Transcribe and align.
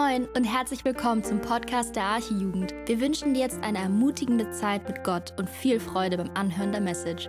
Moin 0.00 0.26
und 0.34 0.44
herzlich 0.44 0.82
willkommen 0.86 1.22
zum 1.22 1.42
Podcast 1.42 1.94
der 1.94 2.04
Archijugend. 2.04 2.72
Wir 2.86 3.02
wünschen 3.02 3.34
dir 3.34 3.40
jetzt 3.40 3.62
eine 3.62 3.78
ermutigende 3.78 4.50
Zeit 4.50 4.88
mit 4.88 5.04
Gott 5.04 5.34
und 5.36 5.50
viel 5.50 5.78
Freude 5.78 6.16
beim 6.16 6.30
Anhören 6.32 6.72
der 6.72 6.80
Message. 6.80 7.28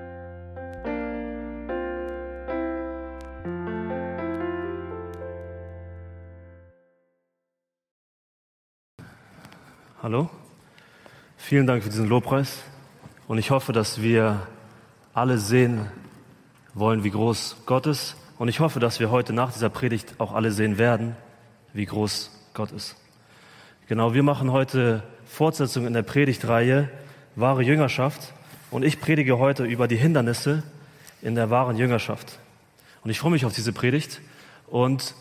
Hallo, 10.01 10.29
vielen 11.35 11.67
Dank 11.67 11.83
für 11.83 11.89
diesen 11.89 12.07
Lobpreis 12.07 12.59
und 13.27 13.37
ich 13.37 13.51
hoffe, 13.51 13.73
dass 13.73 14.01
wir 14.01 14.47
alle 15.13 15.39
sehen 15.39 15.91
wollen, 16.73 17.03
wie 17.03 17.11
groß 17.11 17.63
Gott 17.65 17.85
ist 17.85 18.15
und 18.37 18.47
ich 18.47 18.61
hoffe, 18.61 18.79
dass 18.79 19.01
wir 19.01 19.11
heute 19.11 19.33
nach 19.33 19.51
dieser 19.51 19.69
Predigt 19.69 20.15
auch 20.19 20.31
alle 20.31 20.51
sehen 20.51 20.77
werden, 20.77 21.17
wie 21.73 21.85
groß 21.85 22.40
Gott 22.53 22.71
ist. 22.71 22.95
Genau, 23.87 24.13
wir 24.13 24.23
machen 24.23 24.51
heute 24.51 25.03
Fortsetzung 25.25 25.87
in 25.87 25.93
der 25.93 26.01
Predigtreihe 26.01 26.89
Wahre 27.35 27.63
Jüngerschaft 27.63 28.33
und 28.71 28.83
ich 28.83 28.99
predige 28.99 29.39
heute 29.39 29.63
über 29.63 29.87
die 29.87 29.95
Hindernisse 29.95 30.63
in 31.21 31.35
der 31.35 31.49
wahren 31.49 31.77
Jüngerschaft. 31.77 32.39
Und 33.03 33.09
ich 33.09 33.19
freue 33.19 33.31
mich 33.31 33.45
auf 33.45 33.53
diese 33.53 33.71
Predigt 33.71 34.19
und 34.67 35.15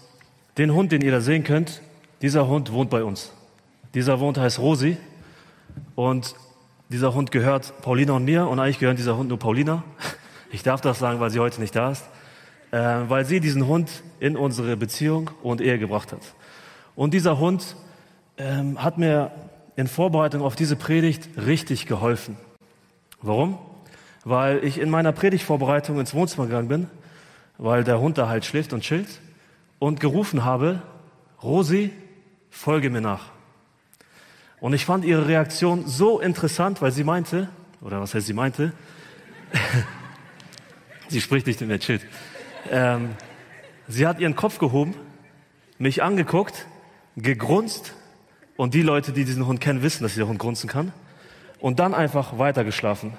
den 0.58 0.74
Hund, 0.74 0.90
den 0.90 1.02
ihr 1.02 1.12
da 1.12 1.20
sehen 1.20 1.44
könnt, 1.44 1.82
dieser 2.20 2.48
Hund 2.48 2.72
wohnt 2.72 2.90
bei 2.90 3.04
uns. 3.04 3.32
Dieser 3.94 4.18
Hund 4.18 4.36
heißt 4.38 4.58
Rosi 4.58 4.96
und 5.94 6.34
dieser 6.88 7.14
Hund 7.14 7.30
gehört 7.30 7.80
Paulina 7.82 8.14
und 8.14 8.24
mir 8.24 8.48
und 8.48 8.58
eigentlich 8.58 8.80
gehört 8.80 8.98
dieser 8.98 9.16
Hund 9.16 9.28
nur 9.28 9.38
Paulina. 9.38 9.84
Ich 10.50 10.64
darf 10.64 10.80
das 10.80 10.98
sagen, 10.98 11.20
weil 11.20 11.30
sie 11.30 11.38
heute 11.38 11.60
nicht 11.60 11.76
da 11.76 11.92
ist, 11.92 12.04
äh, 12.72 12.78
weil 13.06 13.24
sie 13.24 13.38
diesen 13.38 13.68
Hund 13.68 14.02
in 14.18 14.36
unsere 14.36 14.76
Beziehung 14.76 15.30
und 15.44 15.60
Ehe 15.60 15.78
gebracht 15.78 16.10
hat. 16.10 16.22
Und 16.94 17.14
dieser 17.14 17.38
Hund 17.38 17.76
ähm, 18.36 18.82
hat 18.82 18.98
mir 18.98 19.30
in 19.76 19.86
Vorbereitung 19.86 20.42
auf 20.42 20.56
diese 20.56 20.76
Predigt 20.76 21.28
richtig 21.36 21.86
geholfen. 21.86 22.36
Warum? 23.22 23.58
Weil 24.24 24.64
ich 24.64 24.78
in 24.78 24.90
meiner 24.90 25.12
Predigtvorbereitung 25.12 25.98
ins 25.98 26.14
Wohnzimmer 26.14 26.46
gegangen 26.46 26.68
bin, 26.68 26.86
weil 27.58 27.84
der 27.84 28.00
Hund 28.00 28.18
da 28.18 28.28
halt 28.28 28.44
schläft 28.44 28.72
und 28.72 28.82
chillt 28.82 29.20
und 29.78 30.00
gerufen 30.00 30.44
habe, 30.44 30.82
Rosi, 31.42 31.90
folge 32.50 32.90
mir 32.90 33.00
nach. 33.00 33.30
Und 34.60 34.74
ich 34.74 34.84
fand 34.84 35.04
ihre 35.04 35.26
Reaktion 35.26 35.86
so 35.86 36.20
interessant, 36.20 36.82
weil 36.82 36.92
sie 36.92 37.04
meinte, 37.04 37.48
oder 37.80 38.00
was 38.00 38.14
heißt 38.14 38.26
sie 38.26 38.34
meinte, 38.34 38.72
sie 41.08 41.20
spricht 41.20 41.46
nicht 41.46 41.60
der 41.60 41.78
chillt. 41.78 42.06
Ähm, 42.70 43.10
sie 43.88 44.06
hat 44.06 44.20
ihren 44.20 44.36
Kopf 44.36 44.58
gehoben, 44.58 44.94
mich 45.78 46.02
angeguckt 46.02 46.66
gegrunzt 47.22 47.94
und 48.56 48.74
die 48.74 48.82
Leute, 48.82 49.12
die 49.12 49.24
diesen 49.24 49.46
Hund 49.46 49.60
kennen, 49.60 49.82
wissen, 49.82 50.02
dass 50.02 50.14
dieser 50.14 50.28
Hund 50.28 50.38
grunzen 50.38 50.68
kann 50.68 50.92
und 51.60 51.78
dann 51.78 51.94
einfach 51.94 52.38
weitergeschlafen. 52.38 53.12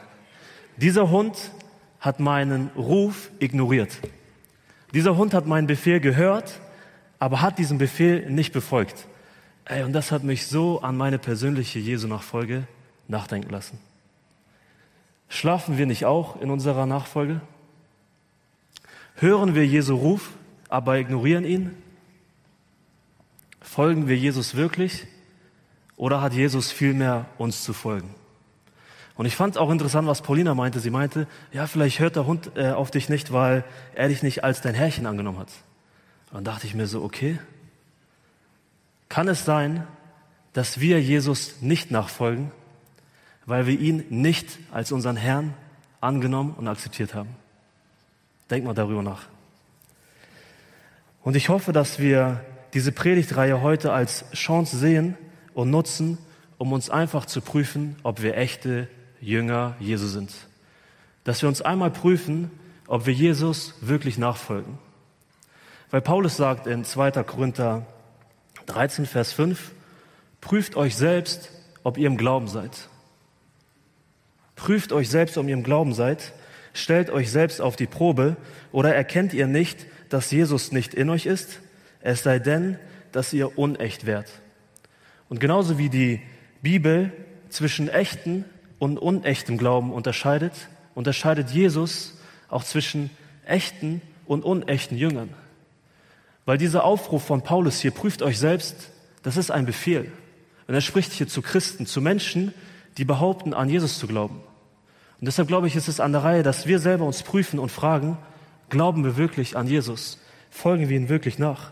Dieser 0.78 1.10
Hund 1.10 1.52
hat 2.00 2.20
meinen 2.20 2.70
Ruf 2.76 3.30
ignoriert. 3.40 3.98
Dieser 4.94 5.16
Hund 5.16 5.34
hat 5.34 5.46
meinen 5.46 5.68
Befehl 5.68 6.00
gehört, 6.00 6.60
aber 7.20 7.42
hat 7.42 7.60
diesen 7.60 7.78
Befehl 7.78 8.30
nicht 8.30 8.52
befolgt. 8.52 9.08
Ey, 9.66 9.84
und 9.84 9.94
das 9.94 10.12
hat 10.12 10.24
mich 10.24 10.48
so 10.48 10.82
an 10.82 10.98
meine 10.98 11.20
persönliche 11.20 11.80
Jesu-Nachfolge 11.80 12.64
nachdenken 13.08 13.52
lassen. 13.52 13.80
Schlafen 15.30 15.78
wir 15.78 15.86
nicht 15.86 16.06
auch 16.06 16.42
in 16.42 16.50
unserer 16.50 16.86
Nachfolge? 16.86 17.42
Hören 19.16 19.56
wir 19.56 19.66
Jesu 19.66 19.96
Ruf, 19.96 20.32
aber 20.68 20.98
ignorieren 20.98 21.46
ihn? 21.46 21.81
Folgen 23.72 24.10
wir 24.10 24.18
Jesus 24.18 24.56
wirklich 24.56 25.08
oder 25.96 26.22
hat 26.22 26.34
Jesus 26.34 26.74
vielmehr 26.74 27.28
uns 27.38 27.64
zu 27.64 27.72
folgen? 27.72 28.14
Und 29.16 29.28
ich 29.28 29.38
fand 29.38 29.58
auch 29.58 29.70
interessant, 29.70 30.10
was 30.10 30.22
Paulina 30.22 30.54
meinte. 30.56 30.82
Sie 30.82 30.90
meinte, 30.90 31.26
ja, 31.54 31.66
vielleicht 31.68 32.02
hört 32.02 32.18
der 32.18 32.26
Hund 32.26 32.52
äh, 32.58 32.72
auf 32.72 32.92
dich 32.92 33.08
nicht, 33.08 33.32
weil 33.32 33.64
er 33.96 34.10
dich 34.10 34.24
nicht 34.24 34.44
als 34.44 34.60
dein 34.60 34.76
Herrchen 34.76 35.06
angenommen 35.06 35.40
hat. 35.40 35.48
Und 36.32 36.34
dann 36.34 36.44
dachte 36.44 36.68
ich 36.68 36.76
mir 36.76 36.86
so, 36.86 37.02
okay, 37.02 37.40
kann 39.08 39.30
es 39.30 39.46
sein, 39.46 39.88
dass 40.52 40.82
wir 40.82 41.02
Jesus 41.02 41.62
nicht 41.62 41.92
nachfolgen, 41.92 42.52
weil 43.46 43.68
wir 43.68 43.80
ihn 43.80 44.04
nicht 44.10 44.60
als 44.74 44.92
unseren 44.92 45.16
Herrn 45.16 45.54
angenommen 46.02 46.56
und 46.58 46.68
akzeptiert 46.68 47.14
haben? 47.14 47.30
Denk 48.50 48.66
mal 48.66 48.74
darüber 48.74 49.02
nach. 49.02 49.28
Und 51.24 51.38
ich 51.38 51.48
hoffe, 51.48 51.72
dass 51.72 52.00
wir 52.00 52.44
diese 52.74 52.92
Predigtreihe 52.92 53.62
heute 53.62 53.94
als 53.94 54.26
Chance 54.34 54.78
sehen 54.78 55.18
und 55.54 55.70
nutzen, 55.70 56.18
um 56.58 56.74
uns 56.74 56.90
einfach 56.90 57.26
zu 57.26 57.42
prüfen, 57.42 57.96
ob 58.04 58.22
wir 58.22 58.38
echte 58.38 58.88
Jünger 59.20 59.76
Jesu 59.80 60.08
sind. 60.08 60.32
Dass 61.24 61.42
wir 61.42 61.50
uns 61.50 61.62
einmal 61.62 61.92
prüfen, 61.92 62.52
ob 62.88 63.06
wir 63.06 63.14
Jesus 63.14 63.76
wirklich 63.82 64.18
nachfolgen. 64.18 64.78
Weil 65.92 66.02
Paulus 66.02 66.38
sagt 66.38 66.68
in 66.68 66.86
2. 66.86 67.12
Korinther 67.24 67.86
13, 68.68 69.06
Vers 69.06 69.34
5, 69.34 69.72
prüft 70.40 70.76
euch 70.76 70.96
selbst, 70.96 71.52
ob 71.84 71.98
ihr 71.98 72.08
im 72.08 72.18
Glauben 72.18 72.48
seid. 72.48 72.88
Prüft 74.56 74.94
euch 74.94 75.10
selbst, 75.10 75.38
ob 75.38 75.48
ihr 75.48 75.54
im 75.54 75.64
Glauben 75.64 75.94
seid. 75.94 76.34
Stellt 76.74 77.10
euch 77.10 77.32
selbst 77.32 77.60
auf 77.60 77.76
die 77.76 77.88
Probe. 77.88 78.38
Oder 78.72 78.96
erkennt 78.96 79.34
ihr 79.34 79.48
nicht, 79.48 79.86
dass 80.10 80.32
Jesus 80.32 80.72
nicht 80.72 80.94
in 80.94 81.10
euch 81.10 81.26
ist? 81.26 81.60
Es 82.02 82.24
sei 82.24 82.40
denn, 82.40 82.78
dass 83.12 83.34
ihr 83.34 83.58
unecht 83.58 84.06
wärt. 84.06 84.30
Und 85.30 85.40
genauso 85.40 85.78
wie 85.78 85.90
die 85.90 86.22
Bibel 86.62 87.12
zwischen 87.50 87.88
echten 87.88 88.46
und 88.80 88.98
unechtem 88.98 89.58
Glauben 89.58 89.94
unterscheidet, 89.94 90.54
unterscheidet 90.96 91.52
Jesus 91.52 92.18
auch 92.50 92.64
zwischen 92.64 93.10
echten 93.46 94.02
und 94.26 94.44
unechten 94.44 94.98
Jüngern. 94.98 95.30
Weil 96.46 96.58
dieser 96.58 96.84
Aufruf 96.84 97.24
von 97.24 97.44
Paulus 97.44 97.80
hier, 97.80 97.92
prüft 97.92 98.22
euch 98.22 98.40
selbst, 98.40 98.90
das 99.24 99.38
ist 99.38 99.52
ein 99.52 99.66
Befehl. 99.66 100.12
Und 100.68 100.74
er 100.74 100.82
spricht 100.82 101.12
hier 101.12 101.28
zu 101.28 101.42
Christen, 101.42 101.86
zu 101.86 102.02
Menschen, 102.02 102.54
die 102.98 103.06
behaupten, 103.06 103.54
an 103.54 103.70
Jesus 103.70 104.00
zu 104.00 104.08
glauben. 104.08 104.42
Und 105.20 105.26
deshalb 105.28 105.48
glaube 105.48 105.68
ich, 105.68 105.76
ist 105.76 105.88
es 105.88 106.00
an 106.00 106.12
der 106.12 106.24
Reihe, 106.24 106.44
dass 106.44 106.66
wir 106.66 106.80
selber 106.80 107.06
uns 107.06 107.24
prüfen 107.24 107.60
und 107.60 107.72
fragen, 107.72 108.18
glauben 108.70 109.04
wir 109.04 109.18
wirklich 109.18 109.56
an 109.56 109.68
Jesus? 109.68 110.20
Folgen 110.50 110.90
wir 110.90 110.98
ihm 110.98 111.10
wirklich 111.10 111.38
nach? 111.38 111.72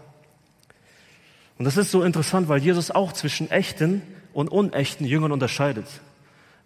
Und 1.60 1.66
das 1.66 1.76
ist 1.76 1.92
so 1.92 2.04
interessant, 2.04 2.48
weil 2.48 2.62
Jesus 2.62 2.90
auch 2.90 3.12
zwischen 3.12 3.52
echten 3.52 4.02
und 4.34 4.48
unechten 4.48 5.06
Jüngern 5.06 5.34
unterscheidet. 5.34 5.86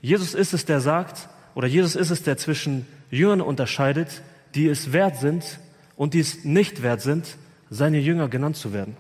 Jesus 0.02 0.36
ist 0.36 0.54
es, 0.54 0.66
der 0.66 0.81
sagt, 0.81 1.28
oder 1.56 1.68
Jesus 1.68 1.96
ist 1.96 2.12
es, 2.12 2.22
der 2.22 2.38
zwischen 2.38 2.86
Jüngern 3.09 3.42
unterscheidet, 3.42 4.22
die 4.54 4.68
es 4.68 4.94
wert 4.94 5.18
sind 5.18 5.59
und 5.96 6.14
die 6.14 6.20
es 6.20 6.46
nicht 6.46 6.84
wert 6.84 7.02
sind, 7.02 7.38
seine 7.72 7.98
Jünger 7.98 8.30
genannt 8.30 8.56
zu 8.56 8.72
werden. 8.72 8.96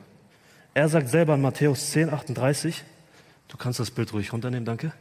Er 0.73 0.89
sagt 0.89 1.09
selber 1.09 1.35
in 1.35 1.41
Matthäus 1.41 1.91
10, 1.91 2.09
38, 2.09 2.83
du 3.47 3.57
kannst 3.57 3.79
das 3.79 3.91
Bild 3.91 4.11
ruhig 4.13 4.33
runternehmen, 4.33 4.65
danke. 4.65 4.93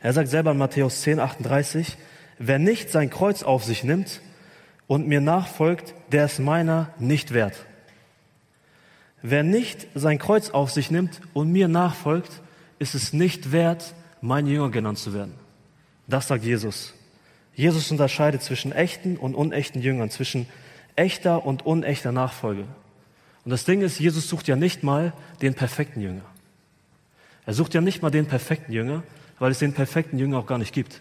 Er 0.00 0.14
sagt 0.14 0.28
selber 0.28 0.52
in 0.52 0.58
Matthäus 0.58 1.02
10, 1.02 1.20
38, 1.20 1.98
wer 2.38 2.58
nicht 2.58 2.88
sein 2.90 3.10
Kreuz 3.10 3.42
auf 3.42 3.64
sich 3.64 3.84
nimmt 3.84 4.22
und 4.86 5.06
mir 5.06 5.20
nachfolgt, 5.20 5.94
der 6.10 6.24
ist 6.24 6.38
meiner 6.38 6.94
nicht 6.98 7.34
wert. 7.34 7.66
Wer 9.22 9.42
nicht 9.42 9.86
sein 9.94 10.18
Kreuz 10.18 10.50
auf 10.50 10.70
sich 10.70 10.90
nimmt 10.90 11.20
und 11.32 11.50
mir 11.50 11.68
nachfolgt, 11.68 12.40
ist 12.78 12.94
es 12.94 13.12
nicht 13.12 13.52
wert, 13.52 13.94
mein 14.20 14.46
Jünger 14.46 14.70
genannt 14.70 14.98
zu 14.98 15.12
werden. 15.12 15.34
Das 16.06 16.28
sagt 16.28 16.44
Jesus. 16.44 16.94
Jesus 17.54 17.90
unterscheidet 17.90 18.42
zwischen 18.42 18.72
echten 18.72 19.16
und 19.16 19.34
unechten 19.34 19.82
Jüngern, 19.82 20.10
zwischen 20.10 20.46
echter 20.94 21.44
und 21.44 21.66
unechter 21.66 22.12
Nachfolge. 22.12 22.64
Und 23.44 23.50
das 23.50 23.64
Ding 23.64 23.80
ist, 23.80 23.98
Jesus 23.98 24.28
sucht 24.28 24.46
ja 24.46 24.56
nicht 24.56 24.82
mal 24.82 25.12
den 25.42 25.54
perfekten 25.54 26.00
Jünger. 26.00 26.22
Er 27.46 27.54
sucht 27.54 27.74
ja 27.74 27.80
nicht 27.80 28.02
mal 28.02 28.10
den 28.10 28.26
perfekten 28.26 28.72
Jünger, 28.72 29.02
weil 29.38 29.50
es 29.50 29.58
den 29.58 29.72
perfekten 29.72 30.18
Jünger 30.18 30.38
auch 30.38 30.46
gar 30.46 30.58
nicht 30.58 30.72
gibt. 30.72 31.00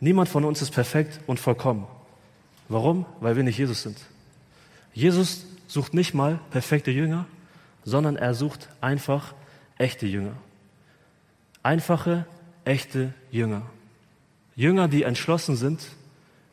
Niemand 0.00 0.28
von 0.28 0.44
uns 0.44 0.62
ist 0.62 0.70
perfekt 0.70 1.20
und 1.26 1.40
vollkommen. 1.40 1.86
Warum? 2.68 3.06
Weil 3.20 3.36
wir 3.36 3.42
nicht 3.42 3.58
Jesus 3.58 3.82
sind. 3.82 3.98
Jesus 4.92 5.46
sucht 5.66 5.92
nicht 5.94 6.14
mal 6.14 6.38
perfekte 6.50 6.90
Jünger, 6.90 7.26
sondern 7.84 8.16
er 8.16 8.34
sucht 8.34 8.68
einfach 8.80 9.34
echte 9.78 10.06
Jünger. 10.06 10.36
Einfache, 11.62 12.26
echte 12.64 13.12
Jünger. 13.30 13.62
Jünger, 14.56 14.88
die 14.88 15.02
entschlossen 15.02 15.56
sind, 15.56 15.86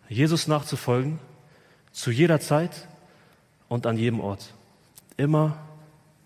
Jesus 0.09 0.47
nachzufolgen, 0.47 1.19
zu 1.91 2.11
jeder 2.11 2.39
Zeit 2.39 2.87
und 3.69 3.85
an 3.85 3.97
jedem 3.97 4.19
Ort. 4.19 4.53
Immer 5.17 5.57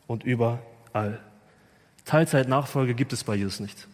und 0.07 0.23
überall. 0.23 1.19
Teilzeitnachfolge 2.05 2.95
gibt 2.95 3.13
es 3.13 3.23
bei 3.23 3.35
Jesus 3.35 3.59
nicht. 3.59 3.87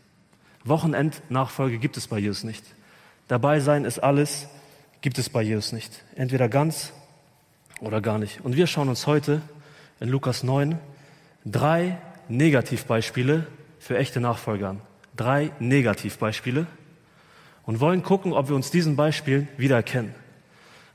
Wochenendnachfolge 0.63 1.79
gibt 1.79 1.97
es 1.97 2.07
bei 2.07 2.19
Jesus 2.19 2.43
nicht. 2.43 2.63
Dabei 3.27 3.59
sein 3.59 3.85
ist 3.85 3.99
alles, 3.99 4.47
gibt 5.01 5.17
es 5.17 5.29
bei 5.29 5.41
Jesus 5.41 5.71
nicht. 5.71 6.03
Entweder 6.15 6.49
ganz 6.49 6.93
oder 7.79 8.01
gar 8.01 8.19
nicht. 8.19 8.41
Und 8.41 8.55
wir 8.55 8.67
schauen 8.67 8.89
uns 8.89 9.07
heute 9.07 9.41
in 9.99 10.09
Lukas 10.09 10.43
9 10.43 10.77
drei 11.45 11.97
Negativbeispiele 12.27 13.47
für 13.79 13.97
echte 13.97 14.19
Nachfolger. 14.19 14.77
Drei 15.15 15.51
Negativbeispiele 15.59 16.67
und 17.63 17.79
wollen 17.79 18.03
gucken, 18.03 18.33
ob 18.33 18.49
wir 18.49 18.55
uns 18.55 18.71
diesen 18.71 18.95
Beispielen 18.95 19.47
wiedererkennen. 19.57 20.13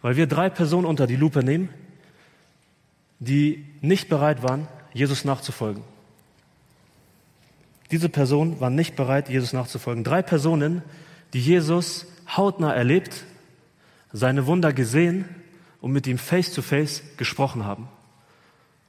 Weil 0.02 0.16
wir 0.16 0.26
drei 0.26 0.50
Personen 0.50 0.86
unter 0.86 1.06
die 1.06 1.16
Lupe 1.16 1.42
nehmen, 1.42 1.68
die 3.18 3.64
nicht 3.80 4.08
bereit 4.08 4.42
waren, 4.42 4.68
Jesus 4.92 5.24
nachzufolgen. 5.24 5.82
Diese 7.90 8.08
Personen 8.08 8.60
waren 8.60 8.74
nicht 8.74 8.96
bereit, 8.96 9.28
Jesus 9.28 9.52
nachzufolgen. 9.52 10.04
Drei 10.04 10.22
Personen, 10.22 10.82
die 11.32 11.40
Jesus 11.40 12.06
hautnah 12.36 12.72
erlebt, 12.72 13.24
seine 14.12 14.46
Wunder 14.46 14.72
gesehen 14.72 15.26
und 15.80 15.92
mit 15.92 16.06
ihm 16.06 16.18
face 16.18 16.52
to 16.52 16.62
face 16.62 17.02
gesprochen 17.16 17.64
haben. 17.64 17.88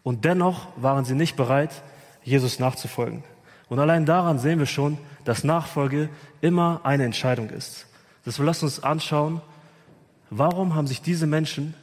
Und 0.07 0.23
dennoch 0.23 0.67
waren 0.77 1.03
sie 1.03 1.15
nicht 1.15 1.35
bereit, 1.35 1.83
Jesus 2.23 2.59
nachzufolgen. 2.59 3.25
Und 3.67 3.79
allein 3.79 4.05
daran 4.05 4.39
sehen 4.39 4.57
wir 4.57 4.65
schon, 4.65 4.97
dass 5.25 5.43
Nachfolge 5.43 6.07
immer 6.39 6.79
eine 6.85 7.03
Entscheidung 7.03 7.49
ist. 7.49 7.87
Deshalb 8.25 8.45
lasst 8.45 8.63
uns 8.63 8.81
anschauen, 8.81 9.41
warum 10.29 10.75
haben 10.75 10.87
sich 10.87 11.01
diese 11.01 11.27
Menschen 11.27 11.73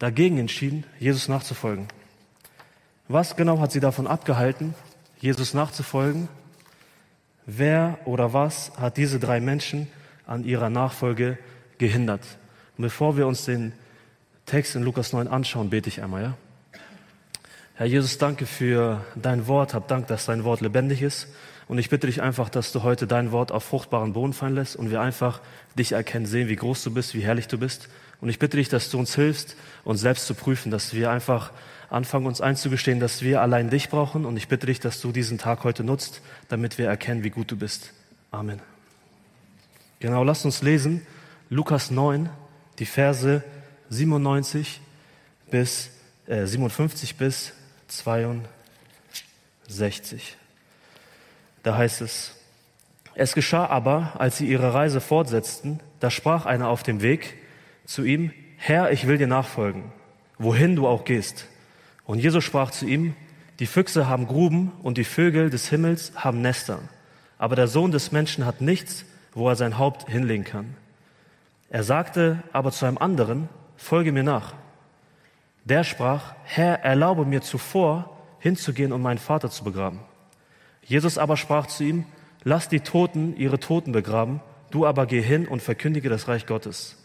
dagegen 0.00 0.38
entschieden, 0.38 0.82
Jesus 0.98 1.28
nachzufolgen. 1.28 1.86
Was 3.06 3.36
genau 3.36 3.60
hat 3.60 3.70
sie 3.70 3.78
davon 3.78 4.08
abgehalten, 4.08 4.74
Jesus 5.20 5.54
nachzufolgen? 5.54 6.28
Wer 7.46 7.98
oder 8.04 8.32
was 8.32 8.72
hat 8.80 8.96
diese 8.96 9.20
drei 9.20 9.40
Menschen 9.40 9.86
an 10.26 10.42
ihrer 10.42 10.70
Nachfolge 10.70 11.38
gehindert? 11.78 12.24
Und 12.76 12.82
bevor 12.82 13.16
wir 13.16 13.28
uns 13.28 13.44
den 13.44 13.72
Text 14.44 14.74
in 14.74 14.82
Lukas 14.82 15.12
9 15.12 15.28
anschauen, 15.28 15.70
bete 15.70 15.88
ich 15.88 16.02
einmal, 16.02 16.22
ja? 16.24 16.34
Herr 17.80 17.86
Jesus, 17.86 18.18
danke 18.18 18.44
für 18.44 19.02
dein 19.14 19.46
Wort. 19.46 19.72
Hab 19.72 19.88
Dank, 19.88 20.06
dass 20.08 20.26
dein 20.26 20.44
Wort 20.44 20.60
lebendig 20.60 21.00
ist. 21.00 21.28
Und 21.66 21.78
ich 21.78 21.88
bitte 21.88 22.08
dich 22.08 22.20
einfach, 22.20 22.50
dass 22.50 22.72
du 22.72 22.82
heute 22.82 23.06
dein 23.06 23.32
Wort 23.32 23.52
auf 23.52 23.64
fruchtbaren 23.64 24.12
Boden 24.12 24.34
fallen 24.34 24.54
lässt 24.54 24.76
und 24.76 24.90
wir 24.90 25.00
einfach 25.00 25.40
dich 25.78 25.92
erkennen, 25.92 26.26
sehen, 26.26 26.50
wie 26.50 26.56
groß 26.56 26.84
du 26.84 26.90
bist, 26.92 27.14
wie 27.14 27.22
herrlich 27.22 27.48
du 27.48 27.56
bist. 27.56 27.88
Und 28.20 28.28
ich 28.28 28.38
bitte 28.38 28.58
dich, 28.58 28.68
dass 28.68 28.90
du 28.90 28.98
uns 28.98 29.14
hilfst, 29.14 29.56
uns 29.82 30.02
selbst 30.02 30.26
zu 30.26 30.34
prüfen, 30.34 30.70
dass 30.70 30.92
wir 30.92 31.10
einfach 31.10 31.52
anfangen, 31.88 32.26
uns 32.26 32.42
einzugestehen, 32.42 33.00
dass 33.00 33.22
wir 33.22 33.40
allein 33.40 33.70
dich 33.70 33.88
brauchen. 33.88 34.26
Und 34.26 34.36
ich 34.36 34.48
bitte 34.48 34.66
dich, 34.66 34.80
dass 34.80 35.00
du 35.00 35.10
diesen 35.10 35.38
Tag 35.38 35.64
heute 35.64 35.82
nutzt, 35.82 36.20
damit 36.50 36.76
wir 36.76 36.86
erkennen, 36.86 37.24
wie 37.24 37.30
gut 37.30 37.50
du 37.50 37.56
bist. 37.56 37.94
Amen. 38.30 38.60
Genau, 40.00 40.22
lasst 40.22 40.44
uns 40.44 40.60
lesen. 40.60 41.06
Lukas 41.48 41.90
9, 41.90 42.28
die 42.78 42.84
Verse 42.84 43.42
97 43.88 44.82
bis 45.50 45.92
äh, 46.26 46.44
57 46.44 47.16
bis 47.16 47.54
62. 47.90 50.36
Da 51.62 51.76
heißt 51.76 52.00
es, 52.00 52.36
es 53.14 53.34
geschah 53.34 53.66
aber, 53.66 54.14
als 54.18 54.38
sie 54.38 54.46
ihre 54.46 54.72
Reise 54.72 55.00
fortsetzten, 55.00 55.80
da 55.98 56.10
sprach 56.10 56.46
einer 56.46 56.68
auf 56.68 56.82
dem 56.82 57.02
Weg 57.02 57.36
zu 57.84 58.04
ihm, 58.04 58.32
Herr, 58.56 58.92
ich 58.92 59.06
will 59.06 59.18
dir 59.18 59.26
nachfolgen, 59.26 59.92
wohin 60.38 60.76
du 60.76 60.86
auch 60.86 61.04
gehst. 61.04 61.46
Und 62.04 62.18
Jesus 62.18 62.44
sprach 62.44 62.70
zu 62.70 62.86
ihm, 62.86 63.14
die 63.58 63.66
Füchse 63.66 64.08
haben 64.08 64.26
Gruben 64.26 64.72
und 64.82 64.96
die 64.96 65.04
Vögel 65.04 65.50
des 65.50 65.68
Himmels 65.68 66.12
haben 66.14 66.40
Nester, 66.40 66.80
aber 67.36 67.56
der 67.56 67.68
Sohn 67.68 67.90
des 67.90 68.12
Menschen 68.12 68.46
hat 68.46 68.60
nichts, 68.60 69.04
wo 69.34 69.48
er 69.48 69.56
sein 69.56 69.78
Haupt 69.78 70.08
hinlegen 70.08 70.44
kann. 70.44 70.76
Er 71.68 71.84
sagte 71.84 72.42
aber 72.52 72.72
zu 72.72 72.86
einem 72.86 72.98
anderen, 72.98 73.48
folge 73.76 74.12
mir 74.12 74.22
nach. 74.22 74.54
Der 75.64 75.84
sprach, 75.84 76.34
Herr, 76.44 76.82
erlaube 76.82 77.24
mir 77.24 77.42
zuvor 77.42 78.16
hinzugehen 78.38 78.92
und 78.92 79.02
meinen 79.02 79.18
Vater 79.18 79.50
zu 79.50 79.64
begraben. 79.64 80.00
Jesus 80.82 81.18
aber 81.18 81.36
sprach 81.36 81.66
zu 81.66 81.84
ihm, 81.84 82.06
lass 82.42 82.68
die 82.68 82.80
Toten 82.80 83.36
ihre 83.36 83.60
Toten 83.60 83.92
begraben, 83.92 84.40
du 84.70 84.86
aber 84.86 85.06
geh 85.06 85.20
hin 85.20 85.46
und 85.46 85.62
verkündige 85.62 86.08
das 86.08 86.26
Reich 86.26 86.46
Gottes. 86.46 86.96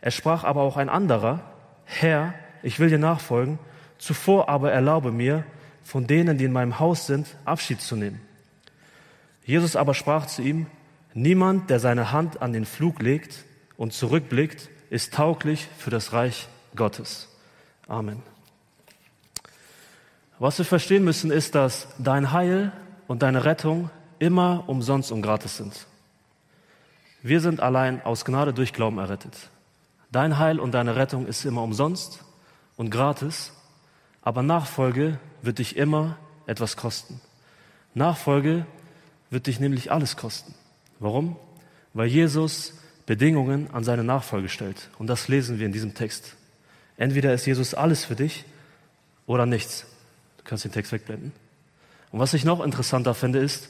Er 0.00 0.10
sprach 0.10 0.44
aber 0.44 0.62
auch 0.62 0.76
ein 0.76 0.88
anderer, 0.88 1.42
Herr, 1.84 2.34
ich 2.62 2.80
will 2.80 2.90
dir 2.90 2.98
nachfolgen, 2.98 3.58
zuvor 3.98 4.48
aber 4.48 4.72
erlaube 4.72 5.12
mir, 5.12 5.44
von 5.82 6.06
denen, 6.06 6.38
die 6.38 6.44
in 6.44 6.52
meinem 6.52 6.78
Haus 6.78 7.06
sind, 7.06 7.26
Abschied 7.44 7.80
zu 7.80 7.94
nehmen. 7.94 8.20
Jesus 9.44 9.76
aber 9.76 9.94
sprach 9.94 10.26
zu 10.26 10.42
ihm, 10.42 10.66
niemand, 11.12 11.70
der 11.70 11.78
seine 11.78 12.10
Hand 12.10 12.42
an 12.42 12.52
den 12.52 12.64
Flug 12.64 13.00
legt 13.00 13.44
und 13.76 13.92
zurückblickt, 13.92 14.70
ist 14.90 15.14
tauglich 15.14 15.68
für 15.78 15.90
das 15.90 16.12
Reich 16.12 16.48
Gottes. 16.74 17.33
Amen. 17.88 18.22
Was 20.38 20.58
wir 20.58 20.64
verstehen 20.64 21.04
müssen, 21.04 21.30
ist, 21.30 21.54
dass 21.54 21.88
dein 21.98 22.32
Heil 22.32 22.72
und 23.06 23.22
deine 23.22 23.44
Rettung 23.44 23.90
immer 24.18 24.64
umsonst 24.66 25.12
und 25.12 25.22
gratis 25.22 25.56
sind. 25.56 25.86
Wir 27.22 27.40
sind 27.40 27.60
allein 27.60 28.02
aus 28.04 28.24
Gnade 28.24 28.52
durch 28.52 28.72
Glauben 28.72 28.98
errettet. 28.98 29.50
Dein 30.10 30.38
Heil 30.38 30.60
und 30.60 30.72
deine 30.72 30.96
Rettung 30.96 31.26
ist 31.26 31.44
immer 31.44 31.62
umsonst 31.62 32.24
und 32.76 32.90
gratis, 32.90 33.52
aber 34.22 34.42
Nachfolge 34.42 35.18
wird 35.42 35.58
dich 35.58 35.76
immer 35.76 36.16
etwas 36.46 36.76
kosten. 36.76 37.20
Nachfolge 37.94 38.66
wird 39.30 39.46
dich 39.46 39.60
nämlich 39.60 39.92
alles 39.92 40.16
kosten. 40.16 40.54
Warum? 40.98 41.36
Weil 41.92 42.08
Jesus 42.08 42.74
Bedingungen 43.06 43.70
an 43.72 43.84
seine 43.84 44.04
Nachfolge 44.04 44.48
stellt. 44.48 44.90
Und 44.98 45.08
das 45.08 45.28
lesen 45.28 45.58
wir 45.58 45.66
in 45.66 45.72
diesem 45.72 45.94
Text. 45.94 46.36
Entweder 46.96 47.34
ist 47.34 47.46
Jesus 47.46 47.74
alles 47.74 48.04
für 48.04 48.14
dich 48.14 48.44
oder 49.26 49.46
nichts. 49.46 49.86
Du 50.38 50.44
kannst 50.44 50.64
den 50.64 50.72
Text 50.72 50.92
wegblenden. 50.92 51.32
Und 52.12 52.20
was 52.20 52.34
ich 52.34 52.44
noch 52.44 52.62
interessanter 52.62 53.14
finde, 53.14 53.40
ist, 53.40 53.68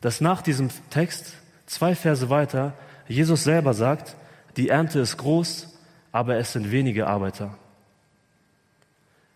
dass 0.00 0.20
nach 0.20 0.42
diesem 0.42 0.68
Text 0.90 1.32
zwei 1.66 1.94
Verse 1.94 2.28
weiter 2.28 2.74
Jesus 3.08 3.44
selber 3.44 3.72
sagt, 3.72 4.16
die 4.56 4.68
Ernte 4.68 5.00
ist 5.00 5.16
groß, 5.16 5.68
aber 6.12 6.36
es 6.36 6.52
sind 6.52 6.70
wenige 6.70 7.06
Arbeiter. 7.06 7.56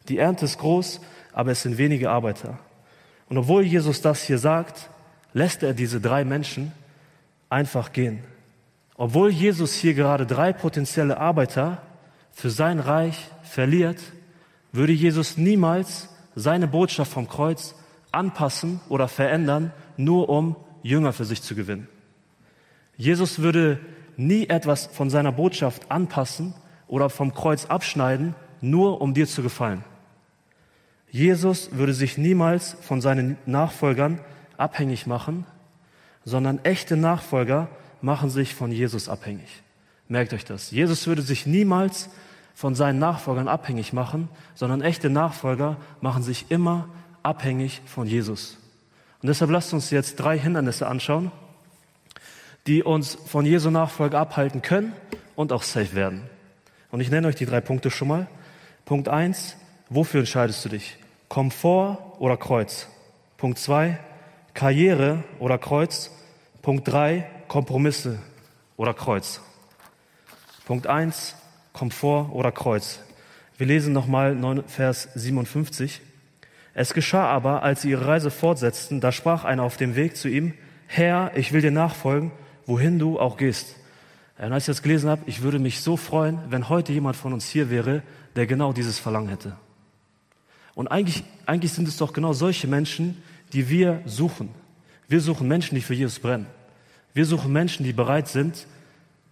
Die 0.09 0.19
Ernte 0.19 0.45
ist 0.45 0.59
groß, 0.59 1.01
aber 1.33 1.53
es 1.53 1.63
sind 1.63 1.79
wenige 1.79 2.11
Arbeiter. 2.11 2.59
Und 3.29 3.39
obwohl 3.39 3.63
Jesus 3.63 4.03
das 4.03 4.23
hier 4.23 4.39
sagt, 4.39 4.89
lässt 5.33 5.63
er 5.63 5.73
diese 5.73 6.01
drei 6.01 6.25
Menschen 6.25 6.73
einfach 7.49 7.93
gehen. 7.93 8.25
Obwohl 8.97 9.31
Jesus 9.31 9.75
hier 9.75 9.95
gerade 9.95 10.27
drei 10.27 10.53
potenzielle 10.53 11.19
Arbeiter 11.19 11.81
für 12.33 12.51
sein 12.51 12.81
Reich 12.81 13.29
verliert, 13.43 14.01
würde 14.73 14.93
Jesus 14.93 15.37
niemals 15.37 16.09
seine 16.35 16.69
Botschaft 16.69 17.13
vom 17.13 17.29
Kreuz 17.29 17.75
anpassen 18.13 18.81
oder 18.89 19.09
verändern, 19.09 19.73
nur 19.97 20.29
um 20.29 20.57
Jünger 20.83 21.13
für 21.13 21.25
sich 21.25 21.43
zu 21.43 21.55
gewinnen. 21.55 21.89
Jesus 22.97 23.41
würde 23.41 23.81
nie 24.17 24.49
etwas 24.49 24.87
von 24.87 25.11
seiner 25.11 25.33
Botschaft 25.33 25.91
anpassen 25.91 26.55
oder 26.87 27.11
vom 27.11 27.35
Kreuz 27.35 27.67
abschneiden, 27.67 28.35
nur 28.61 29.01
um 29.01 29.15
dir 29.15 29.27
zu 29.27 29.43
gefallen. 29.43 29.85
Jesus 31.11 31.73
würde 31.73 31.95
sich 31.95 32.19
niemals 32.19 32.77
von 32.83 33.01
seinen 33.01 33.37
Nachfolgern 33.47 34.21
abhängig 34.57 35.07
machen, 35.07 35.47
sondern 36.25 36.65
echte 36.65 36.97
Nachfolger 36.97 37.69
machen 38.03 38.31
sich 38.31 38.55
von 38.55 38.71
Jesus 38.71 39.09
abhängig. 39.09 39.63
Merkt 40.11 40.33
euch 40.33 40.45
das. 40.45 40.73
Jesus 40.73 41.07
würde 41.07 41.23
sich 41.23 41.47
niemals 41.47 42.11
von 42.53 42.75
seinen 42.75 42.99
Nachfolgern 42.99 43.47
abhängig 43.47 43.93
machen, 43.93 44.29
sondern 44.57 44.83
echte 44.83 45.09
Nachfolger 45.09 45.77
machen 46.01 46.25
sich 46.25 46.51
immer 46.51 46.89
abhängig 47.23 47.81
von 47.87 48.09
Jesus. 48.09 48.59
Und 49.23 49.29
deshalb 49.29 49.53
lasst 49.53 49.73
uns 49.73 49.91
jetzt 49.91 50.17
drei 50.17 50.37
Hindernisse 50.37 50.89
anschauen, 50.89 51.31
die 52.67 52.83
uns 52.83 53.19
von 53.25 53.47
Jesu 53.47 53.71
Nachfolge 53.71 54.19
abhalten 54.19 54.63
können 54.63 54.95
und 55.37 55.53
auch 55.53 55.63
safe 55.63 55.95
werden. 55.95 56.29
Und 56.91 57.01
ich 57.01 57.11
nenne 57.11 57.29
euch 57.29 57.37
die 57.37 57.47
drei 57.47 57.61
Punkte 57.61 57.93
schon 57.93 58.09
mal. 58.09 58.27
Punkt 58.87 59.09
eins: 59.09 59.57
wofür 59.91 60.19
entscheidest 60.19 60.65
du 60.65 60.71
dich? 60.71 60.99
Komfort 61.29 61.99
oder 62.19 62.37
Kreuz? 62.37 62.89
Punkt 63.37 63.61
zwei: 63.61 64.01
Karriere 64.55 65.23
oder 65.39 65.57
Kreuz? 65.57 66.11
Punkt 66.63 66.89
drei: 66.89 67.31
Kompromisse 67.47 68.19
oder 68.77 68.93
Kreuz? 68.93 69.41
Punkt 70.71 70.87
eins: 70.87 71.35
Komfort 71.73 72.31
oder 72.31 72.53
Kreuz? 72.53 73.01
Wir 73.59 73.67
lesen 73.67 73.93
nochmal 73.93 74.63
Vers 74.69 75.09
57. 75.17 76.01
Es 76.75 76.95
geschah 76.95 77.27
aber, 77.27 77.65
als 77.65 77.83
sie 77.83 77.91
ihre 77.91 78.07
Reise 78.07 78.31
fortsetzten, 78.31 79.01
da 79.01 79.11
sprach 79.11 79.43
einer 79.43 79.65
auf 79.65 79.77
dem 79.77 79.97
Weg 79.97 80.17
zu 80.17 80.29
ihm, 80.29 80.55
Herr, 80.87 81.33
ich 81.35 81.53
will 81.53 81.61
dir 81.61 81.73
nachfolgen, 81.73 82.31
wohin 82.67 83.01
du 83.01 83.19
auch 83.19 83.37
gehst. 83.37 83.75
Und 84.39 84.53
als 84.53 84.63
ich 84.63 84.67
das 84.69 84.83
gelesen 84.83 85.11
habe, 85.11 85.23
ich 85.27 85.43
würde 85.43 85.59
mich 85.59 85.81
so 85.81 85.97
freuen, 85.97 86.39
wenn 86.51 86.69
heute 86.69 86.93
jemand 86.93 87.17
von 87.17 87.33
uns 87.33 87.49
hier 87.49 87.69
wäre, 87.69 88.05
der 88.37 88.47
genau 88.47 88.73
dieses 88.73 89.01
Verlangen 89.01 89.29
hätte. 89.29 89.57
Und 90.77 90.87
eigentlich, 90.87 91.25
eigentlich 91.47 91.73
sind 91.73 91.89
es 91.89 91.97
doch 91.97 92.13
genau 92.13 92.33
solche 92.33 92.69
Menschen, 92.69 93.21
die 93.53 93.69
wir 93.69 94.03
suchen. 94.07 94.51
Wir 95.09 95.21
suchen 95.21 95.49
Menschen, 95.49 95.75
die 95.75 95.81
für 95.81 95.95
Jesus 95.95 96.21
brennen. 96.21 96.47
Wir 97.13 97.27
suchen 97.27 97.53
Menschen, 97.53 97.83
die 97.83 97.93
bereit 97.93 98.29
sind, 98.29 98.69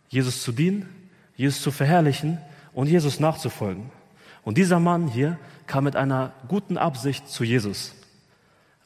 Jesus 0.09 0.43
zu 0.43 0.51
dienen, 0.51 0.98
Jesus 1.39 1.63
zu 1.63 1.71
verherrlichen 1.71 2.39
und 2.75 2.89
Jesus 2.89 3.21
nachzufolgen. 3.21 3.91
Und 4.45 4.59
dieser 4.59 4.81
Mann 4.81 5.07
hier 5.07 5.39
kam 5.67 5.85
mit 5.85 5.95
einer 5.95 6.33
guten 6.49 6.77
Absicht 6.77 7.29
zu 7.29 7.45
Jesus. 7.45 7.95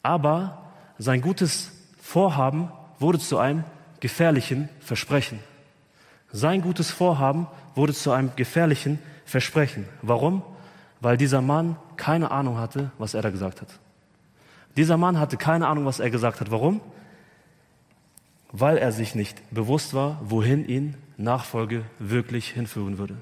Aber 0.03 0.71
sein 0.99 1.23
gutes 1.23 1.73
Vorhaben 2.01 2.71
wurde 2.99 3.19
zu 3.19 3.39
einem 3.39 3.65
gefährlichen 4.01 4.69
Versprechen. 4.81 5.41
Sein 6.31 6.61
gutes 6.61 6.91
Vorhaben 6.91 7.47
wurde 7.75 7.95
zu 7.95 8.13
einem 8.13 8.37
gefährlichen 8.37 8.99
Versprechen. 9.25 9.89
Warum? 10.03 10.43
Weil 11.01 11.17
dieser 11.17 11.41
Mann 11.41 11.77
keine 11.97 12.31
Ahnung 12.31 12.59
hatte, 12.59 12.91
was 12.99 13.15
er 13.15 13.23
da 13.23 13.31
gesagt 13.31 13.63
hat. 13.63 13.69
Dieser 14.77 14.99
Mann 14.99 15.19
hatte 15.19 15.39
keine 15.39 15.69
Ahnung, 15.69 15.87
was 15.87 16.01
er 16.01 16.11
gesagt 16.11 16.41
hat. 16.41 16.51
Warum? 16.51 16.83
Weil 18.51 18.77
er 18.77 18.93
sich 18.93 19.15
nicht 19.15 19.41
bewusst 19.51 19.95
war, 19.95 20.21
wohin 20.23 20.69
ihn 20.69 20.97
Nachfolge 21.23 21.85
wirklich 21.99 22.49
hinführen 22.49 22.99
würde. 22.99 23.17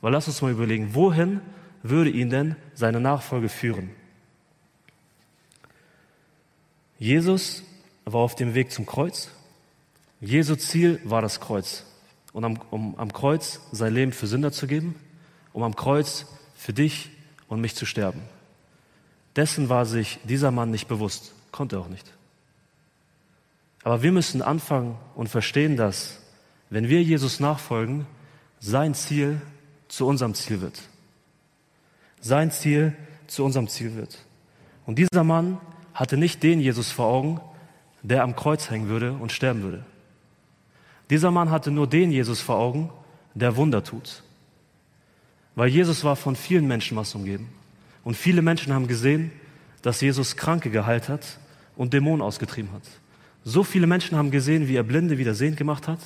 Weil 0.00 0.12
lass 0.12 0.28
uns 0.28 0.42
mal 0.42 0.50
überlegen, 0.50 0.94
wohin 0.94 1.40
würde 1.82 2.10
ihn 2.10 2.30
denn 2.30 2.56
seine 2.74 3.00
Nachfolge 3.00 3.48
führen? 3.48 3.90
Jesus 6.98 7.62
war 8.04 8.20
auf 8.20 8.34
dem 8.34 8.54
Weg 8.54 8.72
zum 8.72 8.86
Kreuz. 8.86 9.30
Jesu 10.20 10.56
Ziel 10.56 11.00
war 11.04 11.22
das 11.22 11.40
Kreuz. 11.40 11.84
Und 12.32 12.44
am, 12.44 12.58
um 12.70 12.98
am 12.98 13.12
Kreuz 13.12 13.60
sein 13.72 13.92
Leben 13.92 14.12
für 14.12 14.26
Sünder 14.26 14.52
zu 14.52 14.66
geben, 14.66 14.94
um 15.52 15.62
am 15.62 15.76
Kreuz 15.76 16.26
für 16.54 16.72
dich 16.72 17.10
und 17.48 17.60
mich 17.60 17.74
zu 17.74 17.86
sterben. 17.86 18.22
Dessen 19.36 19.68
war 19.68 19.84
sich 19.84 20.18
dieser 20.24 20.50
Mann 20.50 20.70
nicht 20.70 20.88
bewusst, 20.88 21.34
konnte 21.52 21.78
auch 21.78 21.88
nicht. 21.88 22.10
Aber 23.82 24.02
wir 24.02 24.10
müssen 24.12 24.42
anfangen 24.42 24.96
und 25.14 25.28
verstehen, 25.28 25.76
dass, 25.76 26.18
wenn 26.70 26.88
wir 26.88 27.02
Jesus 27.02 27.40
nachfolgen, 27.40 28.06
sein 28.58 28.94
Ziel 28.94 29.40
zu 29.88 30.06
unserem 30.06 30.34
Ziel 30.34 30.60
wird. 30.60 30.80
Sein 32.20 32.50
Ziel 32.50 32.94
zu 33.26 33.44
unserem 33.44 33.68
Ziel 33.68 33.94
wird. 33.94 34.18
Und 34.86 34.98
dieser 34.98 35.24
Mann 35.24 35.58
hatte 35.94 36.16
nicht 36.16 36.42
den 36.42 36.60
Jesus 36.60 36.90
vor 36.90 37.06
Augen, 37.06 37.40
der 38.02 38.22
am 38.22 38.36
Kreuz 38.36 38.70
hängen 38.70 38.88
würde 38.88 39.12
und 39.12 39.32
sterben 39.32 39.62
würde. 39.62 39.84
Dieser 41.10 41.30
Mann 41.30 41.50
hatte 41.50 41.70
nur 41.70 41.86
den 41.86 42.10
Jesus 42.10 42.40
vor 42.40 42.56
Augen, 42.56 42.90
der 43.34 43.56
Wunder 43.56 43.84
tut. 43.84 44.22
Weil 45.54 45.68
Jesus 45.68 46.04
war 46.04 46.16
von 46.16 46.36
vielen 46.36 46.66
Menschenmassen 46.66 47.20
umgeben. 47.20 47.48
Und 48.04 48.16
viele 48.16 48.42
Menschen 48.42 48.72
haben 48.72 48.88
gesehen, 48.88 49.32
dass 49.82 50.00
Jesus 50.00 50.36
Kranke 50.36 50.70
geheilt 50.70 51.08
hat 51.08 51.38
und 51.76 51.92
Dämonen 51.92 52.22
ausgetrieben 52.22 52.72
hat. 52.72 52.82
So 53.44 53.62
viele 53.62 53.86
Menschen 53.86 54.18
haben 54.18 54.30
gesehen, 54.30 54.68
wie 54.68 54.76
er 54.76 54.82
Blinde 54.82 55.18
wieder 55.18 55.34
sehend 55.34 55.56
gemacht 55.56 55.86
hat, 55.86 56.00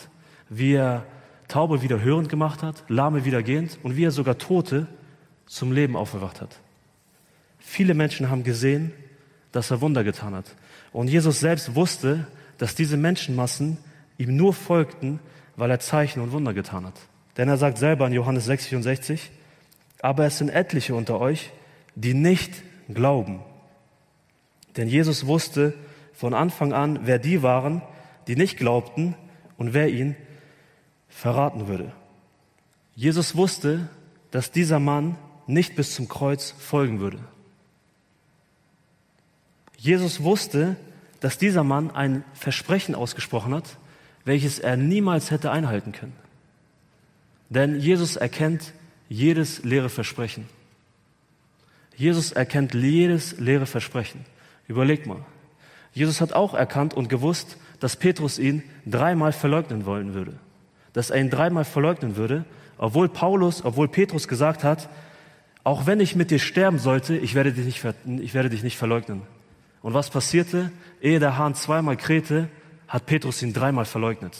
wie 0.50 0.74
er 0.74 1.06
Taube 1.48 1.80
wieder 1.80 2.02
hörend 2.02 2.28
gemacht 2.28 2.62
hat, 2.62 2.84
Lahme 2.88 3.24
wieder 3.24 3.42
gehend 3.42 3.78
und 3.82 3.96
wie 3.96 4.04
er 4.04 4.10
sogar 4.10 4.36
Tote 4.36 4.86
zum 5.46 5.72
Leben 5.72 5.96
aufgewacht 5.96 6.40
hat. 6.40 6.60
Viele 7.58 7.94
Menschen 7.94 8.30
haben 8.30 8.44
gesehen, 8.44 8.92
dass 9.52 9.70
er 9.70 9.80
Wunder 9.80 10.04
getan 10.04 10.34
hat. 10.34 10.54
Und 10.92 11.08
Jesus 11.08 11.40
selbst 11.40 11.74
wusste, 11.74 12.26
dass 12.58 12.74
diese 12.74 12.96
Menschenmassen 12.96 13.78
ihm 14.18 14.36
nur 14.36 14.52
folgten, 14.52 15.18
weil 15.56 15.70
er 15.70 15.80
Zeichen 15.80 16.20
und 16.20 16.32
Wunder 16.32 16.52
getan 16.52 16.86
hat. 16.86 16.94
Denn 17.36 17.48
er 17.48 17.56
sagt 17.56 17.78
selber 17.78 18.06
in 18.06 18.12
Johannes 18.12 18.48
6,64, 18.48 19.20
aber 20.02 20.26
es 20.26 20.38
sind 20.38 20.50
etliche 20.50 20.94
unter 20.94 21.20
euch, 21.20 21.50
die 21.94 22.14
nicht 22.14 22.62
glauben. 22.92 23.40
Denn 24.76 24.88
Jesus 24.88 25.26
wusste 25.26 25.74
von 26.12 26.34
Anfang 26.34 26.72
an, 26.72 27.00
wer 27.04 27.18
die 27.18 27.42
waren, 27.42 27.82
die 28.26 28.36
nicht 28.36 28.56
glaubten 28.56 29.14
und 29.56 29.74
wer 29.74 29.88
ihn 29.88 30.16
verraten 31.20 31.68
würde. 31.68 31.92
Jesus 32.94 33.36
wusste, 33.36 33.90
dass 34.30 34.52
dieser 34.52 34.78
Mann 34.80 35.16
nicht 35.46 35.76
bis 35.76 35.94
zum 35.94 36.08
Kreuz 36.08 36.54
folgen 36.58 36.98
würde. 36.98 37.18
Jesus 39.76 40.22
wusste, 40.22 40.76
dass 41.20 41.36
dieser 41.36 41.62
Mann 41.62 41.90
ein 41.90 42.24
Versprechen 42.32 42.94
ausgesprochen 42.94 43.52
hat, 43.52 43.76
welches 44.24 44.58
er 44.60 44.78
niemals 44.78 45.30
hätte 45.30 45.50
einhalten 45.50 45.92
können. 45.92 46.16
Denn 47.50 47.78
Jesus 47.78 48.16
erkennt 48.16 48.72
jedes 49.10 49.62
leere 49.62 49.90
Versprechen. 49.90 50.48
Jesus 51.96 52.32
erkennt 52.32 52.72
jedes 52.72 53.38
leere 53.38 53.66
Versprechen. 53.66 54.24
Überlegt 54.68 55.06
mal. 55.06 55.26
Jesus 55.92 56.22
hat 56.22 56.32
auch 56.32 56.54
erkannt 56.54 56.94
und 56.94 57.10
gewusst, 57.10 57.58
dass 57.78 57.96
Petrus 57.96 58.38
ihn 58.38 58.62
dreimal 58.86 59.32
verleugnen 59.32 59.84
wollen 59.84 60.14
würde. 60.14 60.38
Dass 60.92 61.10
er 61.10 61.20
ihn 61.20 61.30
dreimal 61.30 61.64
verleugnen 61.64 62.16
würde, 62.16 62.44
obwohl 62.78 63.08
Paulus, 63.08 63.64
obwohl 63.64 63.88
Petrus 63.88 64.26
gesagt 64.26 64.64
hat, 64.64 64.88
auch 65.62 65.86
wenn 65.86 66.00
ich 66.00 66.16
mit 66.16 66.30
dir 66.30 66.38
sterben 66.38 66.78
sollte, 66.78 67.16
ich 67.16 67.34
werde 67.34 67.52
dich 67.52 67.66
nicht, 67.66 67.84
ich 68.20 68.34
werde 68.34 68.48
dich 68.48 68.62
nicht 68.62 68.78
verleugnen. 68.78 69.22
Und 69.82 69.94
was 69.94 70.10
passierte? 70.10 70.72
Ehe 71.00 71.20
der 71.20 71.36
Hahn 71.36 71.54
zweimal 71.54 71.96
krähte, 71.96 72.48
hat 72.88 73.06
Petrus 73.06 73.42
ihn 73.42 73.52
dreimal 73.52 73.84
verleugnet. 73.84 74.36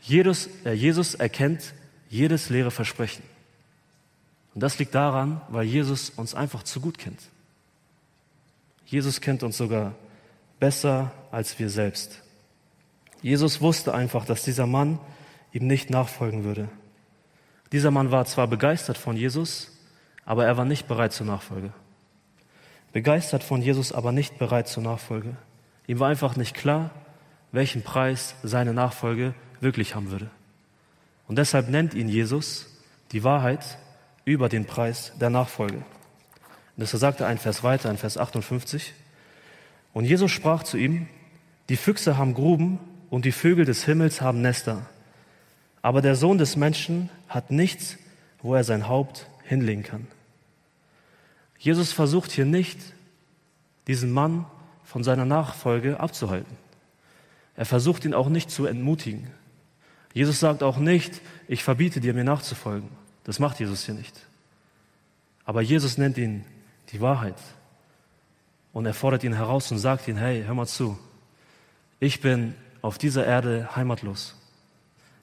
Jesus, 0.00 0.48
äh, 0.64 0.72
Jesus 0.72 1.14
erkennt 1.14 1.74
jedes 2.08 2.50
leere 2.50 2.70
Versprechen. 2.70 3.22
Und 4.54 4.62
das 4.62 4.78
liegt 4.78 4.94
daran, 4.94 5.40
weil 5.48 5.66
Jesus 5.66 6.10
uns 6.10 6.34
einfach 6.34 6.62
zu 6.62 6.80
gut 6.80 6.98
kennt. 6.98 7.20
Jesus 8.86 9.20
kennt 9.20 9.42
uns 9.42 9.58
sogar 9.58 9.94
besser 10.58 11.12
als 11.30 11.58
wir 11.58 11.68
selbst. 11.68 12.22
Jesus 13.20 13.60
wusste 13.60 13.92
einfach, 13.92 14.24
dass 14.24 14.44
dieser 14.44 14.66
Mann 14.66 14.98
ihm 15.52 15.66
nicht 15.66 15.90
nachfolgen 15.90 16.44
würde. 16.44 16.68
Dieser 17.72 17.90
Mann 17.90 18.10
war 18.10 18.24
zwar 18.26 18.46
begeistert 18.46 18.98
von 18.98 19.16
Jesus, 19.16 19.72
aber 20.24 20.44
er 20.46 20.56
war 20.56 20.64
nicht 20.64 20.88
bereit 20.88 21.12
zur 21.12 21.26
Nachfolge. 21.26 21.72
Begeistert 22.92 23.42
von 23.42 23.62
Jesus, 23.62 23.92
aber 23.92 24.12
nicht 24.12 24.38
bereit 24.38 24.68
zur 24.68 24.82
Nachfolge. 24.82 25.36
Ihm 25.86 25.98
war 26.00 26.08
einfach 26.08 26.36
nicht 26.36 26.54
klar, 26.54 26.90
welchen 27.52 27.82
Preis 27.82 28.34
seine 28.42 28.72
Nachfolge 28.72 29.34
wirklich 29.60 29.94
haben 29.94 30.10
würde. 30.10 30.30
Und 31.28 31.36
deshalb 31.38 31.68
nennt 31.68 31.94
ihn 31.94 32.08
Jesus 32.08 32.66
die 33.12 33.24
Wahrheit 33.24 33.78
über 34.24 34.48
den 34.48 34.64
Preis 34.64 35.12
der 35.20 35.30
Nachfolge. 35.30 35.76
Und 35.76 35.84
das 36.76 36.90
sagt 36.90 37.20
er 37.20 37.26
ein 37.26 37.38
Vers 37.38 37.62
weiter, 37.62 37.90
in 37.90 37.96
Vers 37.96 38.18
58. 38.18 38.94
Und 39.92 40.04
Jesus 40.04 40.30
sprach 40.30 40.62
zu 40.62 40.76
ihm, 40.76 41.08
die 41.68 41.76
Füchse 41.76 42.16
haben 42.16 42.34
Gruben 42.34 42.78
und 43.10 43.24
die 43.24 43.32
Vögel 43.32 43.64
des 43.64 43.84
Himmels 43.84 44.20
haben 44.20 44.42
Nester. 44.42 44.86
Aber 45.86 46.02
der 46.02 46.16
Sohn 46.16 46.36
des 46.36 46.56
Menschen 46.56 47.10
hat 47.28 47.52
nichts, 47.52 47.96
wo 48.42 48.56
er 48.56 48.64
sein 48.64 48.88
Haupt 48.88 49.28
hinlegen 49.44 49.84
kann. 49.84 50.08
Jesus 51.60 51.92
versucht 51.92 52.32
hier 52.32 52.44
nicht, 52.44 52.76
diesen 53.86 54.10
Mann 54.10 54.46
von 54.82 55.04
seiner 55.04 55.24
Nachfolge 55.24 56.00
abzuhalten. 56.00 56.56
Er 57.54 57.66
versucht 57.66 58.04
ihn 58.04 58.14
auch 58.14 58.28
nicht 58.28 58.50
zu 58.50 58.66
entmutigen. 58.66 59.28
Jesus 60.12 60.40
sagt 60.40 60.64
auch 60.64 60.78
nicht, 60.78 61.20
ich 61.46 61.62
verbiete 61.62 62.00
dir, 62.00 62.14
mir 62.14 62.24
nachzufolgen. 62.24 62.88
Das 63.22 63.38
macht 63.38 63.60
Jesus 63.60 63.86
hier 63.86 63.94
nicht. 63.94 64.26
Aber 65.44 65.62
Jesus 65.62 65.98
nennt 65.98 66.18
ihn 66.18 66.44
die 66.90 67.00
Wahrheit. 67.00 67.40
Und 68.72 68.86
er 68.86 68.94
fordert 68.94 69.22
ihn 69.22 69.34
heraus 69.34 69.70
und 69.70 69.78
sagt 69.78 70.08
ihm, 70.08 70.16
hey, 70.16 70.42
hör 70.44 70.54
mal 70.54 70.66
zu. 70.66 70.98
Ich 72.00 72.20
bin 72.20 72.56
auf 72.82 72.98
dieser 72.98 73.24
Erde 73.24 73.76
heimatlos. 73.76 74.34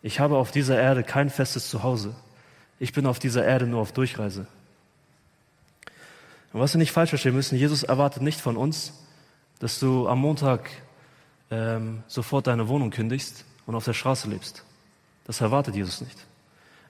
Ich 0.04 0.20
habe 0.20 0.38
auf 0.38 0.52
dieser 0.52 0.80
Erde 0.80 1.02
kein 1.02 1.30
festes 1.30 1.70
Zuhause. 1.70 2.14
Ich 2.78 2.92
bin 2.92 3.06
auf 3.08 3.20
dieser 3.20 3.46
Erde 3.46 3.66
nur 3.66 3.80
auf 3.82 3.94
Durchreise. 3.94 4.46
Und 6.52 6.60
was 6.60 6.74
wir 6.74 6.80
nicht 6.80 6.92
falsch 6.92 7.10
verstehen 7.10 7.34
müssen, 7.34 7.58
Jesus 7.58 7.84
erwartet 7.84 8.22
nicht 8.22 8.42
von 8.42 8.58
uns, 8.58 8.94
dass 9.60 9.80
du 9.80 10.08
am 10.10 10.20
Montag 10.20 10.70
ähm, 11.50 12.04
sofort 12.08 12.48
deine 12.48 12.68
Wohnung 12.68 12.92
kündigst 12.92 13.46
und 13.66 13.76
auf 13.76 13.86
der 13.86 13.94
Straße 13.94 14.30
lebst. 14.30 14.64
Das 15.26 15.40
erwartet 15.40 15.76
Jesus 15.76 16.02
nicht. 16.02 16.18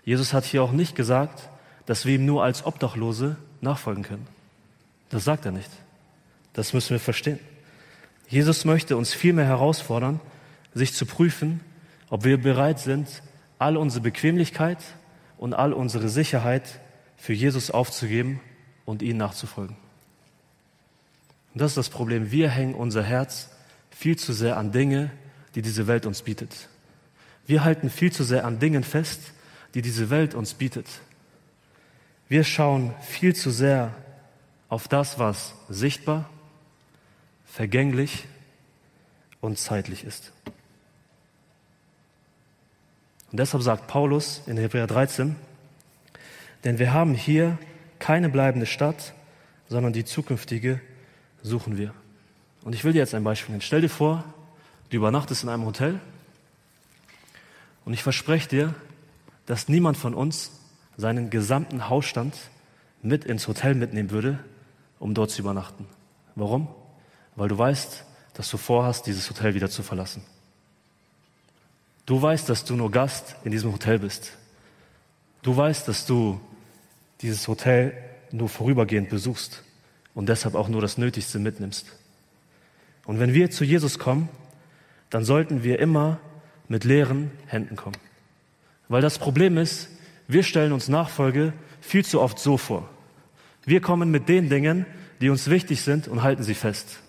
Jesus 0.04 0.34
hat 0.34 0.44
hier 0.44 0.64
auch 0.64 0.72
nicht 0.72 0.96
gesagt, 0.96 1.50
dass 1.86 2.06
wir 2.06 2.16
ihm 2.16 2.26
nur 2.26 2.44
als 2.44 2.66
Obdachlose 2.66 3.38
nachfolgen 3.62 4.04
können. 4.04 4.28
Das 5.10 5.24
sagt 5.24 5.46
er 5.46 5.52
nicht. 5.52 5.70
Das 6.54 6.74
müssen 6.74 6.90
wir 6.90 7.00
verstehen. 7.00 7.40
Jesus 8.28 8.66
möchte 8.66 8.98
uns 8.98 9.14
vielmehr 9.14 9.46
herausfordern, 9.46 10.20
sich 10.74 10.94
zu 10.94 11.06
prüfen, 11.06 11.62
ob 12.14 12.26
wir 12.26 12.38
bereit 12.38 12.78
sind, 12.78 13.24
all 13.58 13.76
unsere 13.76 14.04
Bequemlichkeit 14.04 14.78
und 15.40 15.56
all 15.56 15.74
unsere 15.74 16.10
Sicherheit 16.10 16.80
für 17.18 17.34
Jesus 17.34 17.72
aufzugeben 17.72 18.40
und 18.86 19.02
ihnen 19.02 19.18
nachzufolgen. 19.18 19.76
Und 21.54 21.62
das 21.62 21.72
ist 21.72 21.78
das 21.78 21.90
Problem. 21.90 22.30
Wir 22.30 22.52
hängen 22.52 22.76
unser 22.76 23.02
Herz 23.02 23.50
viel 23.90 24.16
zu 24.16 24.32
sehr 24.32 24.58
an 24.58 24.72
Dinge, 24.72 25.10
die 25.56 25.64
diese 25.64 25.88
Welt 25.88 26.06
uns 26.06 26.22
bietet. 26.22 26.70
Wir 27.48 27.64
halten 27.64 27.90
viel 27.90 28.12
zu 28.12 28.24
sehr 28.24 28.46
an 28.46 28.60
Dingen 28.60 28.84
fest, 28.84 29.34
die 29.74 29.82
diese 29.82 30.12
Welt 30.12 30.36
uns 30.36 30.54
bietet. 30.54 30.86
Wir 32.30 32.44
schauen 32.44 32.94
viel 33.02 33.36
zu 33.36 33.50
sehr 33.50 33.92
auf 34.70 34.88
das, 34.88 35.18
was 35.18 35.56
sichtbar, 35.68 36.30
vergänglich 37.48 38.26
und 39.42 39.58
zeitlich 39.58 40.04
ist. 40.04 40.32
Und 43.34 43.40
deshalb 43.40 43.64
sagt 43.64 43.88
Paulus 43.88 44.44
in 44.46 44.58
Hebräer 44.58 44.86
13, 44.86 45.36
denn 46.64 46.78
wir 46.78 46.94
haben 46.94 47.16
hier 47.16 47.58
keine 47.98 48.30
bleibende 48.30 48.68
Stadt, 48.68 49.16
sondern 49.68 49.92
die 49.92 50.06
zukünftige 50.06 50.80
suchen 51.42 51.76
wir. 51.76 51.96
Und 52.64 52.76
ich 52.76 52.84
will 52.84 52.94
dir 52.94 53.00
jetzt 53.00 53.16
ein 53.16 53.24
Beispiel 53.24 53.54
nennen. 53.54 53.64
Stell 53.64 53.82
dir 53.82 53.90
vor, 53.90 54.24
du 54.92 54.98
übernachtest 54.98 55.42
in 55.42 55.50
einem 55.50 55.66
Hotel 55.66 56.00
und 57.86 57.94
ich 57.94 58.04
verspreche 58.04 58.50
dir, 58.50 58.76
dass 59.48 59.68
niemand 59.68 59.98
von 59.98 60.14
uns 60.14 60.52
seinen 60.96 61.32
gesamten 61.32 61.90
Hausstand 61.90 62.36
mit 63.02 63.26
ins 63.26 63.48
Hotel 63.48 63.74
mitnehmen 63.74 64.12
würde, 64.12 64.38
um 65.00 65.16
dort 65.16 65.32
zu 65.32 65.42
übernachten. 65.42 65.88
Warum? 66.36 66.68
Weil 67.36 67.50
du 67.50 67.58
weißt, 67.58 68.06
dass 68.36 68.48
du 68.52 68.58
vorhast, 68.58 69.08
dieses 69.08 69.28
Hotel 69.28 69.56
wieder 69.56 69.72
zu 69.72 69.82
verlassen. 69.82 70.22
Du 72.06 72.22
weißt, 72.22 72.50
dass 72.50 72.66
du 72.66 72.76
nur 72.76 72.92
Gast 72.92 73.36
in 73.44 73.52
diesem 73.52 73.72
Hotel 73.72 74.00
bist. 74.00 74.34
Du 75.42 75.56
weißt, 75.56 75.88
dass 75.88 76.06
du 76.06 76.40
dieses 77.22 77.48
Hotel 77.48 77.94
nur 78.32 78.50
vorübergehend 78.50 79.10
besuchst 79.10 79.64
und 80.14 80.28
deshalb 80.28 80.56
auch 80.56 80.68
nur 80.68 80.82
das 80.82 80.98
Nötigste 80.98 81.40
mitnimmst. 81.40 81.86
Und 83.06 83.20
wenn 83.20 83.34
wir 83.34 83.52
zu 83.52 83.64
Jesus 83.64 84.00
kommen, 84.00 84.30
dann 85.10 85.24
sollten 85.24 85.64
wir 85.64 85.80
immer 85.80 86.20
mit 86.68 86.84
leeren 86.84 87.32
Händen 87.48 87.76
kommen. 87.76 87.98
Weil 88.88 89.02
das 89.02 89.20
Problem 89.20 89.58
ist, 89.58 89.90
wir 90.28 90.44
stellen 90.44 90.72
uns 90.72 90.88
Nachfolge 90.88 91.54
viel 91.82 92.06
zu 92.06 92.22
oft 92.22 92.40
so 92.40 92.58
vor. 92.58 92.90
Wir 93.66 93.82
kommen 93.82 94.12
mit 94.12 94.30
den 94.30 94.50
Dingen, 94.50 94.86
die 95.22 95.30
uns 95.30 95.50
wichtig 95.50 95.82
sind 95.82 96.08
und 96.08 96.24
halten 96.24 96.44
sie 96.44 96.56
fest. 96.56 97.00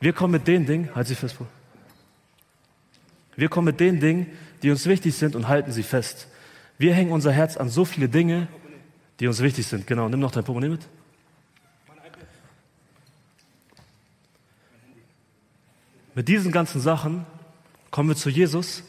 Wir 0.00 0.12
kommen 0.12 0.32
mit 0.32 0.46
den 0.46 0.66
Dingen, 0.66 0.90
halt 0.94 1.06
sie 1.06 1.14
fest 1.14 1.34
vor. 1.34 1.48
Wir 3.36 3.48
kommen 3.48 3.66
mit 3.66 3.80
den 3.80 4.00
Dingen, 4.00 4.26
die 4.62 4.70
uns 4.70 4.86
wichtig 4.86 5.14
sind 5.14 5.34
und 5.34 5.48
halten 5.48 5.72
sie 5.72 5.82
fest. 5.82 6.28
Wir 6.78 6.94
hängen 6.94 7.12
unser 7.12 7.32
Herz 7.32 7.56
an 7.56 7.68
so 7.68 7.84
viele 7.84 8.08
Dinge, 8.08 8.48
die 9.20 9.26
uns 9.26 9.40
wichtig 9.40 9.66
sind. 9.66 9.86
Genau, 9.86 10.08
nimm 10.08 10.20
noch 10.20 10.30
dein 10.30 10.44
Portemonnaie 10.44 10.70
mit. 10.70 10.88
Mit 16.14 16.28
diesen 16.28 16.52
ganzen 16.52 16.80
Sachen 16.80 17.24
kommen 17.90 18.10
wir 18.10 18.16
zu 18.16 18.28
Jesus 18.28 18.82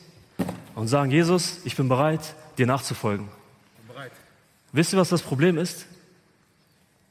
und 0.75 0.87
sagen, 0.87 1.09
Jesus, 1.11 1.59
ich 1.63 1.75
bin 1.77 1.87
bereit, 1.87 2.35
dir 2.57 2.67
nachzufolgen. 2.67 3.29
Wisst 4.73 4.93
ihr, 4.93 4.99
was 4.99 5.09
das 5.09 5.21
Problem 5.21 5.57
ist? 5.57 5.85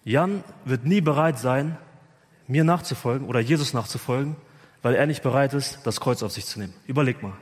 Jan 0.05 0.43
wird 0.65 0.85
nie 0.85 1.01
bereit 1.01 1.39
sein, 1.39 1.79
mir 2.49 2.65
nachzufolgen 2.65 3.27
oder 3.27 3.41
Jesus 3.41 3.73
nachzufolgen, 3.73 4.37
weil 4.83 4.95
er 4.95 5.07
nicht 5.07 5.23
bereit 5.23 5.55
ist, 5.55 5.79
das 5.85 6.01
Kreuz 6.01 6.23
auf 6.23 6.33
sich 6.33 6.45
zu 6.45 6.59
nehmen. 6.59 6.75
Überleg 6.87 7.23
mal. 7.23 7.33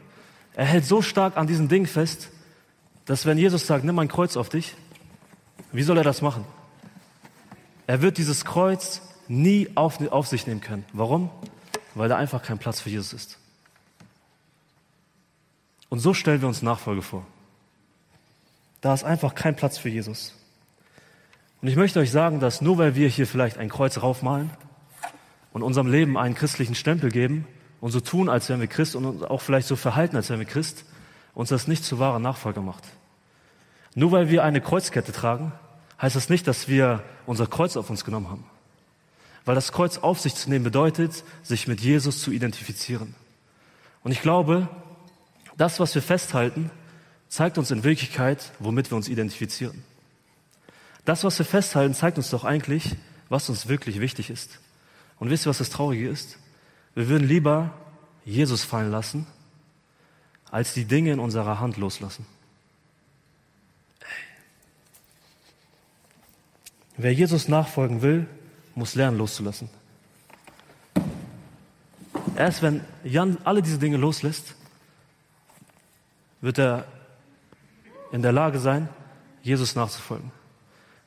Er 0.55 0.67
hält 0.67 0.85
so 0.85 1.03
stark 1.03 1.37
an 1.37 1.47
diesem 1.47 1.69
Ding 1.69 1.87
fest, 1.87 2.29
dass 3.07 3.27
wenn 3.27 3.39
Jesus 3.39 3.67
sagt, 3.67 3.85
nimm 3.85 3.95
mein 3.95 4.09
Kreuz 4.09 4.37
auf 4.37 4.49
dich, 4.49 4.77
wie 5.73 5.83
soll 5.83 5.97
er 5.97 6.05
das 6.05 6.23
machen? 6.23 6.45
Er 7.87 8.03
wird 8.03 8.19
dieses 8.19 8.45
Kreuz 8.45 9.03
nie 9.27 9.69
auf, 9.75 10.01
auf 10.11 10.27
sich 10.27 10.47
nehmen 10.47 10.61
können. 10.61 10.85
Warum? 10.93 11.31
Weil 11.95 12.09
da 12.09 12.17
einfach 12.17 12.43
kein 12.43 12.59
Platz 12.59 12.81
für 12.81 12.91
Jesus 12.91 13.13
ist. 13.13 13.39
Und 15.89 15.99
so 15.99 16.15
stellen 16.15 16.41
wir 16.41 16.49
uns 16.49 16.63
Nachfolge 16.63 17.03
vor. 17.03 17.27
Da 18.81 18.95
ist 18.95 19.05
einfach 19.05 19.35
kein 19.35 19.57
Platz 19.57 19.77
für 19.77 19.89
Jesus. 19.89 20.35
Und 21.61 21.69
ich 21.69 21.77
möchte 21.77 22.01
euch 22.01 22.11
sagen, 22.11 22.41
dass 22.41 22.61
nur 22.61 22.79
weil 22.79 22.95
wir 22.95 23.09
hier 23.09 23.27
vielleicht 23.27 23.59
ein 23.59 23.69
Kreuz 23.69 24.01
raufmalen 24.01 24.51
und 25.53 25.63
unserem 25.63 25.91
Leben 25.91 26.17
einen 26.17 26.35
christlichen 26.35 26.75
Stempel 26.75 27.11
geben 27.11 27.47
und 27.81 27.91
so 27.91 28.01
tun, 28.01 28.29
als 28.29 28.49
wären 28.49 28.61
wir 28.61 28.69
Christ 28.69 28.95
und 28.95 29.05
uns 29.05 29.23
auch 29.23 29.41
vielleicht 29.41 29.69
so 29.69 29.77
verhalten, 29.77 30.17
als 30.17 30.29
wären 30.29 30.41
wir 30.41 30.47
Christ, 30.47 30.85
uns 31.35 31.49
das 31.49 31.69
nicht 31.69 31.85
zu 31.85 31.99
wahrer 31.99 32.19
Nachfolge 32.19 32.61
macht. 32.61 32.85
Nur 33.95 34.13
weil 34.13 34.31
wir 34.31 34.45
eine 34.45 34.61
Kreuzkette 34.61 35.13
tragen, 35.13 35.53
heißt 36.01 36.17
das 36.17 36.29
nicht, 36.29 36.47
dass 36.47 36.69
wir 36.69 37.03
unser 37.27 37.47
Kreuz 37.47 37.77
auf 37.77 37.91
uns 37.91 38.05
genommen 38.05 38.31
haben. 38.31 38.45
Weil 39.45 39.55
das 39.55 39.73
Kreuz 39.73 39.99
auf 39.99 40.21
sich 40.21 40.35
zu 40.35 40.51
nehmen 40.51 40.65
bedeutet, 40.65 41.25
sich 41.43 41.67
mit 41.67 41.81
Jesus 41.81 42.21
zu 42.21 42.31
identifizieren. 42.31 43.15
Und 44.03 44.13
ich 44.13 44.23
glaube, 44.23 44.69
das, 45.57 45.81
was 45.81 45.95
wir 45.95 46.03
festhalten, 46.03 46.71
zeigt 47.29 47.59
uns 47.59 47.71
in 47.71 47.85
Wirklichkeit, 47.85 48.53
womit 48.59 48.91
wir 48.91 48.97
uns 48.97 49.09
identifizieren. 49.09 49.83
Das, 51.05 51.25
was 51.25 51.39
wir 51.39 51.47
festhalten, 51.47 51.95
zeigt 51.95 52.19
uns 52.19 52.31
doch 52.31 52.45
eigentlich, 52.45 52.97
was 53.29 53.49
uns 53.49 53.69
wirklich 53.69 54.01
wichtig 54.01 54.31
ist. 54.31 54.59
Und 55.21 55.31
wisst 55.31 55.47
ihr, 55.47 55.51
was 55.51 55.59
das 55.59 55.71
Traurige 55.71 56.09
ist? 56.09 56.39
Wir 56.95 57.09
würden 57.09 57.29
lieber 57.29 57.73
Jesus 58.25 58.65
fallen 58.65 58.91
lassen, 58.91 59.27
als 60.51 60.75
die 60.75 60.87
Dinge 60.87 61.13
in 61.13 61.21
unserer 61.21 61.61
Hand 61.61 61.77
loslassen. 61.77 62.27
Wer 66.97 67.15
Jesus 67.15 67.49
nachfolgen 67.49 68.03
will, 68.03 68.27
muss 68.75 68.95
lernen 68.95 69.19
loszulassen. 69.19 69.71
Erst 72.37 72.63
wenn 72.63 72.83
Jan 73.05 73.39
alle 73.45 73.63
diese 73.63 73.79
Dinge 73.79 73.97
loslässt, 73.97 74.55
wird 76.41 76.59
er 76.59 76.87
in 78.13 78.23
der 78.23 78.33
Lage 78.33 78.59
sein, 78.59 78.89
Jesus 79.43 79.75
nachzufolgen, 79.75 80.33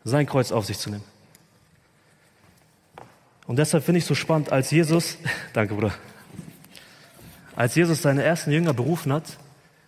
sein 0.04 0.26
Kreuz 0.26 0.52
auf 0.52 0.66
sich 0.66 0.78
zu 0.78 0.90
nehmen. 0.90 1.13
Und 3.46 3.58
deshalb 3.58 3.84
finde 3.84 4.00
ich 4.00 4.06
so 4.06 4.16
spannend, 4.16 4.52
als 4.52 4.72
Jesus, 4.72 5.18
danke 5.54 5.74
Bruder, 5.74 5.94
als 7.56 7.76
Jesus 7.76 8.02
seine 8.02 8.24
ersten 8.24 8.52
Jünger 8.52 8.74
berufen 8.74 9.14
hat, 9.14 9.38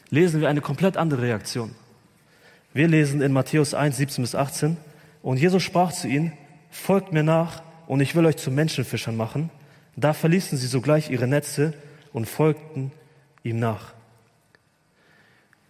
lesen 0.09 0.41
wir 0.41 0.49
eine 0.49 0.61
komplett 0.61 0.97
andere 0.97 1.23
Reaktion. 1.23 1.73
Wir 2.73 2.87
lesen 2.87 3.21
in 3.21 3.31
Matthäus 3.31 3.73
1, 3.73 3.97
17 3.97 4.23
bis 4.23 4.35
18, 4.35 4.77
und 5.23 5.37
Jesus 5.37 5.63
sprach 5.63 5.91
zu 5.91 6.07
ihnen, 6.07 6.33
folgt 6.69 7.13
mir 7.13 7.23
nach, 7.23 7.63
und 7.87 8.01
ich 8.01 8.15
will 8.15 8.25
euch 8.25 8.37
zu 8.37 8.51
Menschenfischern 8.51 9.15
machen. 9.15 9.49
Da 9.95 10.13
verließen 10.13 10.57
sie 10.57 10.67
sogleich 10.67 11.09
ihre 11.09 11.27
Netze 11.27 11.73
und 12.13 12.27
folgten 12.27 12.91
ihm 13.43 13.59
nach. 13.59 13.93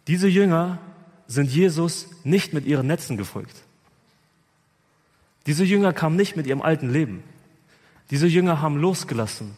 Diese 0.08 0.28
Jünger 0.28 0.80
sind 1.28 1.50
Jesus 1.52 2.08
nicht 2.24 2.54
mit 2.54 2.66
ihren 2.66 2.88
Netzen 2.88 3.18
gefolgt. 3.18 3.56
Diese 5.46 5.64
Jünger 5.64 5.94
kamen 5.94 6.16
nicht 6.16 6.36
mit 6.36 6.48
ihrem 6.48 6.62
alten 6.62 6.90
Leben. 6.92 7.24
Diese 8.12 8.28
Jünger 8.28 8.62
haben 8.62 8.78
losgelassen. 8.78 9.56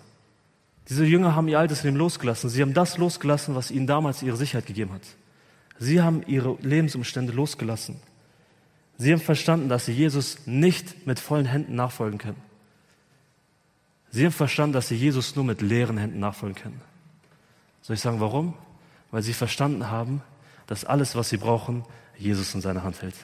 Diese 0.90 1.06
Jünger 1.06 1.36
haben 1.36 1.48
ihr 1.48 1.60
altes 1.60 1.84
Leben 1.84 1.98
losgelassen. 1.98 2.50
Sie 2.50 2.62
haben 2.62 2.74
das 2.74 2.98
losgelassen, 2.98 3.56
was 3.56 3.72
ihnen 3.72 3.88
damals 3.88 4.24
ihre 4.24 4.38
Sicherheit 4.38 4.66
gegeben 4.66 4.94
hat. 4.94 5.02
Sie 5.80 6.02
haben 6.02 6.24
ihre 6.26 6.58
Lebensumstände 6.62 7.34
losgelassen. 7.34 8.00
Sie 8.98 9.12
haben 9.12 9.20
verstanden, 9.20 9.70
dass 9.70 9.86
sie 9.86 9.92
Jesus 9.92 10.48
nicht 10.48 11.06
mit 11.06 11.20
vollen 11.20 11.46
Händen 11.46 11.76
nachfolgen 11.76 12.18
können. 12.18 12.42
Sie 14.10 14.26
haben 14.26 14.32
verstanden, 14.32 14.74
dass 14.74 14.88
sie 14.88 14.96
Jesus 14.96 15.36
nur 15.36 15.46
mit 15.46 15.62
leeren 15.62 15.98
Händen 15.98 16.20
nachfolgen 16.20 16.56
können. 16.56 16.82
Soll 17.82 17.96
ich 17.96 18.02
sagen, 18.02 18.20
warum? 18.20 18.54
Weil 19.12 19.22
sie 19.22 19.34
verstanden 19.34 19.90
haben, 19.90 20.22
dass 20.66 20.86
alles, 20.86 21.16
was 21.16 21.30
sie 21.30 21.38
brauchen, 21.38 21.84
Jesus 22.18 22.56
in 22.56 22.62
seiner 22.62 22.84
Hand 22.84 23.02
hält. 23.02 23.16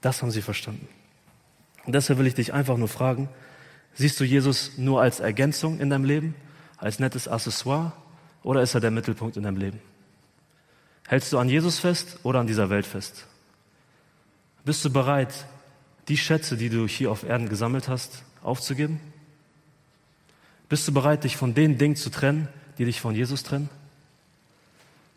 Das 0.00 0.20
haben 0.20 0.30
sie 0.30 0.42
verstanden. 0.42 0.88
Und 1.84 1.94
deshalb 1.94 2.18
will 2.18 2.26
ich 2.26 2.34
dich 2.34 2.52
einfach 2.52 2.76
nur 2.76 2.88
fragen, 2.88 3.28
siehst 3.94 4.18
du 4.20 4.24
Jesus 4.24 4.78
nur 4.78 5.00
als 5.00 5.20
Ergänzung 5.20 5.80
in 5.80 5.90
deinem 5.90 6.04
Leben, 6.04 6.34
als 6.76 6.98
nettes 6.98 7.28
Accessoire 7.28 7.92
oder 8.42 8.62
ist 8.62 8.74
er 8.74 8.80
der 8.80 8.90
Mittelpunkt 8.90 9.36
in 9.36 9.42
deinem 9.42 9.56
Leben? 9.56 9.80
Hältst 11.06 11.32
du 11.32 11.38
an 11.38 11.48
Jesus 11.48 11.78
fest 11.78 12.18
oder 12.22 12.40
an 12.40 12.46
dieser 12.46 12.70
Welt 12.70 12.86
fest? 12.86 13.26
Bist 14.64 14.84
du 14.84 14.90
bereit, 14.90 15.46
die 16.08 16.16
Schätze, 16.16 16.56
die 16.56 16.68
du 16.68 16.86
hier 16.86 17.10
auf 17.10 17.24
Erden 17.24 17.48
gesammelt 17.48 17.88
hast, 17.88 18.22
aufzugeben? 18.42 19.00
Bist 20.68 20.86
du 20.88 20.92
bereit, 20.92 21.24
dich 21.24 21.36
von 21.36 21.54
den 21.54 21.78
Dingen 21.78 21.96
zu 21.96 22.10
trennen, 22.10 22.48
die 22.78 22.84
dich 22.84 23.00
von 23.00 23.14
Jesus 23.14 23.42
trennen? 23.42 23.68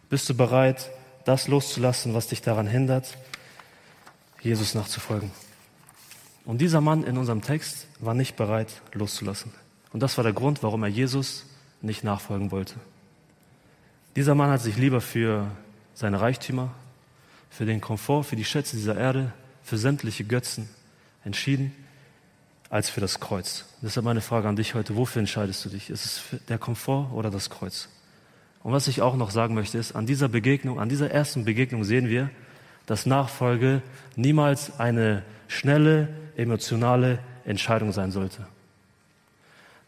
Bist 0.10 0.30
du 0.30 0.34
bereit, 0.34 0.90
das 1.24 1.48
loszulassen, 1.48 2.14
was 2.14 2.28
dich 2.28 2.42
daran 2.42 2.68
hindert, 2.68 3.18
Jesus 4.42 4.76
nachzufolgen? 4.76 5.32
Und 6.46 6.60
dieser 6.62 6.80
Mann 6.80 7.04
in 7.04 7.18
unserem 7.18 7.42
Text 7.42 7.88
war 8.00 8.14
nicht 8.14 8.36
bereit, 8.36 8.82
loszulassen. 8.94 9.52
Und 9.92 10.02
das 10.02 10.18
war 10.18 10.24
der 10.24 10.34
Grund, 10.34 10.62
warum 10.62 10.84
er 10.84 10.90
Jesus 10.90 11.46
nicht 11.82 12.04
nachfolgen 12.04 12.52
wollte. 12.52 12.76
Dieser 14.16 14.36
Mann 14.36 14.50
hat 14.50 14.62
sich 14.62 14.78
lieber 14.78 15.02
für 15.02 15.52
seine 15.94 16.22
Reichtümer, 16.22 16.72
für 17.50 17.66
den 17.66 17.82
Komfort, 17.82 18.24
für 18.24 18.36
die 18.36 18.46
Schätze 18.46 18.76
dieser 18.76 18.98
Erde, 18.98 19.34
für 19.64 19.78
sämtliche 19.78 20.24
Götzen 20.24 20.70
entschieden, 21.24 21.74
als 22.70 22.90
für 22.90 23.02
das 23.02 23.20
Kreuz. 23.20 23.66
Deshalb 23.82 24.06
meine 24.06 24.22
Frage 24.22 24.48
an 24.48 24.56
dich 24.56 24.74
heute, 24.76 24.96
wofür 24.96 25.20
entscheidest 25.20 25.66
du 25.66 25.70
dich? 25.70 25.90
Ist 25.90 26.06
es 26.06 26.24
der 26.48 26.58
Komfort 26.58 27.12
oder 27.14 27.32
das 27.32 27.50
Kreuz? 27.50 27.90
Und 28.64 28.72
was 28.72 28.88
ich 28.88 29.02
auch 29.02 29.16
noch 29.16 29.32
sagen 29.32 29.54
möchte, 29.54 29.78
ist, 29.78 29.96
an 29.96 30.06
dieser 30.06 30.28
Begegnung, 30.28 30.80
an 30.80 30.90
dieser 30.90 31.12
ersten 31.12 31.46
Begegnung 31.46 31.84
sehen 31.84 32.10
wir, 32.10 32.30
dass 32.86 33.06
Nachfolge 33.06 33.82
niemals 34.16 34.80
eine 34.80 35.24
schnelle, 35.48 36.10
emotionale 36.36 37.20
Entscheidung 37.46 37.92
sein 37.92 38.12
sollte. 38.12 38.48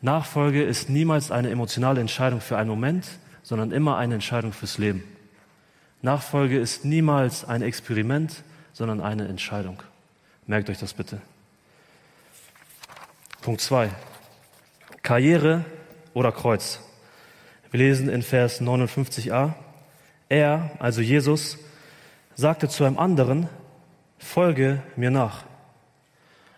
Nachfolge 0.02 0.64
ist 0.64 0.90
niemals 0.90 1.32
eine 1.32 1.50
emotionale 1.50 2.02
Entscheidung 2.02 2.42
für 2.42 2.58
einen 2.58 2.70
Moment, 2.70 3.08
sondern 3.42 3.72
immer 3.72 3.98
eine 3.98 4.16
Entscheidung 4.16 4.54
fürs 4.54 4.78
Leben. 4.78 5.04
Nachfolge 6.02 6.60
ist 6.60 6.86
niemals 6.86 7.46
ein 7.46 7.62
Experiment, 7.62 8.44
sondern 8.74 9.02
eine 9.02 9.28
Entscheidung. 9.28 9.82
Merkt 10.46 10.70
euch 10.70 10.78
das 10.78 10.94
bitte. 10.94 11.20
Punkt 13.42 13.62
2. 13.62 13.90
Karriere 15.02 15.66
oder 16.14 16.32
Kreuz. 16.32 16.80
Wir 17.72 17.80
lesen 17.80 18.10
in 18.10 18.22
Vers 18.22 18.62
59a. 18.62 19.54
Er, 20.30 20.72
also 20.80 21.02
Jesus, 21.02 21.58
sagte 22.36 22.70
zu 22.70 22.84
einem 22.84 23.00
anderen, 23.00 23.50
folge 24.20 24.84
mir 24.96 25.12
nach. 25.12 25.47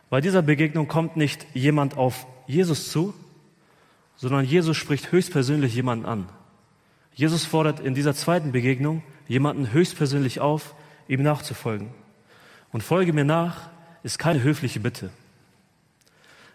Bei 0.09 0.21
dieser 0.21 0.41
Begegnung 0.41 0.87
kommt 0.87 1.17
nicht 1.17 1.45
jemand 1.53 1.97
auf 1.97 2.25
Jesus 2.47 2.91
zu, 2.91 3.13
sondern 4.15 4.43
Jesus 4.43 4.75
spricht 4.75 5.11
höchstpersönlich 5.11 5.75
jemanden 5.75 6.05
an. 6.05 6.29
Jesus 7.13 7.45
fordert 7.45 7.79
in 7.79 7.93
dieser 7.93 8.13
zweiten 8.13 8.51
Begegnung 8.51 9.03
jemanden 9.27 9.71
höchstpersönlich 9.71 10.39
auf, 10.39 10.75
ihm 11.07 11.21
nachzufolgen. 11.21 11.89
Und 12.71 12.81
folge 12.81 13.13
mir 13.13 13.25
nach 13.25 13.69
ist 14.03 14.19
keine 14.19 14.41
höfliche 14.41 14.79
Bitte. 14.79 15.11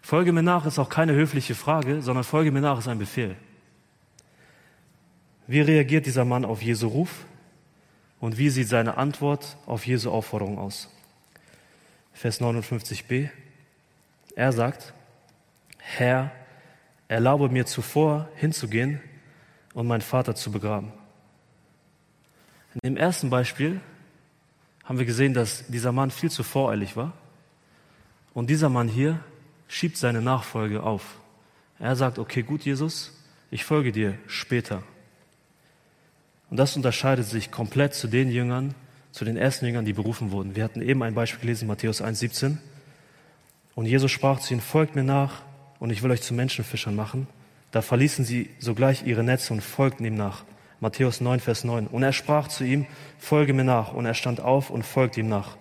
Folge 0.02 0.32
mir 0.32 0.42
nach 0.42 0.66
ist 0.66 0.78
auch 0.78 0.88
keine 0.88 1.14
höfliche 1.14 1.54
Frage, 1.54 2.02
sondern 2.02 2.24
folge 2.24 2.50
mir 2.50 2.60
nach 2.60 2.78
ist 2.78 2.88
ein 2.88 2.98
Befehl. 2.98 3.36
Wie 5.46 5.60
reagiert 5.60 6.06
dieser 6.06 6.24
Mann 6.24 6.44
auf 6.44 6.62
Jesu 6.62 6.88
Ruf 6.88 7.24
und 8.20 8.38
wie 8.38 8.50
sieht 8.50 8.68
seine 8.68 8.96
Antwort 8.96 9.56
auf 9.66 9.86
Jesu 9.86 10.10
Aufforderung 10.10 10.58
aus? 10.58 10.90
Vers 12.12 12.40
59b. 12.40 13.30
Er 14.34 14.52
sagt, 14.52 14.92
Herr, 15.78 16.32
erlaube 17.08 17.48
mir 17.48 17.66
zuvor 17.66 18.28
hinzugehen 18.36 19.00
und 19.74 19.86
meinen 19.86 20.00
Vater 20.00 20.34
zu 20.34 20.50
begraben. 20.50 20.92
In 22.74 22.80
dem 22.82 22.96
ersten 22.96 23.30
Beispiel 23.30 23.80
haben 24.82 24.98
wir 24.98 25.06
gesehen, 25.06 25.34
dass 25.34 25.66
dieser 25.68 25.92
Mann 25.92 26.10
viel 26.10 26.30
zu 26.30 26.42
voreilig 26.42 26.96
war. 26.96 27.12
Und 28.32 28.50
dieser 28.50 28.68
Mann 28.68 28.88
hier 28.88 29.20
schiebt 29.68 29.96
seine 29.96 30.20
Nachfolge 30.20 30.82
auf. 30.82 31.20
Er 31.78 31.96
sagt, 31.96 32.18
okay, 32.18 32.42
gut, 32.42 32.64
Jesus, 32.64 33.12
ich 33.50 33.64
folge 33.64 33.92
dir 33.92 34.18
später. 34.26 34.82
Und 36.50 36.56
das 36.56 36.76
unterscheidet 36.76 37.26
sich 37.26 37.50
komplett 37.50 37.94
zu 37.94 38.08
den 38.08 38.30
Jüngern, 38.30 38.74
zu 39.12 39.24
den 39.24 39.36
ersten 39.36 39.66
Jüngern, 39.66 39.84
die 39.84 39.92
berufen 39.92 40.32
wurden. 40.32 40.56
Wir 40.56 40.64
hatten 40.64 40.82
eben 40.82 41.02
ein 41.02 41.14
Beispiel 41.14 41.40
gelesen, 41.40 41.68
Matthäus 41.68 42.02
1,17. 42.02 42.58
Und 43.74 43.86
Jesus 43.86 44.10
sprach 44.10 44.40
zu 44.40 44.54
ihnen, 44.54 44.60
folgt 44.60 44.94
mir 44.94 45.04
nach 45.04 45.42
und 45.78 45.90
ich 45.90 46.02
will 46.02 46.10
euch 46.10 46.22
zu 46.22 46.34
Menschenfischern 46.34 46.94
machen. 46.94 47.26
Da 47.72 47.82
verließen 47.82 48.24
sie 48.24 48.50
sogleich 48.60 49.04
ihre 49.04 49.24
Netze 49.24 49.52
und 49.52 49.60
folgten 49.60 50.04
ihm 50.04 50.16
nach. 50.16 50.44
Matthäus 50.80 51.20
9, 51.20 51.40
Vers 51.40 51.64
9. 51.64 51.86
Und 51.86 52.02
er 52.02 52.12
sprach 52.12 52.48
zu 52.48 52.62
ihm, 52.62 52.86
folge 53.18 53.52
mir 53.52 53.64
nach. 53.64 53.92
Und 53.92 54.06
er 54.06 54.14
stand 54.14 54.40
auf 54.40 54.70
und 54.70 54.84
folgte 54.84 55.20
ihm 55.20 55.28
nach. 55.28 55.56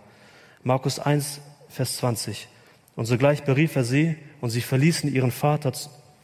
Markus 0.63 0.99
1, 0.99 1.41
Vers 1.69 1.97
20. 1.97 2.47
Und 2.95 3.05
sogleich 3.05 3.43
berief 3.43 3.75
er 3.75 3.83
sie 3.83 4.15
und 4.41 4.51
sie 4.51 4.61
verließen 4.61 5.11
ihren 5.11 5.31
Vater, 5.31 5.71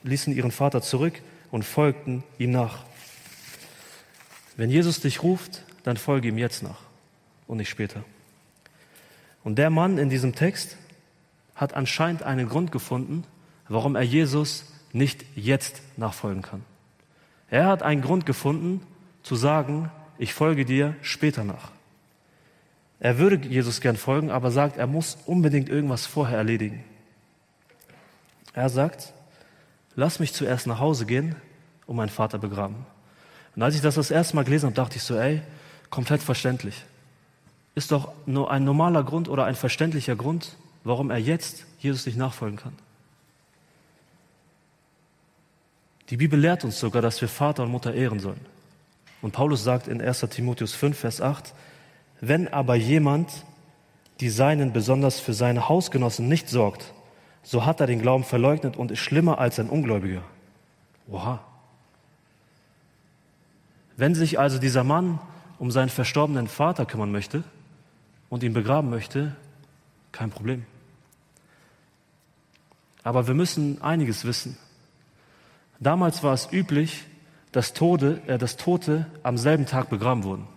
ließen 0.03 0.35
ihren 0.35 0.51
Vater 0.51 0.81
zurück 0.81 1.21
und 1.49 1.63
folgten 1.63 2.23
ihm 2.37 2.51
nach. 2.51 2.83
Wenn 4.55 4.69
Jesus 4.69 4.99
dich 4.99 5.23
ruft, 5.23 5.63
dann 5.83 5.97
folge 5.97 6.27
ihm 6.27 6.37
jetzt 6.37 6.61
nach 6.61 6.81
und 7.47 7.57
nicht 7.57 7.69
später. 7.69 8.03
Und 9.43 9.55
der 9.57 9.69
Mann 9.69 9.97
in 9.97 10.09
diesem 10.09 10.35
Text 10.35 10.77
hat 11.59 11.73
anscheinend 11.73 12.23
einen 12.23 12.47
Grund 12.47 12.71
gefunden, 12.71 13.25
warum 13.67 13.97
er 13.97 14.01
Jesus 14.01 14.65
nicht 14.93 15.25
jetzt 15.35 15.81
nachfolgen 15.97 16.41
kann. 16.41 16.63
Er 17.49 17.65
hat 17.67 17.83
einen 17.83 18.01
Grund 18.01 18.25
gefunden, 18.25 18.81
zu 19.23 19.35
sagen, 19.35 19.91
ich 20.17 20.33
folge 20.33 20.63
dir 20.63 20.95
später 21.01 21.43
nach. 21.43 21.71
Er 23.01 23.17
würde 23.17 23.45
Jesus 23.47 23.81
gern 23.81 23.97
folgen, 23.97 24.31
aber 24.31 24.51
sagt, 24.51 24.77
er 24.77 24.87
muss 24.87 25.17
unbedingt 25.25 25.67
irgendwas 25.67 26.05
vorher 26.05 26.37
erledigen. 26.37 26.83
Er 28.53 28.69
sagt, 28.69 29.13
lass 29.95 30.19
mich 30.19 30.33
zuerst 30.33 30.65
nach 30.65 30.79
Hause 30.79 31.05
gehen 31.05 31.35
und 31.85 31.97
meinen 31.97 32.09
Vater 32.09 32.37
begraben. 32.37 32.85
Und 33.55 33.63
als 33.63 33.75
ich 33.75 33.81
das 33.81 33.95
das 33.95 34.11
erste 34.11 34.37
Mal 34.37 34.45
gelesen 34.45 34.67
habe, 34.67 34.75
dachte 34.75 34.95
ich 34.95 35.03
so, 35.03 35.17
ey, 35.17 35.41
komplett 35.89 36.23
verständlich. 36.23 36.85
Ist 37.75 37.91
doch 37.91 38.13
nur 38.25 38.49
ein 38.49 38.63
normaler 38.63 39.03
Grund 39.03 39.27
oder 39.27 39.45
ein 39.45 39.55
verständlicher 39.55 40.15
Grund, 40.15 40.55
warum 40.89 41.11
er 41.11 41.19
jetzt 41.19 41.65
Jesus 41.77 42.05
nicht 42.05 42.17
nachfolgen 42.17 42.57
kann. 42.57 42.73
Die 46.09 46.17
Bibel 46.17 46.39
lehrt 46.39 46.63
uns 46.63 46.79
sogar, 46.79 47.03
dass 47.03 47.21
wir 47.21 47.29
Vater 47.29 47.63
und 47.63 47.71
Mutter 47.71 47.93
ehren 47.93 48.19
sollen. 48.19 48.43
Und 49.21 49.31
Paulus 49.31 49.63
sagt 49.63 49.87
in 49.87 50.01
1 50.01 50.21
Timotheus 50.31 50.73
5, 50.73 50.97
Vers 50.97 51.21
8, 51.21 51.53
wenn 52.21 52.47
aber 52.47 52.75
jemand 52.75 53.45
die 54.19 54.29
Seinen 54.29 54.73
besonders 54.73 55.19
für 55.19 55.33
seine 55.33 55.69
Hausgenossen 55.69 56.27
nicht 56.27 56.49
sorgt, 56.49 56.93
so 57.43 57.65
hat 57.65 57.79
er 57.79 57.87
den 57.87 58.01
Glauben 58.01 58.23
verleugnet 58.23 58.75
und 58.75 58.89
ist 58.91 58.99
schlimmer 58.99 59.37
als 59.37 59.59
ein 59.59 59.69
Ungläubiger. 59.69 60.23
Oha. 61.07 61.39
Wenn 63.95 64.15
sich 64.15 64.39
also 64.39 64.57
dieser 64.57 64.83
Mann 64.83 65.19
um 65.59 65.69
seinen 65.69 65.89
verstorbenen 65.89 66.47
Vater 66.47 66.85
kümmern 66.85 67.11
möchte 67.11 67.43
und 68.29 68.43
ihn 68.43 68.53
begraben 68.53 68.89
möchte, 68.89 69.35
kein 70.11 70.31
Problem. 70.31 70.65
Aber 73.03 73.27
wir 73.27 73.33
müssen 73.33 73.81
einiges 73.81 74.25
wissen. 74.25 74.57
Damals 75.79 76.23
war 76.23 76.33
es 76.33 76.51
üblich, 76.51 77.05
dass, 77.51 77.73
Tode, 77.73 78.21
äh, 78.27 78.37
dass 78.37 78.57
Tote 78.57 79.07
am 79.23 79.37
selben 79.37 79.65
Tag 79.65 79.89
begraben 79.89 80.23
wurden. 80.23 80.47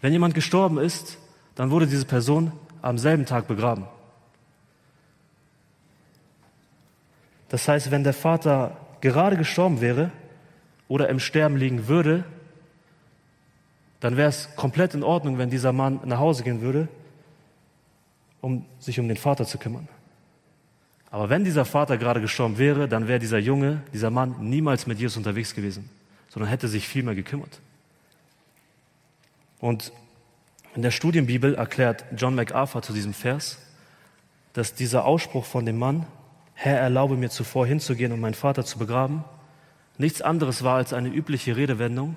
Wenn 0.00 0.12
jemand 0.12 0.34
gestorben 0.34 0.78
ist, 0.78 1.18
dann 1.54 1.70
wurde 1.70 1.86
diese 1.86 2.06
Person 2.06 2.52
am 2.82 2.98
selben 2.98 3.26
Tag 3.26 3.48
begraben. 3.48 3.86
Das 7.48 7.66
heißt, 7.66 7.90
wenn 7.90 8.04
der 8.04 8.12
Vater 8.12 8.76
gerade 9.00 9.36
gestorben 9.36 9.80
wäre 9.80 10.10
oder 10.86 11.08
im 11.08 11.18
Sterben 11.18 11.56
liegen 11.56 11.88
würde, 11.88 12.24
dann 14.00 14.16
wäre 14.16 14.28
es 14.28 14.54
komplett 14.54 14.94
in 14.94 15.02
Ordnung, 15.02 15.38
wenn 15.38 15.50
dieser 15.50 15.72
Mann 15.72 16.00
nach 16.04 16.18
Hause 16.18 16.44
gehen 16.44 16.60
würde, 16.60 16.88
um 18.40 18.64
sich 18.78 19.00
um 19.00 19.08
den 19.08 19.16
Vater 19.16 19.44
zu 19.44 19.58
kümmern. 19.58 19.88
Aber 21.10 21.30
wenn 21.30 21.44
dieser 21.44 21.64
Vater 21.64 21.96
gerade 21.96 22.20
gestorben 22.20 22.58
wäre, 22.58 22.88
dann 22.88 23.08
wäre 23.08 23.18
dieser 23.18 23.38
Junge, 23.38 23.82
dieser 23.92 24.10
Mann 24.10 24.36
niemals 24.40 24.86
mit 24.86 24.98
Jesus 24.98 25.16
unterwegs 25.16 25.54
gewesen, 25.54 25.88
sondern 26.28 26.50
hätte 26.50 26.68
sich 26.68 26.86
viel 26.86 27.02
mehr 27.02 27.14
gekümmert. 27.14 27.60
Und 29.58 29.92
in 30.74 30.82
der 30.82 30.90
Studienbibel 30.90 31.54
erklärt 31.54 32.04
John 32.16 32.34
MacArthur 32.34 32.82
zu 32.82 32.92
diesem 32.92 33.14
Vers, 33.14 33.58
dass 34.52 34.74
dieser 34.74 35.04
Ausspruch 35.04 35.44
von 35.44 35.64
dem 35.64 35.78
Mann, 35.78 36.06
Herr, 36.54 36.78
erlaube 36.78 37.16
mir 37.16 37.30
zuvor 37.30 37.66
hinzugehen 37.66 38.12
und 38.12 38.20
meinen 38.20 38.34
Vater 38.34 38.64
zu 38.64 38.78
begraben, 38.78 39.24
nichts 39.96 40.20
anderes 40.22 40.62
war 40.62 40.76
als 40.76 40.92
eine 40.92 41.08
übliche 41.08 41.56
Redewendung, 41.56 42.16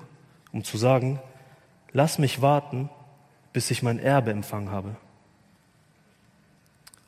um 0.52 0.64
zu 0.64 0.76
sagen, 0.76 1.18
lass 1.92 2.18
mich 2.18 2.42
warten, 2.42 2.90
bis 3.52 3.70
ich 3.70 3.82
mein 3.82 3.98
Erbe 3.98 4.30
empfangen 4.30 4.70
habe. 4.70 4.96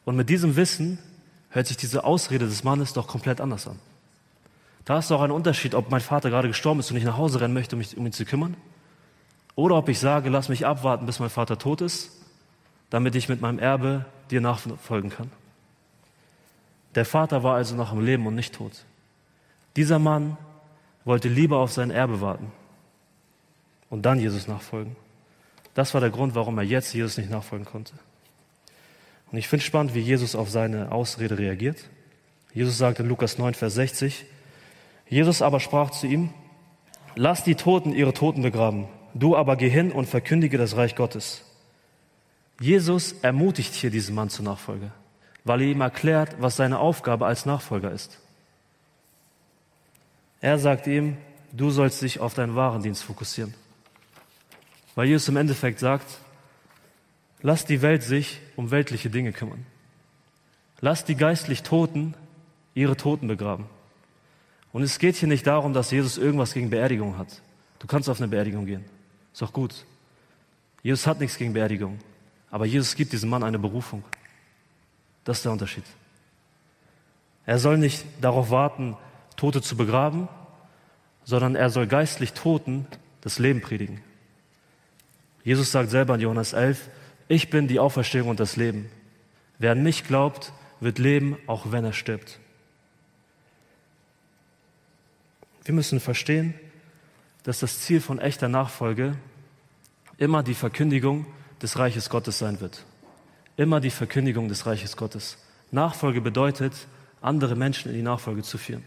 Und 0.04 0.16
mit 0.16 0.30
diesem 0.30 0.56
Wissen 0.56 0.98
hört 1.54 1.68
sich 1.68 1.76
diese 1.76 2.02
Ausrede 2.02 2.46
des 2.46 2.64
Mannes 2.64 2.92
doch 2.92 3.06
komplett 3.06 3.40
anders 3.40 3.68
an. 3.68 3.78
Da 4.84 4.98
ist 4.98 5.10
doch 5.10 5.22
ein 5.22 5.30
Unterschied, 5.30 5.74
ob 5.76 5.88
mein 5.88 6.00
Vater 6.00 6.28
gerade 6.28 6.48
gestorben 6.48 6.80
ist 6.80 6.90
und 6.90 6.96
ich 6.96 7.04
nach 7.04 7.16
Hause 7.16 7.40
rennen 7.40 7.54
möchte, 7.54 7.76
um 7.76 7.78
mich 7.78 7.96
um 7.96 8.04
ihn 8.04 8.12
zu 8.12 8.24
kümmern, 8.24 8.56
oder 9.54 9.76
ob 9.76 9.88
ich 9.88 10.00
sage, 10.00 10.30
lass 10.30 10.48
mich 10.48 10.66
abwarten, 10.66 11.06
bis 11.06 11.20
mein 11.20 11.30
Vater 11.30 11.56
tot 11.56 11.80
ist, 11.80 12.10
damit 12.90 13.14
ich 13.14 13.28
mit 13.28 13.40
meinem 13.40 13.60
Erbe 13.60 14.04
dir 14.32 14.40
nachfolgen 14.40 15.10
kann. 15.10 15.30
Der 16.96 17.04
Vater 17.04 17.44
war 17.44 17.54
also 17.54 17.76
noch 17.76 17.92
im 17.92 18.04
Leben 18.04 18.26
und 18.26 18.34
nicht 18.34 18.52
tot. 18.52 18.84
Dieser 19.76 20.00
Mann 20.00 20.36
wollte 21.04 21.28
lieber 21.28 21.58
auf 21.58 21.72
sein 21.72 21.92
Erbe 21.92 22.20
warten 22.20 22.50
und 23.90 24.02
dann 24.02 24.18
Jesus 24.18 24.48
nachfolgen. 24.48 24.96
Das 25.74 25.94
war 25.94 26.00
der 26.00 26.10
Grund, 26.10 26.34
warum 26.34 26.58
er 26.58 26.64
jetzt 26.64 26.92
Jesus 26.92 27.16
nicht 27.16 27.30
nachfolgen 27.30 27.64
konnte. 27.64 27.94
Und 29.34 29.38
ich 29.38 29.48
finde 29.48 29.64
spannend, 29.64 29.96
wie 29.96 30.00
Jesus 30.00 30.36
auf 30.36 30.48
seine 30.48 30.92
Ausrede 30.92 31.36
reagiert. 31.36 31.90
Jesus 32.52 32.78
sagt 32.78 33.00
in 33.00 33.08
Lukas 33.08 33.36
9, 33.36 33.54
Vers 33.54 33.74
60, 33.74 34.26
Jesus 35.08 35.42
aber 35.42 35.58
sprach 35.58 35.90
zu 35.90 36.06
ihm, 36.06 36.32
lass 37.16 37.42
die 37.42 37.56
Toten 37.56 37.92
ihre 37.92 38.12
Toten 38.12 38.42
begraben, 38.42 38.86
du 39.12 39.34
aber 39.36 39.56
geh 39.56 39.68
hin 39.68 39.90
und 39.90 40.06
verkündige 40.06 40.56
das 40.56 40.76
Reich 40.76 40.94
Gottes. 40.94 41.42
Jesus 42.60 43.10
ermutigt 43.22 43.74
hier 43.74 43.90
diesen 43.90 44.14
Mann 44.14 44.30
zur 44.30 44.44
Nachfolge, 44.44 44.92
weil 45.42 45.62
er 45.62 45.66
ihm 45.66 45.80
erklärt, 45.80 46.36
was 46.38 46.54
seine 46.54 46.78
Aufgabe 46.78 47.26
als 47.26 47.44
Nachfolger 47.44 47.90
ist. 47.90 48.20
Er 50.40 50.60
sagt 50.60 50.86
ihm, 50.86 51.16
du 51.50 51.70
sollst 51.70 52.02
dich 52.02 52.20
auf 52.20 52.34
deinen 52.34 52.54
Warendienst 52.54 53.02
fokussieren. 53.02 53.52
Weil 54.94 55.08
Jesus 55.08 55.28
im 55.28 55.36
Endeffekt 55.38 55.80
sagt, 55.80 56.06
lass 57.42 57.64
die 57.64 57.82
Welt 57.82 58.04
sich 58.04 58.38
um 58.56 58.70
weltliche 58.70 59.10
Dinge 59.10 59.32
kümmern. 59.32 59.64
Lass 60.80 61.04
die 61.04 61.14
geistlich 61.14 61.62
Toten 61.62 62.14
ihre 62.74 62.96
Toten 62.96 63.28
begraben. 63.28 63.66
Und 64.72 64.82
es 64.82 64.98
geht 64.98 65.16
hier 65.16 65.28
nicht 65.28 65.46
darum, 65.46 65.72
dass 65.72 65.90
Jesus 65.90 66.18
irgendwas 66.18 66.52
gegen 66.52 66.70
Beerdigung 66.70 67.16
hat. 67.16 67.40
Du 67.78 67.86
kannst 67.86 68.08
auf 68.08 68.18
eine 68.18 68.28
Beerdigung 68.28 68.66
gehen. 68.66 68.84
Ist 69.32 69.42
doch 69.42 69.52
gut. 69.52 69.84
Jesus 70.82 71.06
hat 71.06 71.20
nichts 71.20 71.38
gegen 71.38 71.52
Beerdigung. 71.52 71.98
Aber 72.50 72.66
Jesus 72.66 72.94
gibt 72.94 73.12
diesem 73.12 73.30
Mann 73.30 73.42
eine 73.42 73.58
Berufung. 73.58 74.04
Das 75.24 75.38
ist 75.38 75.44
der 75.44 75.52
Unterschied. 75.52 75.84
Er 77.46 77.58
soll 77.58 77.78
nicht 77.78 78.04
darauf 78.20 78.50
warten, 78.50 78.96
Tote 79.36 79.62
zu 79.62 79.76
begraben, 79.76 80.28
sondern 81.24 81.56
er 81.56 81.70
soll 81.70 81.86
geistlich 81.86 82.32
Toten 82.32 82.86
das 83.20 83.38
Leben 83.38 83.60
predigen. 83.60 84.00
Jesus 85.42 85.72
sagt 85.72 85.90
selber 85.90 86.14
in 86.14 86.20
Johannes 86.20 86.52
11, 86.52 86.88
ich 87.28 87.50
bin 87.50 87.68
die 87.68 87.78
Auferstehung 87.78 88.28
und 88.28 88.40
das 88.40 88.56
Leben. 88.56 88.90
Wer 89.58 89.72
an 89.72 89.82
mich 89.82 90.04
glaubt, 90.04 90.52
wird 90.80 90.98
leben, 90.98 91.36
auch 91.46 91.72
wenn 91.72 91.84
er 91.84 91.92
stirbt. 91.92 92.38
Wir 95.64 95.74
müssen 95.74 96.00
verstehen, 96.00 96.54
dass 97.44 97.60
das 97.60 97.80
Ziel 97.80 98.00
von 98.00 98.18
echter 98.18 98.48
Nachfolge 98.48 99.16
immer 100.18 100.42
die 100.42 100.54
Verkündigung 100.54 101.26
des 101.62 101.78
Reiches 101.78 102.10
Gottes 102.10 102.38
sein 102.38 102.60
wird. 102.60 102.84
Immer 103.56 103.80
die 103.80 103.90
Verkündigung 103.90 104.48
des 104.48 104.66
Reiches 104.66 104.96
Gottes. 104.96 105.38
Nachfolge 105.70 106.20
bedeutet, 106.20 106.72
andere 107.20 107.56
Menschen 107.56 107.90
in 107.90 107.96
die 107.96 108.02
Nachfolge 108.02 108.42
zu 108.42 108.58
führen. 108.58 108.84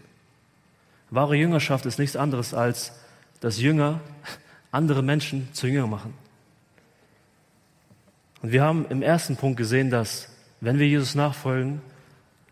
Wahre 1.10 1.36
Jüngerschaft 1.36 1.86
ist 1.86 1.98
nichts 1.98 2.16
anderes 2.16 2.54
als, 2.54 2.92
dass 3.40 3.58
Jünger 3.58 4.00
andere 4.70 5.02
Menschen 5.02 5.48
zu 5.52 5.66
Jünger 5.66 5.86
machen. 5.86 6.14
Und 8.42 8.52
wir 8.52 8.62
haben 8.62 8.86
im 8.88 9.02
ersten 9.02 9.36
Punkt 9.36 9.56
gesehen, 9.56 9.90
dass, 9.90 10.28
wenn 10.60 10.78
wir 10.78 10.86
Jesus 10.86 11.14
nachfolgen, 11.14 11.80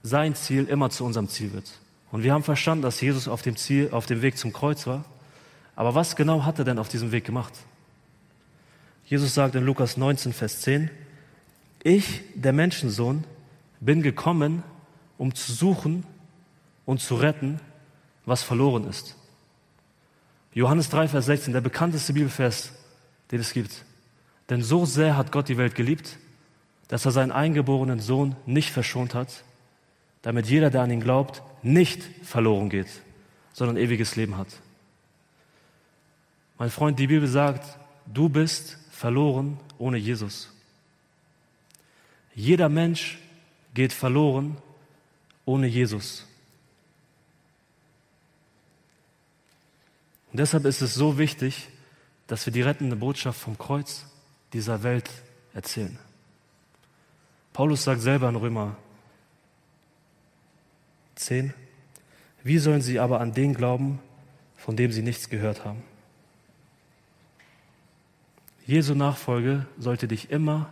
sein 0.02 0.34
Ziel 0.34 0.64
immer 0.64 0.90
zu 0.90 1.04
unserem 1.04 1.28
Ziel 1.28 1.52
wird. 1.52 1.70
Und 2.10 2.22
wir 2.22 2.32
haben 2.32 2.42
verstanden, 2.42 2.82
dass 2.82 3.00
Jesus 3.00 3.28
auf 3.28 3.42
dem 3.42 3.56
Ziel, 3.56 3.90
auf 3.92 4.06
dem 4.06 4.22
Weg 4.22 4.38
zum 4.38 4.52
Kreuz 4.52 4.86
war. 4.86 5.04
Aber 5.74 5.94
was 5.94 6.16
genau 6.16 6.44
hat 6.44 6.58
er 6.58 6.64
denn 6.64 6.78
auf 6.78 6.88
diesem 6.88 7.12
Weg 7.12 7.24
gemacht? 7.24 7.52
Jesus 9.04 9.34
sagt 9.34 9.54
in 9.54 9.64
Lukas 9.64 9.96
19, 9.96 10.32
Vers 10.32 10.62
10, 10.62 10.90
ich, 11.82 12.22
der 12.34 12.52
Menschensohn, 12.52 13.24
bin 13.80 14.02
gekommen, 14.02 14.64
um 15.18 15.34
zu 15.34 15.52
suchen 15.52 16.04
und 16.84 17.00
zu 17.00 17.14
retten, 17.14 17.60
was 18.24 18.42
verloren 18.42 18.88
ist. 18.88 19.14
Johannes 20.52 20.88
3, 20.88 21.08
Vers 21.08 21.26
16, 21.26 21.52
der 21.52 21.60
bekannteste 21.60 22.12
Bibelvers, 22.12 22.72
den 23.30 23.40
es 23.40 23.52
gibt. 23.52 23.85
Denn 24.48 24.62
so 24.62 24.84
sehr 24.84 25.16
hat 25.16 25.32
Gott 25.32 25.48
die 25.48 25.56
Welt 25.56 25.74
geliebt, 25.74 26.18
dass 26.88 27.04
er 27.04 27.10
seinen 27.10 27.32
eingeborenen 27.32 28.00
Sohn 28.00 28.36
nicht 28.46 28.70
verschont 28.70 29.14
hat, 29.14 29.42
damit 30.22 30.46
jeder, 30.46 30.70
der 30.70 30.82
an 30.82 30.90
ihn 30.90 31.00
glaubt, 31.00 31.42
nicht 31.62 32.02
verloren 32.22 32.70
geht, 32.70 32.88
sondern 33.52 33.76
ewiges 33.76 34.16
Leben 34.16 34.36
hat. 34.36 34.48
Mein 36.58 36.70
Freund, 36.70 36.98
die 36.98 37.08
Bibel 37.08 37.28
sagt, 37.28 37.78
du 38.06 38.28
bist 38.28 38.78
verloren 38.90 39.58
ohne 39.78 39.98
Jesus. 39.98 40.52
Jeder 42.34 42.68
Mensch 42.68 43.18
geht 43.74 43.92
verloren 43.92 44.56
ohne 45.44 45.66
Jesus. 45.66 46.26
Und 50.32 50.40
deshalb 50.40 50.64
ist 50.64 50.82
es 50.82 50.94
so 50.94 51.18
wichtig, 51.18 51.68
dass 52.26 52.44
wir 52.46 52.52
die 52.52 52.62
rettende 52.62 52.96
Botschaft 52.96 53.40
vom 53.40 53.56
Kreuz 53.58 54.06
dieser 54.52 54.82
Welt 54.82 55.10
erzählen. 55.54 55.98
Paulus 57.52 57.84
sagt 57.84 58.00
selber 58.00 58.28
in 58.28 58.36
Römer 58.36 58.76
10, 61.14 61.54
wie 62.44 62.58
sollen 62.58 62.82
sie 62.82 63.00
aber 63.00 63.20
an 63.20 63.32
den 63.32 63.54
glauben, 63.54 63.98
von 64.56 64.76
dem 64.76 64.92
sie 64.92 65.02
nichts 65.02 65.30
gehört 65.30 65.64
haben? 65.64 65.82
Jesu 68.66 68.94
Nachfolge 68.94 69.66
sollte 69.78 70.08
dich 70.08 70.30
immer 70.30 70.68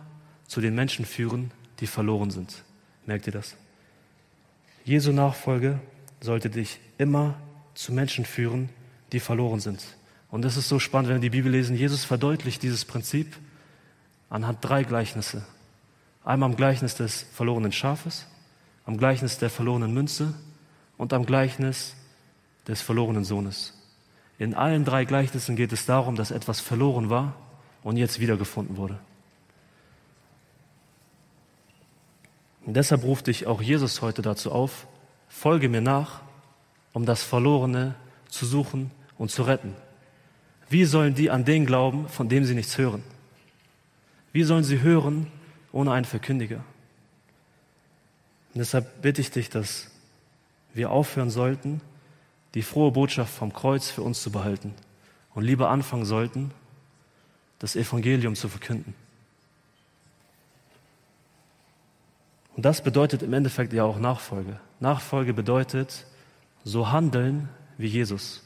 zu 0.47 0.61
den 0.61 0.75
Menschen 0.75 1.05
führen, 1.05 1.51
die 1.79 1.87
verloren 1.87 2.29
sind. 2.29 2.63
Merkt 3.05 3.27
ihr 3.27 3.33
das? 3.33 3.55
Jesu 4.83 5.11
Nachfolge 5.11 5.79
sollte 6.21 6.49
dich 6.49 6.79
immer 6.97 7.35
zu 7.73 7.93
Menschen 7.93 8.25
führen, 8.25 8.69
die 9.11 9.19
verloren 9.19 9.59
sind. 9.59 9.83
Und 10.29 10.43
das 10.43 10.57
ist 10.57 10.69
so 10.69 10.79
spannend, 10.79 11.09
wenn 11.09 11.17
wir 11.17 11.29
die 11.29 11.37
Bibel 11.37 11.51
lesen. 11.51 11.75
Jesus 11.75 12.03
verdeutlicht 12.03 12.61
dieses 12.63 12.85
Prinzip 12.85 13.35
anhand 14.29 14.59
drei 14.61 14.83
Gleichnisse. 14.83 15.45
Einmal 16.23 16.49
am 16.49 16.55
Gleichnis 16.55 16.95
des 16.95 17.25
verlorenen 17.33 17.71
Schafes, 17.71 18.25
am 18.85 18.97
Gleichnis 18.97 19.37
der 19.37 19.49
verlorenen 19.49 19.93
Münze 19.93 20.33
und 20.97 21.13
am 21.13 21.25
Gleichnis 21.25 21.95
des 22.67 22.81
verlorenen 22.81 23.23
Sohnes. 23.23 23.73
In 24.37 24.53
allen 24.53 24.85
drei 24.85 25.05
Gleichnissen 25.05 25.55
geht 25.55 25.71
es 25.71 25.85
darum, 25.85 26.15
dass 26.15 26.31
etwas 26.31 26.59
verloren 26.59 27.09
war 27.09 27.35
und 27.83 27.97
jetzt 27.97 28.19
wiedergefunden 28.19 28.77
wurde. 28.77 28.99
Und 32.65 32.73
deshalb 32.75 33.03
ruft 33.03 33.27
dich 33.27 33.45
auch 33.45 33.61
Jesus 33.61 34.01
heute 34.01 34.21
dazu 34.21 34.51
auf, 34.51 34.87
folge 35.29 35.69
mir 35.69 35.81
nach, 35.81 36.21
um 36.93 37.05
das 37.05 37.23
Verlorene 37.23 37.93
zu 38.27 38.45
suchen 38.45 38.89
und 39.17 39.29
zu 39.29 39.43
retten. 39.43 39.75
Wie 40.67 40.85
sollen 40.85 41.13
die 41.13 41.29
an 41.29 41.45
den 41.45 41.65
glauben, 41.65 42.09
von 42.09 42.27
dem 42.27 42.43
sie 42.43 42.55
nichts 42.55 42.77
hören? 42.77 43.03
Wie 44.35 44.43
sollen 44.43 44.65
sie 44.65 44.81
hören 44.81 45.27
ohne 45.71 45.93
einen 45.93 46.03
Verkündiger? 46.03 46.57
Und 48.53 48.59
deshalb 48.59 49.01
bitte 49.01 49.21
ich 49.21 49.31
dich, 49.31 49.49
dass 49.49 49.89
wir 50.73 50.91
aufhören 50.91 51.29
sollten, 51.29 51.79
die 52.53 52.61
frohe 52.61 52.91
Botschaft 52.91 53.33
vom 53.33 53.53
Kreuz 53.53 53.89
für 53.89 54.01
uns 54.01 54.21
zu 54.21 54.33
behalten 54.33 54.73
und 55.35 55.45
lieber 55.45 55.69
anfangen 55.69 56.03
sollten, 56.03 56.51
das 57.59 57.77
Evangelium 57.77 58.35
zu 58.35 58.49
verkünden. 58.49 58.93
Und 62.57 62.65
das 62.65 62.83
bedeutet 62.83 63.23
im 63.23 63.31
Endeffekt 63.31 63.71
ja 63.71 63.85
auch 63.85 63.99
Nachfolge. 63.99 64.59
Nachfolge 64.81 65.33
bedeutet 65.33 66.05
so 66.65 66.91
handeln 66.91 67.47
wie 67.77 67.87
Jesus. 67.87 68.43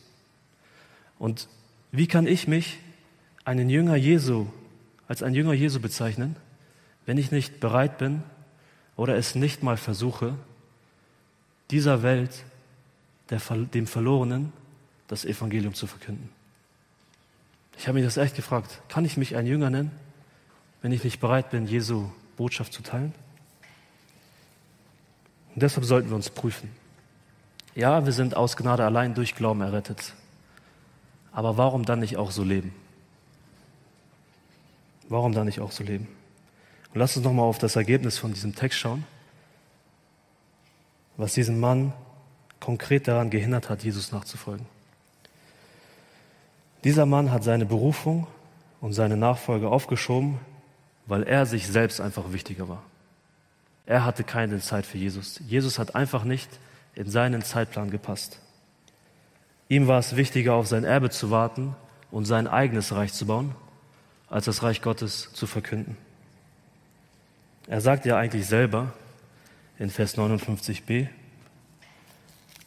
Und 1.18 1.48
wie 1.92 2.06
kann 2.06 2.28
ich 2.28 2.48
mich 2.48 2.78
einen 3.44 3.72
Jünger 3.72 3.96
Jesu 3.96 4.50
als 5.10 5.24
ein 5.24 5.34
Jünger 5.34 5.54
Jesu 5.54 5.82
bezeichnen, 5.82 6.38
wenn 7.06 7.18
ich 7.18 7.32
nicht 7.32 7.60
bereit 7.60 7.98
bin 7.98 8.24
oder 8.96 9.18
es 9.18 9.36
nicht 9.36 9.64
mal 9.64 9.76
versuche, 9.76 10.36
dieser 11.72 12.04
Welt, 12.04 12.46
der, 13.30 13.40
dem 13.74 13.88
Verlorenen, 13.88 14.54
das 15.08 15.26
Evangelium 15.26 15.74
zu 15.74 15.88
verkünden? 15.88 16.30
Ich 17.78 17.88
habe 17.88 17.96
mich 17.96 18.06
das 18.06 18.18
echt 18.18 18.36
gefragt. 18.36 18.82
Kann 18.88 19.04
ich 19.04 19.18
mich 19.18 19.36
ein 19.36 19.48
Jünger 19.48 19.70
nennen, 19.70 19.92
wenn 20.82 20.92
ich 20.92 21.04
nicht 21.04 21.20
bereit 21.20 21.50
bin, 21.50 21.66
Jesu 21.66 22.12
Botschaft 22.38 22.72
zu 22.72 22.84
teilen? 22.84 23.14
Und 25.56 25.64
deshalb 25.64 25.86
sollten 25.86 26.10
wir 26.10 26.16
uns 26.16 26.30
prüfen. 26.30 26.70
Ja, 27.74 28.06
wir 28.06 28.14
sind 28.14 28.36
aus 28.36 28.58
Gnade 28.58 28.86
allein 28.86 29.16
durch 29.16 29.34
Glauben 29.34 29.62
errettet. 29.62 30.14
Aber 31.32 31.58
warum 31.58 31.84
dann 31.84 32.00
nicht 32.00 32.18
auch 32.18 32.30
so 32.30 32.44
leben? 32.44 32.76
Warum 35.10 35.34
dann 35.34 35.48
nicht 35.48 35.60
auch 35.60 35.72
so 35.72 35.84
leben? 35.84 36.08
Und 36.94 37.00
lass 37.00 37.18
uns 37.18 37.26
nochmal 37.26 37.46
auf 37.46 37.58
das 37.58 37.76
Ergebnis 37.76 38.18
von 38.18 38.34
diesem 38.34 38.56
Text 38.56 38.80
schauen, 38.80 39.04
was 41.18 41.34
diesen 41.34 41.60
Mann 41.60 41.94
konkret 42.60 43.08
daran 43.08 43.30
gehindert 43.30 43.70
hat, 43.70 43.84
Jesus 43.84 44.12
nachzufolgen. 44.12 44.66
Dieser 46.84 47.06
Mann 47.06 47.32
hat 47.32 47.44
seine 47.44 47.66
Berufung 47.66 48.28
und 48.80 48.94
seine 48.94 49.18
Nachfolge 49.18 49.68
aufgeschoben, 49.68 50.40
weil 51.08 51.24
er 51.24 51.46
sich 51.46 51.68
selbst 51.68 52.00
einfach 52.00 52.32
wichtiger 52.32 52.70
war. 52.70 52.84
Er 53.86 54.06
hatte 54.06 54.24
keine 54.24 54.60
Zeit 54.60 54.86
für 54.86 54.98
Jesus. 54.98 55.42
Jesus 55.48 55.80
hat 55.80 55.96
einfach 55.96 56.24
nicht 56.24 56.50
in 56.94 57.10
seinen 57.10 57.42
Zeitplan 57.42 57.90
gepasst. 57.90 58.40
Ihm 59.68 59.88
war 59.88 60.00
es 60.00 60.16
wichtiger, 60.16 60.54
auf 60.54 60.68
sein 60.68 60.84
Erbe 60.84 61.10
zu 61.10 61.32
warten 61.32 61.76
und 62.12 62.26
sein 62.26 62.48
eigenes 62.48 62.94
Reich 62.94 63.14
zu 63.14 63.26
bauen, 63.26 63.56
als 64.30 64.46
das 64.46 64.64
Reich 64.64 64.82
Gottes 64.82 65.32
zu 65.34 65.48
verkünden. 65.48 65.98
Er 67.68 67.82
sagt 67.82 68.06
ja 68.06 68.18
eigentlich 68.18 68.46
selber 68.46 68.94
in 69.78 69.90
Vers 69.90 70.18
59b, 70.18 71.08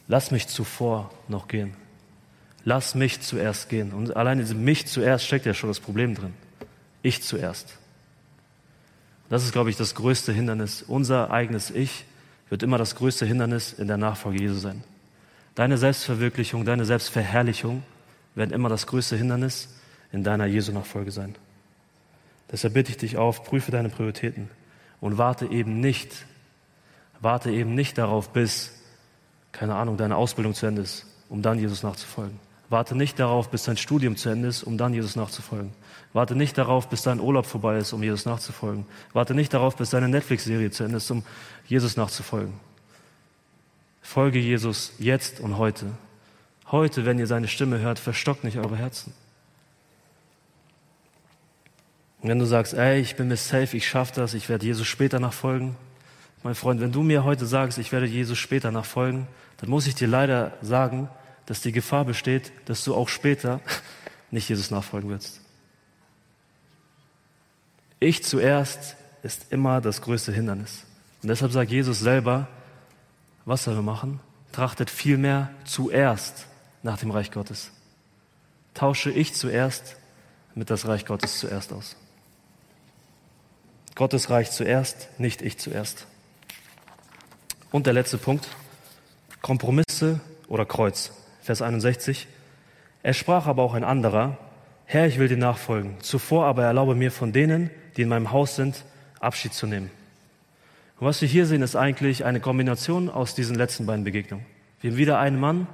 lass 0.07 0.31
mich 0.31 0.47
zuvor 0.47 1.11
noch 1.27 1.47
gehen. 1.47 1.75
Lass 2.65 2.95
mich 2.95 3.21
zuerst 3.21 3.67
gehen. 3.69 3.91
Und 3.91 4.15
allein 4.15 4.39
in 4.39 4.45
diesem 4.45 4.63
mich 4.63 4.87
zuerst 4.87 5.25
steckt 5.25 5.45
ja 5.45 5.53
schon 5.53 5.69
das 5.69 5.81
Problem 5.81 6.15
drin. 6.15 6.33
Ich 7.01 7.21
zuerst. 7.21 7.77
Das 9.29 9.43
ist, 9.43 9.51
glaube 9.51 9.69
ich, 9.69 9.75
das 9.75 9.95
größte 9.95 10.31
Hindernis. 10.31 10.81
Unser 10.81 11.31
eigenes 11.31 11.71
Ich 11.71 12.05
wird 12.49 12.63
immer 12.63 12.77
das 12.77 12.95
größte 12.95 13.25
Hindernis 13.25 13.73
in 13.73 13.87
der 13.87 13.97
Nachfolge 13.97 14.39
Jesu 14.39 14.55
sein. 14.55 14.83
Deine 15.55 15.77
Selbstverwirklichung, 15.77 16.65
deine 16.65 16.85
Selbstverherrlichung 16.85 17.83
werden 18.35 18.51
immer 18.51 18.69
das 18.69 18.87
größte 18.87 19.17
Hindernis 19.17 19.69
in 20.11 20.23
deiner 20.23 20.45
Jesu-Nachfolge 20.45 21.11
sein. 21.11 21.35
Deshalb 22.51 22.73
bitte 22.73 22.91
ich 22.91 22.97
dich 22.97 23.17
auf, 23.17 23.43
prüfe 23.43 23.71
deine 23.71 23.89
Prioritäten 23.89 24.49
und 25.01 25.17
warte 25.17 25.47
eben 25.47 25.79
nicht, 25.79 26.25
warte 27.19 27.51
eben 27.51 27.73
nicht 27.75 27.97
darauf, 27.97 28.29
bis, 28.29 28.71
keine 29.51 29.75
Ahnung, 29.75 29.97
deine 29.97 30.15
Ausbildung 30.15 30.53
zu 30.53 30.65
Ende 30.65 30.81
ist, 30.81 31.05
um 31.29 31.41
dann 31.41 31.59
Jesus 31.59 31.83
nachzufolgen. 31.83 32.39
Warte 32.69 32.95
nicht 32.95 33.19
darauf, 33.19 33.49
bis 33.49 33.63
dein 33.63 33.77
Studium 33.77 34.15
zu 34.15 34.29
Ende 34.29 34.47
ist, 34.47 34.63
um 34.63 34.77
dann 34.77 34.93
Jesus 34.93 35.15
nachzufolgen. 35.15 35.73
Warte 36.13 36.35
nicht 36.35 36.57
darauf, 36.57 36.89
bis 36.89 37.01
dein 37.03 37.19
Urlaub 37.19 37.45
vorbei 37.45 37.77
ist, 37.77 37.93
um 37.93 38.01
Jesus 38.01 38.25
nachzufolgen. 38.25 38.85
Warte 39.13 39.35
nicht 39.35 39.53
darauf, 39.53 39.75
bis 39.75 39.91
deine 39.91 40.07
Netflix-Serie 40.09 40.71
zu 40.71 40.83
Ende 40.83 40.97
ist, 40.97 41.11
um 41.11 41.23
Jesus 41.67 41.97
nachzufolgen. 41.97 42.53
Folge 44.01 44.39
Jesus 44.39 44.93
jetzt 44.99 45.39
und 45.39 45.57
heute. 45.57 45.87
Heute, 46.71 47.05
wenn 47.05 47.19
ihr 47.19 47.27
seine 47.27 47.47
Stimme 47.47 47.79
hört, 47.79 47.99
verstockt 47.99 48.43
nicht 48.43 48.57
eure 48.57 48.75
Herzen. 48.75 49.13
Und 52.23 52.29
wenn 52.29 52.39
du 52.39 52.45
sagst, 52.45 52.73
ey, 52.73 53.01
ich 53.01 53.17
bin 53.17 53.27
mir 53.27 53.35
safe, 53.35 53.75
ich 53.75 53.85
schaffe 53.85 54.13
das, 54.15 54.33
ich 54.33 54.47
werde 54.47 54.65
Jesus 54.65 54.87
später 54.87 55.19
nachfolgen. 55.19 55.75
Mein 56.41 56.55
Freund, 56.55 56.79
wenn 56.79 56.93
du 56.93 57.03
mir 57.03 57.25
heute 57.25 57.45
sagst, 57.45 57.77
ich 57.77 57.91
werde 57.91 58.05
Jesus 58.05 58.37
später 58.37 58.71
nachfolgen, 58.71 59.27
dann 59.57 59.69
muss 59.69 59.87
ich 59.87 59.95
dir 59.95 60.07
leider 60.07 60.53
sagen, 60.61 61.09
dass 61.45 61.59
die 61.59 61.73
Gefahr 61.73 62.05
besteht, 62.05 62.53
dass 62.63 62.85
du 62.85 62.95
auch 62.95 63.09
später 63.09 63.59
nicht 64.31 64.47
Jesus 64.47 64.71
nachfolgen 64.71 65.09
wirst. 65.09 65.41
Ich 67.99 68.23
zuerst 68.23 68.95
ist 69.21 69.51
immer 69.51 69.81
das 69.81 70.01
größte 70.01 70.31
Hindernis. 70.31 70.85
Und 71.21 71.27
deshalb 71.27 71.51
sagt 71.51 71.71
Jesus 71.71 71.99
selber, 71.99 72.47
was 73.43 73.65
soll 73.65 73.75
wir 73.75 73.81
machen? 73.81 74.21
Trachtet 74.53 74.89
vielmehr 74.89 75.49
zuerst 75.65 76.47
nach 76.83 76.97
dem 76.97 77.11
Reich 77.11 77.31
Gottes. 77.31 77.71
Tausche 78.73 79.11
ich 79.11 79.33
zuerst 79.33 79.97
mit 80.55 80.69
das 80.69 80.87
Reich 80.87 81.05
Gottes 81.05 81.39
zuerst 81.39 81.73
aus. 81.73 81.97
Gottes 83.95 84.29
Reich 84.29 84.51
zuerst, 84.51 85.09
nicht 85.19 85.41
ich 85.41 85.59
zuerst. 85.59 86.07
Und 87.71 87.85
der 87.85 87.93
letzte 87.93 88.17
Punkt, 88.17 88.47
Kompromisse 89.41 90.19
oder 90.47 90.65
Kreuz. 90.65 91.11
Vers 91.41 91.61
61. 91.61 92.27
Er 93.03 93.13
sprach 93.13 93.47
aber 93.47 93.63
auch 93.63 93.73
ein 93.73 93.83
anderer, 93.83 94.37
Herr, 94.85 95.07
ich 95.07 95.19
will 95.19 95.27
dir 95.27 95.37
nachfolgen. 95.37 95.99
Zuvor 96.01 96.45
aber 96.45 96.63
erlaube 96.63 96.95
mir 96.95 97.11
von 97.11 97.33
denen, 97.33 97.69
die 97.97 98.03
in 98.03 98.09
meinem 98.09 98.31
Haus 98.31 98.55
sind, 98.55 98.83
Abschied 99.19 99.53
zu 99.53 99.67
nehmen. 99.67 99.91
Und 100.99 101.07
was 101.07 101.21
wir 101.21 101.27
hier 101.27 101.45
sehen, 101.45 101.61
ist 101.61 101.75
eigentlich 101.75 102.25
eine 102.25 102.39
Kombination 102.39 103.09
aus 103.09 103.35
diesen 103.35 103.55
letzten 103.55 103.85
beiden 103.85 104.03
Begegnungen. 104.03 104.45
Wir 104.81 104.91
haben 104.91 104.97
wieder 104.97 105.19
einen 105.19 105.39
Mann, 105.39 105.67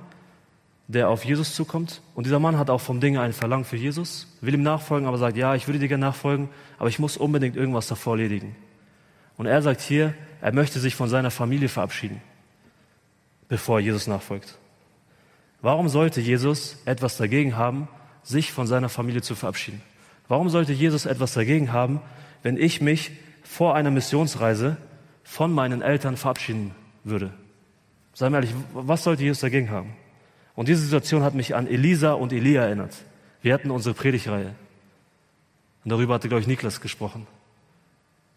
der 0.89 1.07
auf 1.09 1.23
Jesus 1.23 1.53
zukommt. 1.53 2.01
Und 2.15 2.25
dieser 2.25 2.39
Mann 2.39 2.57
hat 2.57 2.71
auch 2.71 2.81
vom 2.81 2.99
Dinge 2.99 3.21
ein 3.21 3.31
Verlangen 3.31 3.63
für 3.63 3.77
Jesus, 3.77 4.27
will 4.41 4.55
ihm 4.55 4.63
nachfolgen, 4.63 5.07
aber 5.07 5.19
sagt, 5.19 5.37
ja, 5.37 5.53
ich 5.53 5.67
würde 5.67 5.77
dir 5.77 5.87
gerne 5.87 6.07
nachfolgen, 6.07 6.49
aber 6.79 6.89
ich 6.89 6.97
muss 6.97 7.15
unbedingt 7.15 7.55
irgendwas 7.55 7.87
davor 7.87 8.15
erledigen. 8.15 8.55
Und 9.37 9.45
er 9.45 9.61
sagt 9.61 9.81
hier, 9.81 10.15
er 10.41 10.51
möchte 10.51 10.79
sich 10.79 10.95
von 10.95 11.07
seiner 11.07 11.29
Familie 11.29 11.69
verabschieden, 11.69 12.21
bevor 13.47 13.79
Jesus 13.79 14.07
nachfolgt. 14.07 14.57
Warum 15.61 15.89
sollte 15.89 16.21
Jesus 16.21 16.77
etwas 16.85 17.17
dagegen 17.17 17.55
haben, 17.55 17.87
sich 18.23 18.51
von 18.51 18.65
seiner 18.65 18.89
Familie 18.89 19.21
zu 19.21 19.35
verabschieden? 19.35 19.83
Warum 20.27 20.49
sollte 20.49 20.73
Jesus 20.73 21.05
etwas 21.05 21.33
dagegen 21.33 21.71
haben, 21.71 22.01
wenn 22.41 22.57
ich 22.57 22.81
mich 22.81 23.11
vor 23.43 23.75
einer 23.75 23.91
Missionsreise 23.91 24.77
von 25.23 25.53
meinen 25.53 25.83
Eltern 25.83 26.17
verabschieden 26.17 26.73
würde? 27.03 27.31
Sei 28.13 28.27
mir 28.31 28.37
ehrlich, 28.37 28.55
was 28.73 29.03
sollte 29.03 29.21
Jesus 29.21 29.41
dagegen 29.41 29.69
haben? 29.69 29.93
Und 30.59 30.67
diese 30.67 30.81
Situation 30.81 31.23
hat 31.23 31.35
mich 31.35 31.55
an 31.55 31.67
Elisa 31.67 32.11
und 32.11 32.33
Elia 32.33 32.63
erinnert. 32.63 32.93
Wir 33.41 33.53
hatten 33.53 33.71
unsere 33.71 33.95
Predigreihe. 33.95 34.55
Und 35.85 35.89
darüber 35.89 36.15
hatte, 36.15 36.27
glaube 36.27 36.41
ich, 36.41 36.47
Niklas 36.47 36.81
gesprochen. 36.81 37.27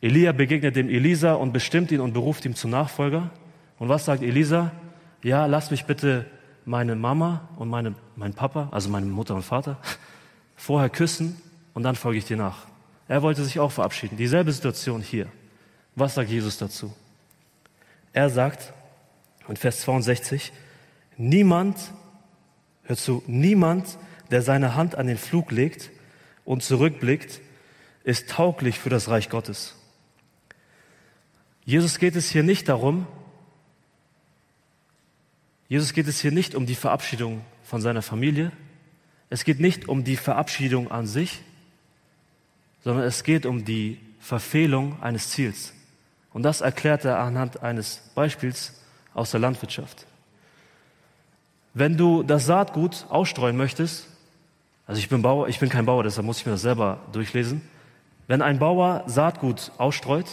Elia 0.01 0.31
begegnet 0.31 0.77
dem 0.77 0.89
Elisa 0.89 1.33
und 1.33 1.53
bestimmt 1.53 1.91
ihn 1.91 1.99
und 1.99 2.13
beruft 2.13 2.45
ihn 2.45 2.55
zum 2.55 2.71
Nachfolger. 2.71 3.31
Und 3.81 3.89
was 3.89 4.05
sagt 4.05 4.23
Elisa? 4.23 4.71
Ja, 5.25 5.47
lass 5.47 5.73
mich 5.73 5.85
bitte 5.87 6.27
meine 6.65 6.95
Mama 6.95 7.49
und 7.57 7.69
meine, 7.69 7.97
mein 8.15 8.35
Papa, 8.35 8.69
also 8.71 8.89
meine 8.89 9.07
Mutter 9.07 9.35
und 9.35 9.43
Vater, 9.43 9.79
vorher 10.55 10.91
küssen 10.91 11.37
und 11.75 11.83
dann 11.83 11.97
folge 11.97 12.19
ich 12.19 12.25
dir 12.25 12.37
nach. 12.37 12.69
Er 13.09 13.23
wollte 13.23 13.43
sich 13.43 13.59
auch 13.59 13.73
verabschieden. 13.73 14.17
Dieselbe 14.17 14.53
Situation 14.53 15.03
hier. 15.03 15.27
Was 15.97 16.15
sagt 16.15 16.31
Jesus 16.31 16.57
dazu? 16.57 16.95
Er 18.13 18.31
sagt 18.31 18.73
in 19.49 19.57
Vers 19.57 19.81
62, 19.81 20.53
niemand, 21.17 21.79
hör 22.85 22.97
zu, 22.97 23.23
niemand, 23.27 23.99
der 24.31 24.43
seine 24.43 24.75
Hand 24.75 24.95
an 24.95 25.07
den 25.07 25.19
Flug 25.19 25.51
legt 25.51 25.91
und 26.45 26.63
zurückblickt, 26.63 27.41
ist 28.05 28.31
tauglich 28.31 28.79
für 28.79 28.91
das 28.91 29.09
Reich 29.09 29.31
Gottes. 29.31 29.77
Jesus 31.65 31.99
geht 31.99 32.17
es 32.17 32.31
hier 32.31 32.43
nicht 32.43 32.69
darum, 32.69 33.07
Jesus 35.69 35.95
geht 35.95 36.07
es 36.07 36.21
hier 36.21 36.33
nicht 36.33 36.55
um 36.55 36.67
die 36.67 36.75
Verabschiedung 36.75 37.43
von 37.63 37.81
seiner 37.81 38.03
Familie. 38.03 38.53
Es 39.31 39.43
geht 39.43 39.59
nicht 39.59 39.89
um 39.89 40.05
die 40.05 40.17
Verabschiedung 40.17 40.91
an 40.91 41.07
sich, 41.07 41.41
sondern 42.85 43.05
es 43.07 43.25
geht 43.25 43.47
um 43.47 43.65
die 43.65 43.99
Verfehlung 44.21 45.01
eines 45.03 45.31
Ziels. 45.31 45.73
Und 46.35 46.43
das 46.43 46.61
erklärt 46.61 47.07
er 47.07 47.21
anhand 47.21 47.63
eines 47.63 48.03
Beispiels 48.15 48.83
aus 49.15 49.31
der 49.31 49.41
Landwirtschaft. 49.41 50.07
Wenn 51.75 51.97
du 51.97 52.23
das 52.23 52.47
Saatgut 52.47 53.07
ausstreuen 53.09 53.57
möchtest, 53.57 54.09
also 54.87 54.99
ich 54.99 55.09
bin 55.09 55.23
Bauer, 55.23 55.49
ich 55.49 55.59
bin 55.59 55.69
kein 55.69 55.87
Bauer, 55.87 56.03
deshalb 56.03 56.27
muss 56.27 56.39
ich 56.39 56.47
mir 56.47 56.53
das 56.53 56.63
selber 56.63 56.99
durchlesen. 57.13 57.63
Wenn 58.27 58.43
ein 58.43 58.59
Bauer 58.59 59.05
Saatgut 59.07 59.73
ausstreut, 59.79 60.27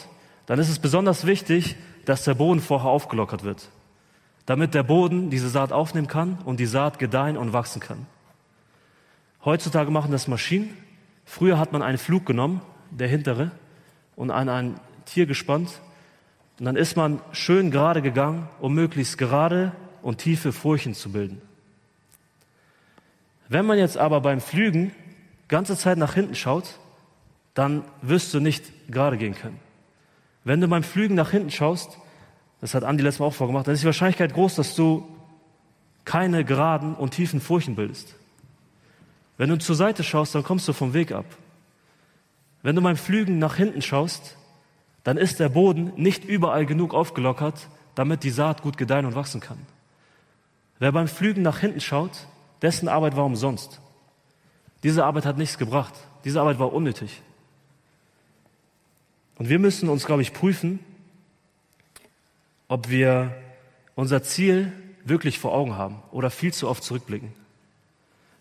dann 0.45 0.60
ist 0.60 0.69
es 0.69 0.80
besonders 0.80 1.25
wichtig, 1.25 1.75
dass 2.06 2.23
der 2.23 2.34
Boden 2.34 2.60
vorher 2.60 2.89
aufgelockert 2.89 3.43
wird 3.43 3.69
damit 4.49 4.73
der 4.73 4.82
Boden 4.82 5.30
diese 5.30 5.47
Saat 5.47 5.71
aufnehmen 5.71 6.08
kann 6.08 6.39
und 6.43 6.60
die 6.60 6.65
Saat 6.65 6.97
gedeihen 6.97 7.38
und 7.38 7.54
wachsen 7.54 7.80
kann. 7.80 8.08
Heutzutage 9.45 9.91
machen 9.91 10.12
das 10.12 10.28
Maschinen. 10.28 10.75
Früher 11.23 11.60
hat 11.60 11.71
man 11.71 11.84
einen 11.84 11.99
Flug 11.99 12.25
genommen, 12.25 12.62
der 12.89 13.08
hintere, 13.08 13.52
und 14.15 14.32
an 14.32 14.49
ein 14.49 14.80
Tier 15.06 15.28
gespannt. 15.28 15.69
Und 16.58 16.65
dann 16.65 16.75
ist 16.75 16.97
man 16.97 17.21
schön 17.32 17.69
gerade 17.69 18.02
gegangen, 18.02 18.49
um 18.60 18.73
möglichst 18.73 19.19
gerade 19.19 19.71
und 20.01 20.19
tiefe 20.19 20.51
Furchen 20.51 20.93
zu 20.93 21.12
bilden. 21.12 21.41
Wenn 23.47 23.65
man 23.65 23.77
jetzt 23.77 23.97
aber 23.97 24.21
beim 24.21 24.41
Flügen 24.41 24.91
ganze 25.47 25.75
Zeit 25.75 25.97
nach 25.97 26.13
hinten 26.13 26.35
schaut, 26.35 26.79
dann 27.53 27.83
wirst 28.01 28.33
du 28.33 28.39
nicht 28.39 28.63
gerade 28.89 29.17
gehen 29.17 29.35
können. 29.35 29.59
Wenn 30.43 30.62
du 30.62 30.67
beim 30.67 30.83
Flügen 30.83 31.15
nach 31.15 31.31
hinten 31.31 31.51
schaust, 31.51 31.97
das 32.62 32.73
hat 32.73 32.83
Andi 32.83 33.03
letztes 33.03 33.19
Mal 33.19 33.25
auch 33.27 33.33
vorgemacht, 33.33 33.67
dann 33.67 33.73
ist 33.73 33.81
die 33.81 33.88
Wahrscheinlichkeit 33.88 34.33
groß, 34.33 34.55
dass 34.55 34.75
du 34.75 35.07
keine 36.05 36.45
geraden 36.45 36.95
und 36.95 37.12
tiefen 37.12 37.41
Furchen 37.41 37.75
bildest. 37.75 38.15
Wenn 39.38 39.49
du 39.49 39.57
zur 39.57 39.75
Seite 39.75 40.03
schaust, 40.03 40.35
dann 40.35 40.43
kommst 40.43 40.67
du 40.67 40.73
vom 40.73 40.93
Weg 40.93 41.12
ab. 41.12 41.25
Wenn 42.62 42.75
du 42.75 42.81
beim 42.81 42.97
Flügen 42.97 43.39
nach 43.39 43.55
hinten 43.55 43.81
schaust, 43.81 44.35
dann 45.03 45.17
ist 45.17 45.39
der 45.39 45.49
Boden 45.49 45.93
nicht 45.95 46.25
überall 46.25 46.65
genug 46.65 46.93
aufgelockert, 46.93 47.69
damit 47.95 48.23
die 48.23 48.29
Saat 48.29 48.62
gut 48.62 48.77
gedeihen 48.77 49.05
und 49.05 49.15
wachsen 49.15 49.39
kann. 49.39 49.57
Wer 50.79 50.91
beim 50.91 51.07
Flügen 51.07 51.43
nach 51.43 51.59
hinten 51.59 51.81
schaut, 51.81 52.27
dessen 52.61 52.87
Arbeit 52.87 53.15
war 53.15 53.25
umsonst. 53.25 53.79
Diese 54.83 55.05
Arbeit 55.05 55.25
hat 55.25 55.37
nichts 55.37 55.57
gebracht. 55.57 55.93
Diese 56.23 56.39
Arbeit 56.39 56.59
war 56.59 56.73
unnötig. 56.73 57.21
Und 59.37 59.49
wir 59.49 59.59
müssen 59.59 59.89
uns, 59.89 60.05
glaube 60.05 60.21
ich, 60.21 60.33
prüfen, 60.33 60.79
ob 62.67 62.89
wir 62.89 63.35
unser 63.95 64.23
Ziel 64.23 64.71
wirklich 65.03 65.39
vor 65.39 65.53
Augen 65.53 65.75
haben 65.75 66.01
oder 66.11 66.29
viel 66.29 66.53
zu 66.53 66.67
oft 66.67 66.83
zurückblicken. 66.83 67.33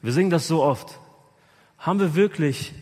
Wir 0.02 0.12
singen 0.12 0.30
das 0.30 0.46
so 0.46 0.62
oft. 0.62 1.00
Haben 1.78 2.00
wir 2.00 2.14
wirklich 2.14 2.72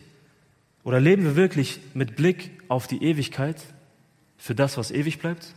oder 0.86 1.00
leben 1.00 1.24
wir 1.24 1.36
wirklich 1.36 1.80
mit 1.94 2.14
Blick 2.14 2.50
auf 2.68 2.86
die 2.86 3.02
Ewigkeit 3.02 3.60
für 4.38 4.54
das, 4.54 4.76
was 4.76 4.90
ewig 4.90 5.18
bleibt? 5.18 5.54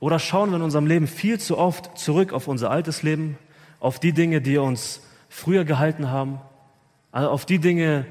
Oder 0.00 0.18
schauen 0.18 0.50
wir 0.50 0.56
in 0.56 0.62
unserem 0.62 0.86
Leben 0.86 1.06
viel 1.06 1.40
zu 1.40 1.58
oft 1.58 1.98
zurück 1.98 2.32
auf 2.32 2.48
unser 2.48 2.70
altes 2.70 3.02
Leben, 3.02 3.36
auf 3.80 3.98
die 3.98 4.12
Dinge, 4.12 4.40
die 4.40 4.58
uns 4.58 5.00
früher 5.28 5.64
gehalten 5.64 6.10
haben, 6.10 6.40
auf 7.12 7.46
die 7.46 7.58
Dinge, 7.58 8.06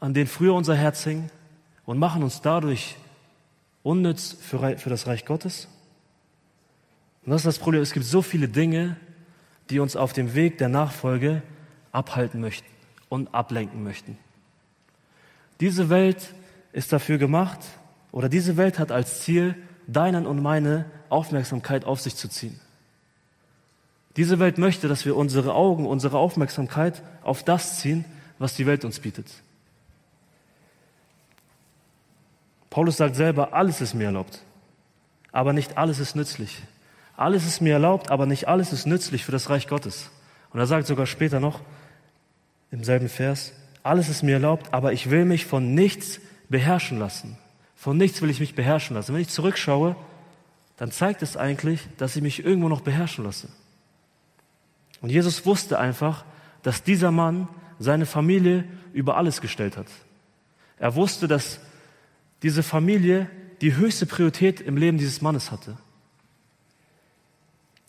an 0.00 0.14
denen 0.14 0.26
früher 0.26 0.54
unser 0.54 0.74
Herz 0.74 1.04
hing 1.04 1.30
und 1.86 1.98
machen 1.98 2.22
uns 2.22 2.40
dadurch 2.40 2.96
unnütz 3.82 4.36
für, 4.40 4.78
für 4.78 4.90
das 4.90 5.06
Reich 5.06 5.24
Gottes? 5.24 5.68
Und 7.24 7.32
das 7.32 7.42
ist 7.42 7.46
das 7.46 7.58
Problem. 7.58 7.82
Es 7.82 7.92
gibt 7.92 8.06
so 8.06 8.22
viele 8.22 8.48
Dinge, 8.48 8.96
die 9.70 9.80
uns 9.80 9.96
auf 9.96 10.12
dem 10.12 10.34
Weg 10.34 10.58
der 10.58 10.68
Nachfolge 10.68 11.42
abhalten 11.92 12.40
möchten 12.40 12.66
und 13.08 13.34
ablenken 13.34 13.82
möchten. 13.82 14.18
Diese 15.60 15.88
Welt 15.90 16.34
ist 16.72 16.92
dafür 16.92 17.18
gemacht, 17.18 17.60
oder 18.12 18.28
diese 18.28 18.56
Welt 18.56 18.78
hat 18.78 18.90
als 18.90 19.20
Ziel, 19.20 19.54
deinen 19.88 20.26
und 20.26 20.40
meine 20.40 20.84
Aufmerksamkeit 21.08 21.84
auf 21.84 22.00
sich 22.00 22.14
zu 22.14 22.28
ziehen. 22.28 22.60
Diese 24.16 24.38
Welt 24.38 24.58
möchte, 24.58 24.86
dass 24.86 25.04
wir 25.04 25.16
unsere 25.16 25.54
Augen, 25.54 25.86
unsere 25.86 26.18
Aufmerksamkeit 26.18 27.02
auf 27.22 27.42
das 27.42 27.80
ziehen, 27.80 28.04
was 28.38 28.54
die 28.54 28.66
Welt 28.66 28.84
uns 28.84 29.00
bietet. 29.00 29.26
Paulus 32.70 32.98
sagt 32.98 33.16
selber, 33.16 33.54
alles 33.54 33.80
ist 33.80 33.94
mir 33.94 34.04
erlaubt, 34.04 34.44
aber 35.32 35.52
nicht 35.52 35.78
alles 35.78 35.98
ist 35.98 36.14
nützlich. 36.14 36.62
Alles 37.16 37.46
ist 37.46 37.60
mir 37.60 37.72
erlaubt, 37.72 38.10
aber 38.10 38.26
nicht 38.26 38.46
alles 38.46 38.72
ist 38.72 38.86
nützlich 38.86 39.24
für 39.24 39.32
das 39.32 39.50
Reich 39.50 39.66
Gottes. 39.66 40.10
Und 40.52 40.60
er 40.60 40.66
sagt 40.66 40.86
sogar 40.86 41.06
später 41.06 41.40
noch 41.40 41.60
im 42.70 42.84
selben 42.84 43.08
Vers, 43.08 43.52
alles 43.82 44.08
ist 44.08 44.22
mir 44.22 44.34
erlaubt, 44.34 44.72
aber 44.72 44.92
ich 44.92 45.10
will 45.10 45.24
mich 45.24 45.46
von 45.46 45.74
nichts 45.74 46.20
beherrschen 46.48 46.98
lassen. 46.98 47.38
Von 47.78 47.96
nichts 47.96 48.20
will 48.20 48.28
ich 48.28 48.40
mich 48.40 48.56
beherrschen 48.56 48.96
lassen. 48.96 49.14
Wenn 49.14 49.22
ich 49.22 49.28
zurückschaue, 49.28 49.94
dann 50.78 50.90
zeigt 50.90 51.22
es 51.22 51.36
eigentlich, 51.36 51.80
dass 51.96 52.16
ich 52.16 52.22
mich 52.22 52.44
irgendwo 52.44 52.68
noch 52.68 52.80
beherrschen 52.80 53.24
lasse. 53.24 53.48
Und 55.00 55.10
Jesus 55.10 55.46
wusste 55.46 55.78
einfach, 55.78 56.24
dass 56.64 56.82
dieser 56.82 57.12
Mann 57.12 57.46
seine 57.78 58.04
Familie 58.04 58.64
über 58.92 59.16
alles 59.16 59.40
gestellt 59.40 59.76
hat. 59.76 59.86
Er 60.80 60.96
wusste, 60.96 61.28
dass 61.28 61.60
diese 62.42 62.64
Familie 62.64 63.30
die 63.60 63.76
höchste 63.76 64.06
Priorität 64.06 64.60
im 64.60 64.76
Leben 64.76 64.98
dieses 64.98 65.22
Mannes 65.22 65.52
hatte. 65.52 65.76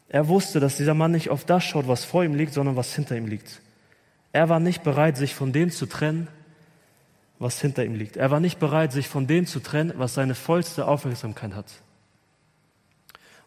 Er 0.07 0.27
wusste, 0.27 0.59
dass 0.59 0.77
dieser 0.77 0.93
Mann 0.93 1.11
nicht 1.11 1.31
auf 1.31 1.45
das 1.45 1.63
schaut, 1.63 1.87
was 1.87 2.05
vor 2.05 2.23
ihm 2.23 2.35
liegt, 2.35 2.53
sondern 2.53 2.75
was 2.75 2.93
hinter 2.93 3.17
ihm 3.17 3.25
liegt. 3.25 3.59
Er 4.33 4.49
war 4.49 4.59
nicht 4.59 4.83
bereit, 4.83 5.17
sich 5.17 5.33
von 5.33 5.51
dem 5.51 5.71
zu 5.71 5.87
trennen, 5.87 6.27
was 7.39 7.61
hinter 7.61 7.85
ihm 7.85 7.95
liegt. 7.95 8.17
Er 8.17 8.31
war 8.31 8.41
nicht 8.41 8.59
bereit, 8.59 8.91
sich 8.91 9.07
von 9.07 9.25
dem 9.25 9.45
zu 9.45 9.61
trennen, 9.61 9.93
was 9.95 10.13
seine 10.13 10.35
vollste 10.35 10.85
Aufmerksamkeit 10.87 11.55
hat. 11.55 11.71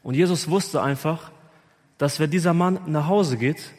Und 0.02 0.14
Jesus 0.14 0.48
wusste 0.48 0.82
einfach, 0.82 1.30
dass 1.98 2.18
wenn 2.18 2.30
dieser 2.30 2.54
Mann 2.54 2.80
nach 2.86 3.06
Hause 3.06 3.36
geht, 3.36 3.70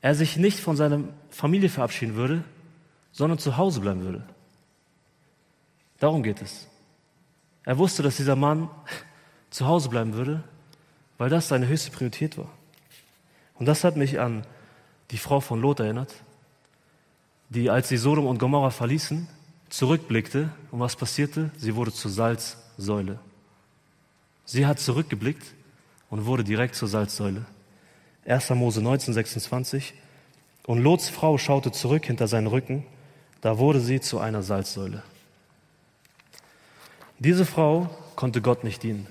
er 0.00 0.14
sich 0.14 0.36
nicht 0.36 0.60
von 0.60 0.76
seiner 0.76 1.00
Familie 1.28 1.68
verabschieden 1.68 2.14
würde, 2.14 2.44
sondern 3.12 3.38
zu 3.38 3.56
Hause 3.56 3.80
bleiben 3.80 4.02
würde. 4.02 4.24
Darum 5.98 6.22
geht 6.22 6.40
es. 6.40 6.68
Er 7.64 7.78
wusste, 7.78 8.02
dass 8.02 8.16
dieser 8.16 8.36
Mann 8.36 8.68
zu 9.50 9.66
Hause 9.66 9.88
bleiben 9.88 10.14
würde, 10.14 10.44
weil 11.18 11.30
das 11.30 11.48
seine 11.48 11.66
höchste 11.66 11.90
Priorität 11.90 12.38
war. 12.38 12.50
Und 13.54 13.66
das 13.66 13.84
hat 13.84 13.96
mich 13.96 14.20
an 14.20 14.46
die 15.10 15.18
Frau 15.18 15.40
von 15.40 15.60
Lot 15.60 15.80
erinnert, 15.80 16.12
die, 17.54 17.70
als 17.70 17.88
sie 17.88 17.96
Sodom 17.96 18.26
und 18.26 18.38
Gomorra 18.38 18.70
verließen, 18.70 19.28
zurückblickte 19.70 20.50
und 20.70 20.80
was 20.80 20.96
passierte? 20.96 21.50
Sie 21.56 21.74
wurde 21.74 21.92
zur 21.92 22.10
Salzsäule. 22.10 23.18
Sie 24.44 24.66
hat 24.66 24.78
zurückgeblickt 24.78 25.46
und 26.10 26.26
wurde 26.26 26.44
direkt 26.44 26.74
zur 26.74 26.88
Salzsäule. 26.88 27.46
1. 28.26 28.50
Mose 28.50 28.82
19, 28.82 29.14
26. 29.14 29.94
Und 30.66 30.82
Lots 30.82 31.08
Frau 31.08 31.38
schaute 31.38 31.72
zurück 31.72 32.06
hinter 32.06 32.28
seinen 32.28 32.46
Rücken, 32.46 32.86
da 33.40 33.58
wurde 33.58 33.80
sie 33.80 34.00
zu 34.00 34.18
einer 34.18 34.42
Salzsäule. 34.42 35.02
Diese 37.18 37.44
Frau 37.44 37.90
konnte 38.16 38.40
Gott 38.40 38.64
nicht 38.64 38.82
dienen. 38.82 39.06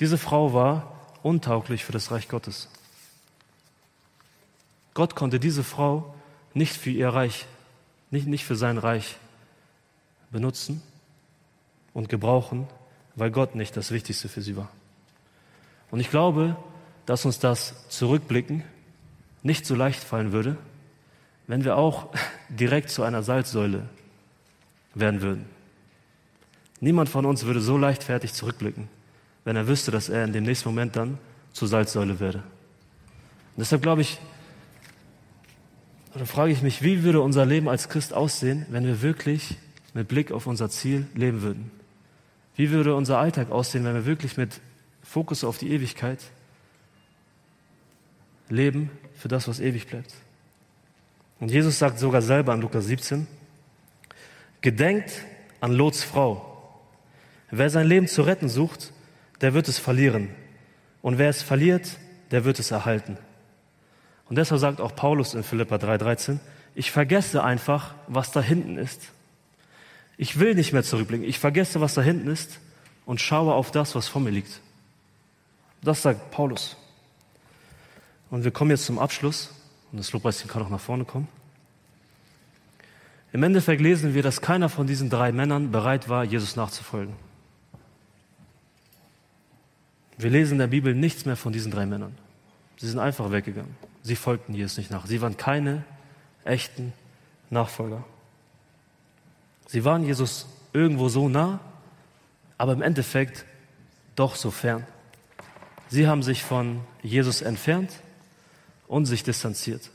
Diese 0.00 0.18
Frau 0.18 0.54
war 0.54 0.94
untauglich 1.22 1.84
für 1.84 1.92
das 1.92 2.10
Reich 2.10 2.28
Gottes. 2.28 2.68
Gott 4.94 5.14
konnte 5.14 5.38
diese 5.38 5.62
Frau 5.62 6.14
nicht 6.54 6.76
für 6.76 6.90
ihr 6.90 7.08
Reich, 7.08 7.46
nicht, 8.10 8.26
nicht 8.26 8.44
für 8.44 8.56
sein 8.56 8.78
Reich 8.78 9.16
benutzen 10.30 10.82
und 11.94 12.08
gebrauchen, 12.08 12.66
weil 13.14 13.30
Gott 13.30 13.54
nicht 13.54 13.76
das 13.76 13.90
Wichtigste 13.90 14.28
für 14.28 14.42
sie 14.42 14.56
war. 14.56 14.70
Und 15.90 16.00
ich 16.00 16.10
glaube, 16.10 16.56
dass 17.06 17.24
uns 17.24 17.38
das 17.38 17.88
Zurückblicken 17.88 18.62
nicht 19.42 19.66
so 19.66 19.74
leicht 19.74 20.02
fallen 20.02 20.32
würde, 20.32 20.56
wenn 21.46 21.64
wir 21.64 21.76
auch 21.76 22.08
direkt 22.48 22.90
zu 22.90 23.02
einer 23.02 23.22
Salzsäule 23.22 23.88
werden 24.94 25.22
würden. 25.22 25.46
Niemand 26.80 27.08
von 27.08 27.26
uns 27.26 27.44
würde 27.44 27.60
so 27.60 27.76
leichtfertig 27.76 28.32
zurückblicken, 28.32 28.88
wenn 29.44 29.56
er 29.56 29.66
wüsste, 29.66 29.90
dass 29.90 30.08
er 30.08 30.24
in 30.24 30.32
dem 30.32 30.44
nächsten 30.44 30.68
Moment 30.68 30.94
dann 30.96 31.18
zur 31.52 31.68
Salzsäule 31.68 32.20
werde. 32.20 32.38
Und 32.38 33.62
deshalb 33.62 33.82
glaube 33.82 34.02
ich, 34.02 34.18
oder 36.14 36.26
frage 36.26 36.52
ich 36.52 36.62
mich, 36.62 36.82
wie 36.82 37.02
würde 37.02 37.20
unser 37.20 37.44
Leben 37.44 37.68
als 37.68 37.88
Christ 37.88 38.14
aussehen, 38.14 38.66
wenn 38.70 38.84
wir 38.84 39.02
wirklich 39.02 39.56
mit 39.94 40.08
Blick 40.08 40.32
auf 40.32 40.46
unser 40.46 40.70
Ziel 40.70 41.06
leben 41.14 41.42
würden? 41.42 41.70
Wie 42.56 42.70
würde 42.70 42.94
unser 42.94 43.18
Alltag 43.18 43.50
aussehen, 43.50 43.84
wenn 43.84 43.94
wir 43.94 44.06
wirklich 44.06 44.36
mit 44.36 44.60
Fokus 45.02 45.44
auf 45.44 45.58
die 45.58 45.70
Ewigkeit 45.70 46.18
leben 48.48 48.90
für 49.14 49.28
das, 49.28 49.48
was 49.48 49.60
ewig 49.60 49.86
bleibt? 49.86 50.12
Und 51.40 51.50
Jesus 51.50 51.78
sagt 51.78 51.98
sogar 51.98 52.22
selber 52.22 52.54
in 52.54 52.60
Lukas 52.60 52.86
17, 52.86 53.26
gedenkt 54.60 55.12
an 55.60 55.72
Lots 55.72 56.02
Frau. 56.02 56.44
Wer 57.50 57.70
sein 57.70 57.86
Leben 57.86 58.08
zu 58.08 58.22
retten 58.22 58.48
sucht, 58.48 58.92
der 59.40 59.54
wird 59.54 59.68
es 59.68 59.78
verlieren. 59.78 60.30
Und 61.00 61.18
wer 61.18 61.28
es 61.28 61.42
verliert, 61.42 61.96
der 62.30 62.44
wird 62.44 62.58
es 62.58 62.70
erhalten. 62.70 63.18
Und 64.28 64.36
deshalb 64.36 64.60
sagt 64.60 64.80
auch 64.80 64.94
Paulus 64.94 65.34
in 65.34 65.42
Philippa 65.42 65.76
3,13, 65.76 66.38
ich 66.74 66.90
vergesse 66.90 67.42
einfach, 67.42 67.94
was 68.06 68.30
da 68.30 68.40
hinten 68.40 68.76
ist 68.76 69.10
ich 70.18 70.40
will 70.40 70.54
nicht 70.54 70.72
mehr 70.72 70.82
zurückblicken. 70.82 71.26
Ich 71.26 71.38
vergesse, 71.38 71.80
was 71.80 71.94
da 71.94 72.02
hinten 72.02 72.28
ist 72.28 72.58
und 73.06 73.20
schaue 73.20 73.54
auf 73.54 73.70
das, 73.70 73.94
was 73.94 74.08
vor 74.08 74.20
mir 74.20 74.30
liegt. 74.30 74.60
Das 75.80 76.02
sagt 76.02 76.32
Paulus. 76.32 76.76
Und 78.28 78.42
wir 78.42 78.50
kommen 78.50 78.72
jetzt 78.72 78.84
zum 78.84 78.98
Abschluss. 78.98 79.54
Und 79.92 79.98
das 79.98 80.12
Lobpreisteam 80.12 80.50
kann 80.50 80.62
auch 80.62 80.68
nach 80.68 80.80
vorne 80.80 81.04
kommen. 81.04 81.28
Im 83.32 83.42
Endeffekt 83.44 83.80
lesen 83.80 84.12
wir, 84.12 84.22
dass 84.22 84.40
keiner 84.40 84.68
von 84.68 84.88
diesen 84.88 85.08
drei 85.08 85.30
Männern 85.30 85.70
bereit 85.70 86.08
war, 86.08 86.24
Jesus 86.24 86.56
nachzufolgen. 86.56 87.14
Wir 90.18 90.30
lesen 90.30 90.54
in 90.54 90.58
der 90.58 90.66
Bibel 90.66 90.94
nichts 90.94 91.24
mehr 91.26 91.36
von 91.36 91.52
diesen 91.52 91.70
drei 91.70 91.86
Männern. 91.86 92.18
Sie 92.76 92.88
sind 92.88 92.98
einfach 92.98 93.30
weggegangen. 93.30 93.76
Sie 94.08 94.16
folgten 94.16 94.54
Jesus 94.54 94.78
nicht 94.78 94.90
nach. 94.90 95.04
Sie 95.04 95.20
waren 95.20 95.36
keine 95.36 95.84
echten 96.42 96.94
Nachfolger. 97.50 98.02
Sie 99.66 99.84
waren 99.84 100.02
Jesus 100.02 100.46
irgendwo 100.72 101.10
so 101.10 101.28
nah, 101.28 101.60
aber 102.56 102.72
im 102.72 102.80
Endeffekt 102.80 103.44
doch 104.16 104.34
so 104.34 104.50
fern. 104.50 104.86
Sie 105.90 106.08
haben 106.08 106.22
sich 106.22 106.42
von 106.42 106.80
Jesus 107.02 107.42
entfernt 107.42 107.92
und 108.86 109.04
sich 109.04 109.24
distanziert. 109.24 109.90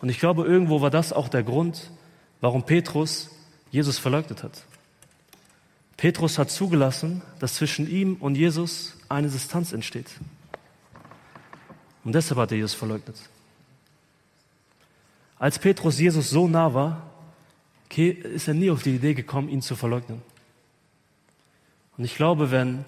Und 0.00 0.08
ich 0.08 0.18
glaube, 0.18 0.44
irgendwo 0.44 0.80
war 0.80 0.90
das 0.90 1.12
auch 1.12 1.28
der 1.28 1.44
Grund, 1.44 1.92
warum 2.40 2.66
Petrus 2.66 3.30
Jesus 3.70 4.00
verleugnet 4.00 4.42
hat. 4.42 4.64
Petrus 5.96 6.40
hat 6.40 6.50
zugelassen, 6.50 7.22
dass 7.38 7.54
zwischen 7.54 7.88
ihm 7.88 8.16
und 8.16 8.34
Jesus 8.34 8.96
eine 9.08 9.28
Distanz 9.28 9.72
entsteht. 9.72 10.08
Und 12.04 12.14
deshalb 12.14 12.38
hat 12.38 12.52
er 12.52 12.58
Jesus 12.58 12.74
verleugnet. 12.74 13.16
Als 15.38 15.58
Petrus 15.58 15.98
Jesus 15.98 16.30
so 16.30 16.48
nah 16.48 16.72
war, 16.74 17.02
ist 17.96 18.48
er 18.48 18.54
nie 18.54 18.70
auf 18.70 18.82
die 18.82 18.94
Idee 18.94 19.14
gekommen, 19.14 19.48
ihn 19.48 19.62
zu 19.62 19.74
verleugnen. 19.74 20.22
Und 21.96 22.04
ich 22.04 22.14
glaube, 22.14 22.50
wenn 22.50 22.84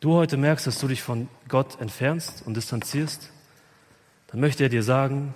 du 0.00 0.14
heute 0.14 0.36
merkst, 0.36 0.66
dass 0.66 0.78
du 0.78 0.88
dich 0.88 1.02
von 1.02 1.28
Gott 1.48 1.80
entfernst 1.80 2.42
und 2.46 2.56
distanzierst, 2.56 3.30
dann 4.28 4.40
möchte 4.40 4.64
er 4.64 4.68
dir 4.68 4.82
sagen, 4.82 5.34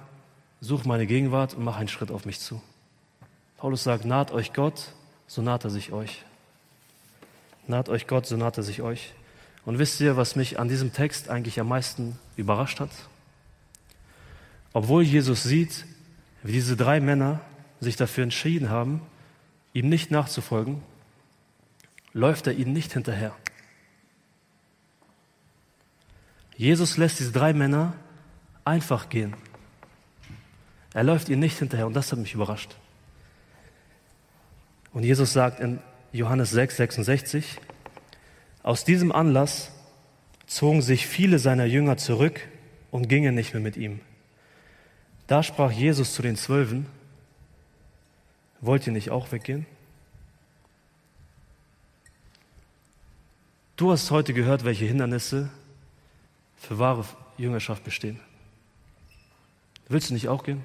such 0.60 0.84
meine 0.84 1.06
Gegenwart 1.06 1.54
und 1.54 1.64
mach 1.64 1.76
einen 1.76 1.88
Schritt 1.88 2.10
auf 2.10 2.26
mich 2.26 2.40
zu. 2.40 2.60
Paulus 3.56 3.84
sagt, 3.84 4.04
naht 4.04 4.32
euch 4.32 4.52
Gott, 4.52 4.92
so 5.26 5.42
naht 5.42 5.64
er 5.64 5.70
sich 5.70 5.92
euch. 5.92 6.24
Naht 7.66 7.88
euch 7.88 8.06
Gott, 8.06 8.26
so 8.26 8.36
naht 8.36 8.56
er 8.56 8.62
sich 8.62 8.82
euch. 8.82 9.14
Und 9.70 9.78
wisst 9.78 10.00
ihr, 10.00 10.16
was 10.16 10.34
mich 10.34 10.58
an 10.58 10.66
diesem 10.68 10.92
Text 10.92 11.28
eigentlich 11.28 11.60
am 11.60 11.68
meisten 11.68 12.18
überrascht 12.34 12.80
hat? 12.80 12.90
Obwohl 14.72 15.04
Jesus 15.04 15.44
sieht, 15.44 15.86
wie 16.42 16.50
diese 16.50 16.76
drei 16.76 16.98
Männer 16.98 17.40
sich 17.78 17.94
dafür 17.94 18.24
entschieden 18.24 18.68
haben, 18.68 19.00
ihm 19.72 19.88
nicht 19.88 20.10
nachzufolgen, 20.10 20.82
läuft 22.12 22.48
er 22.48 22.54
ihnen 22.54 22.72
nicht 22.72 22.94
hinterher. 22.94 23.32
Jesus 26.56 26.96
lässt 26.96 27.20
diese 27.20 27.30
drei 27.30 27.52
Männer 27.52 27.94
einfach 28.64 29.08
gehen. 29.08 29.36
Er 30.94 31.04
läuft 31.04 31.28
ihnen 31.28 31.38
nicht 31.38 31.60
hinterher 31.60 31.86
und 31.86 31.94
das 31.94 32.10
hat 32.10 32.18
mich 32.18 32.34
überrascht. 32.34 32.74
Und 34.92 35.04
Jesus 35.04 35.32
sagt 35.32 35.60
in 35.60 35.78
Johannes 36.10 36.50
6, 36.50 36.76
66, 36.76 37.60
aus 38.62 38.84
diesem 38.84 39.12
Anlass 39.12 39.70
zogen 40.46 40.82
sich 40.82 41.06
viele 41.06 41.38
seiner 41.38 41.64
Jünger 41.64 41.96
zurück 41.96 42.40
und 42.90 43.08
gingen 43.08 43.34
nicht 43.34 43.54
mehr 43.54 43.62
mit 43.62 43.76
ihm. 43.76 44.00
Da 45.26 45.42
sprach 45.42 45.70
Jesus 45.70 46.14
zu 46.14 46.22
den 46.22 46.36
Zwölfen, 46.36 46.86
Wollt 48.60 48.86
ihr 48.86 48.92
nicht 48.92 49.10
auch 49.10 49.32
weggehen? 49.32 49.64
Du 53.76 53.90
hast 53.90 54.10
heute 54.10 54.34
gehört, 54.34 54.64
welche 54.64 54.84
Hindernisse 54.84 55.48
für 56.58 56.78
wahre 56.78 57.06
Jüngerschaft 57.38 57.84
bestehen. 57.84 58.20
Willst 59.88 60.10
du 60.10 60.14
nicht 60.14 60.28
auch 60.28 60.44
gehen? 60.44 60.62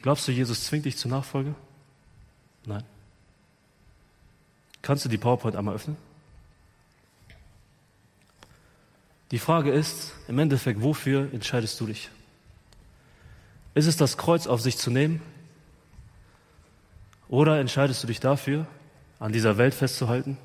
Glaubst 0.00 0.26
du, 0.26 0.32
Jesus 0.32 0.64
zwingt 0.64 0.86
dich 0.86 0.96
zur 0.96 1.10
Nachfolge? 1.10 1.54
Nein. 2.64 2.82
Kannst 4.82 5.04
du 5.04 5.08
die 5.08 5.18
PowerPoint 5.18 5.56
einmal 5.56 5.74
öffnen? 5.74 5.96
Die 9.30 9.38
Frage 9.38 9.70
ist 9.72 10.12
im 10.28 10.38
Endeffekt, 10.38 10.82
wofür 10.82 11.32
entscheidest 11.32 11.80
du 11.80 11.86
dich? 11.86 12.10
Ist 13.74 13.86
es 13.86 13.96
das 13.96 14.18
Kreuz 14.18 14.46
auf 14.46 14.60
sich 14.60 14.76
zu 14.76 14.90
nehmen 14.90 15.22
oder 17.28 17.58
entscheidest 17.58 18.02
du 18.02 18.06
dich 18.06 18.20
dafür, 18.20 18.66
an 19.18 19.32
dieser 19.32 19.56
Welt 19.56 19.72
festzuhalten 19.72 20.36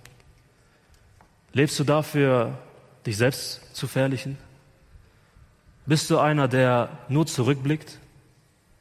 Lebst 1.57 1.79
du 1.79 1.83
dafür, 1.83 2.57
dich 3.05 3.17
selbst 3.17 3.75
zu 3.75 3.87
verherrlichen? 3.87 4.37
Bist 5.87 6.07
du 6.09 6.19
einer, 6.19 6.47
der 6.47 6.89
nur 7.07 7.25
zurückblickt, 7.25 7.97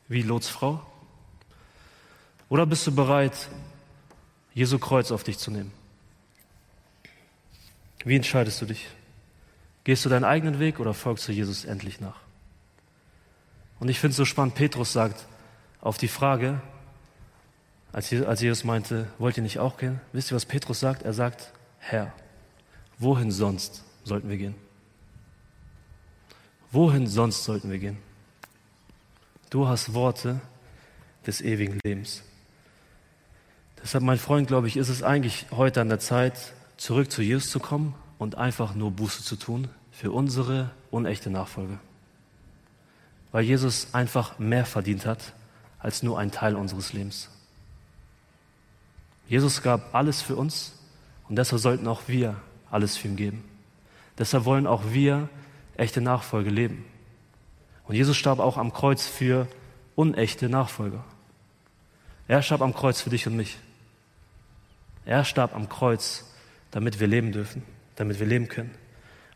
wie 0.08 0.20
Lots 0.20 0.48
Frau? 0.48 0.84
Oder 2.50 2.66
bist 2.66 2.86
du 2.86 2.94
bereit, 2.94 3.48
Jesu 4.56 4.78
Kreuz 4.78 5.10
auf 5.10 5.22
dich 5.22 5.36
zu 5.36 5.50
nehmen? 5.50 5.70
Wie 8.06 8.16
entscheidest 8.16 8.62
du 8.62 8.64
dich? 8.64 8.86
Gehst 9.84 10.06
du 10.06 10.08
deinen 10.08 10.24
eigenen 10.24 10.58
Weg 10.58 10.80
oder 10.80 10.94
folgst 10.94 11.28
du 11.28 11.32
Jesus 11.32 11.66
endlich 11.66 12.00
nach? 12.00 12.16
Und 13.80 13.90
ich 13.90 14.00
finde 14.00 14.12
es 14.12 14.16
so 14.16 14.24
spannend, 14.24 14.54
Petrus 14.54 14.94
sagt 14.94 15.26
auf 15.82 15.98
die 15.98 16.08
Frage, 16.08 16.62
als 17.92 18.10
Jesus 18.10 18.64
meinte, 18.64 19.08
wollt 19.18 19.36
ihr 19.36 19.42
nicht 19.42 19.58
auch 19.58 19.76
gehen? 19.76 20.00
Wisst 20.14 20.32
ihr, 20.32 20.36
was 20.36 20.46
Petrus 20.46 20.80
sagt? 20.80 21.02
Er 21.02 21.12
sagt, 21.12 21.52
Herr, 21.78 22.14
wohin 22.98 23.30
sonst 23.30 23.84
sollten 24.04 24.30
wir 24.30 24.38
gehen? 24.38 24.54
Wohin 26.72 27.06
sonst 27.06 27.44
sollten 27.44 27.70
wir 27.70 27.78
gehen? 27.78 27.98
Du 29.50 29.68
hast 29.68 29.92
Worte 29.92 30.40
des 31.26 31.42
ewigen 31.42 31.78
Lebens. 31.84 32.22
Deshalb, 33.82 34.04
mein 34.04 34.18
Freund, 34.18 34.48
glaube 34.48 34.68
ich, 34.68 34.76
ist 34.76 34.88
es 34.88 35.02
eigentlich 35.02 35.46
heute 35.50 35.80
an 35.80 35.88
der 35.88 36.00
Zeit, 36.00 36.52
zurück 36.76 37.10
zu 37.10 37.22
Jesus 37.22 37.50
zu 37.50 37.60
kommen 37.60 37.94
und 38.18 38.36
einfach 38.36 38.74
nur 38.74 38.90
Buße 38.90 39.22
zu 39.22 39.36
tun 39.36 39.68
für 39.92 40.12
unsere 40.12 40.70
unechte 40.90 41.30
Nachfolge. 41.30 41.78
Weil 43.32 43.44
Jesus 43.44 43.88
einfach 43.92 44.38
mehr 44.38 44.66
verdient 44.66 45.06
hat 45.06 45.32
als 45.78 46.02
nur 46.02 46.18
ein 46.18 46.30
Teil 46.30 46.56
unseres 46.56 46.92
Lebens. 46.92 47.28
Jesus 49.28 49.62
gab 49.62 49.94
alles 49.94 50.22
für 50.22 50.36
uns 50.36 50.72
und 51.28 51.36
deshalb 51.36 51.60
sollten 51.60 51.88
auch 51.88 52.02
wir 52.06 52.36
alles 52.70 52.96
für 52.96 53.08
ihn 53.08 53.16
geben. 53.16 53.44
Deshalb 54.18 54.44
wollen 54.44 54.66
auch 54.66 54.84
wir 54.90 55.28
echte 55.76 56.00
Nachfolge 56.00 56.50
leben. 56.50 56.84
Und 57.86 57.94
Jesus 57.94 58.16
starb 58.16 58.38
auch 58.38 58.56
am 58.56 58.72
Kreuz 58.72 59.06
für 59.06 59.46
unechte 59.94 60.48
Nachfolger. 60.48 61.04
Er 62.28 62.42
starb 62.42 62.62
am 62.62 62.74
Kreuz 62.74 63.00
für 63.00 63.10
dich 63.10 63.26
und 63.26 63.36
mich. 63.36 63.58
Er 65.06 65.24
starb 65.24 65.54
am 65.54 65.68
Kreuz, 65.68 66.24
damit 66.70 67.00
wir 67.00 67.06
leben 67.06 67.32
dürfen, 67.32 67.62
damit 67.94 68.20
wir 68.20 68.26
leben 68.26 68.48
können. 68.48 68.72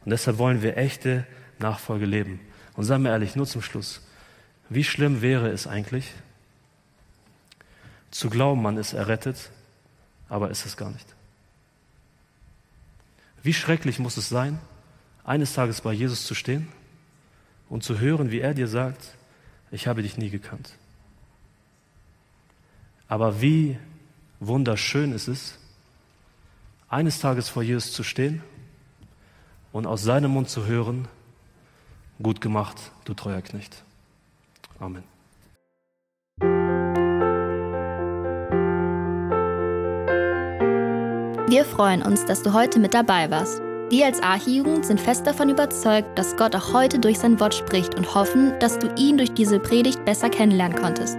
Und 0.04 0.10
deshalb 0.10 0.38
wollen 0.38 0.62
wir 0.62 0.76
echte 0.76 1.26
Nachfolge 1.58 2.06
leben. 2.06 2.40
Und 2.74 2.84
sagen 2.84 3.04
wir 3.04 3.12
ehrlich, 3.12 3.36
nur 3.36 3.46
zum 3.46 3.62
Schluss, 3.62 4.02
wie 4.68 4.84
schlimm 4.84 5.22
wäre 5.22 5.48
es 5.48 5.66
eigentlich, 5.66 6.12
zu 8.10 8.28
glauben, 8.28 8.62
man 8.62 8.76
ist 8.76 8.92
errettet, 8.92 9.50
aber 10.28 10.50
ist 10.50 10.66
es 10.66 10.76
gar 10.76 10.90
nicht. 10.90 11.06
Wie 13.42 13.54
schrecklich 13.54 13.98
muss 13.98 14.16
es 14.16 14.28
sein, 14.28 14.58
eines 15.24 15.54
Tages 15.54 15.80
bei 15.80 15.92
Jesus 15.92 16.26
zu 16.26 16.34
stehen 16.34 16.68
und 17.68 17.84
zu 17.84 18.00
hören, 18.00 18.30
wie 18.30 18.40
er 18.40 18.54
dir 18.54 18.66
sagt, 18.66 19.16
ich 19.70 19.86
habe 19.86 20.02
dich 20.02 20.18
nie 20.18 20.30
gekannt. 20.30 20.74
Aber 23.06 23.40
wie 23.40 23.78
wunderschön 24.40 25.12
ist 25.12 25.28
es, 25.28 25.59
eines 26.90 27.20
Tages 27.20 27.48
vor 27.48 27.62
Jesus 27.62 27.92
zu 27.92 28.02
stehen 28.02 28.42
und 29.72 29.86
aus 29.86 30.02
seinem 30.02 30.32
Mund 30.32 30.50
zu 30.50 30.66
hören, 30.66 31.08
gut 32.22 32.40
gemacht, 32.40 32.76
du 33.04 33.14
treuer 33.14 33.40
Knecht. 33.40 33.84
Amen. 34.78 35.04
Wir 41.48 41.64
freuen 41.64 42.02
uns, 42.02 42.24
dass 42.26 42.42
du 42.42 42.52
heute 42.52 42.78
mit 42.78 42.94
dabei 42.94 43.30
warst. 43.30 43.60
Wir 43.90 44.06
als 44.06 44.22
Archijugend 44.22 44.86
sind 44.86 45.00
fest 45.00 45.26
davon 45.26 45.48
überzeugt, 45.48 46.16
dass 46.16 46.36
Gott 46.36 46.54
auch 46.54 46.72
heute 46.72 47.00
durch 47.00 47.18
sein 47.18 47.40
Wort 47.40 47.54
spricht 47.54 47.96
und 47.96 48.14
hoffen, 48.14 48.56
dass 48.60 48.78
du 48.78 48.92
ihn 48.96 49.16
durch 49.16 49.32
diese 49.32 49.58
Predigt 49.58 50.04
besser 50.04 50.30
kennenlernen 50.30 50.78
konntest. 50.78 51.18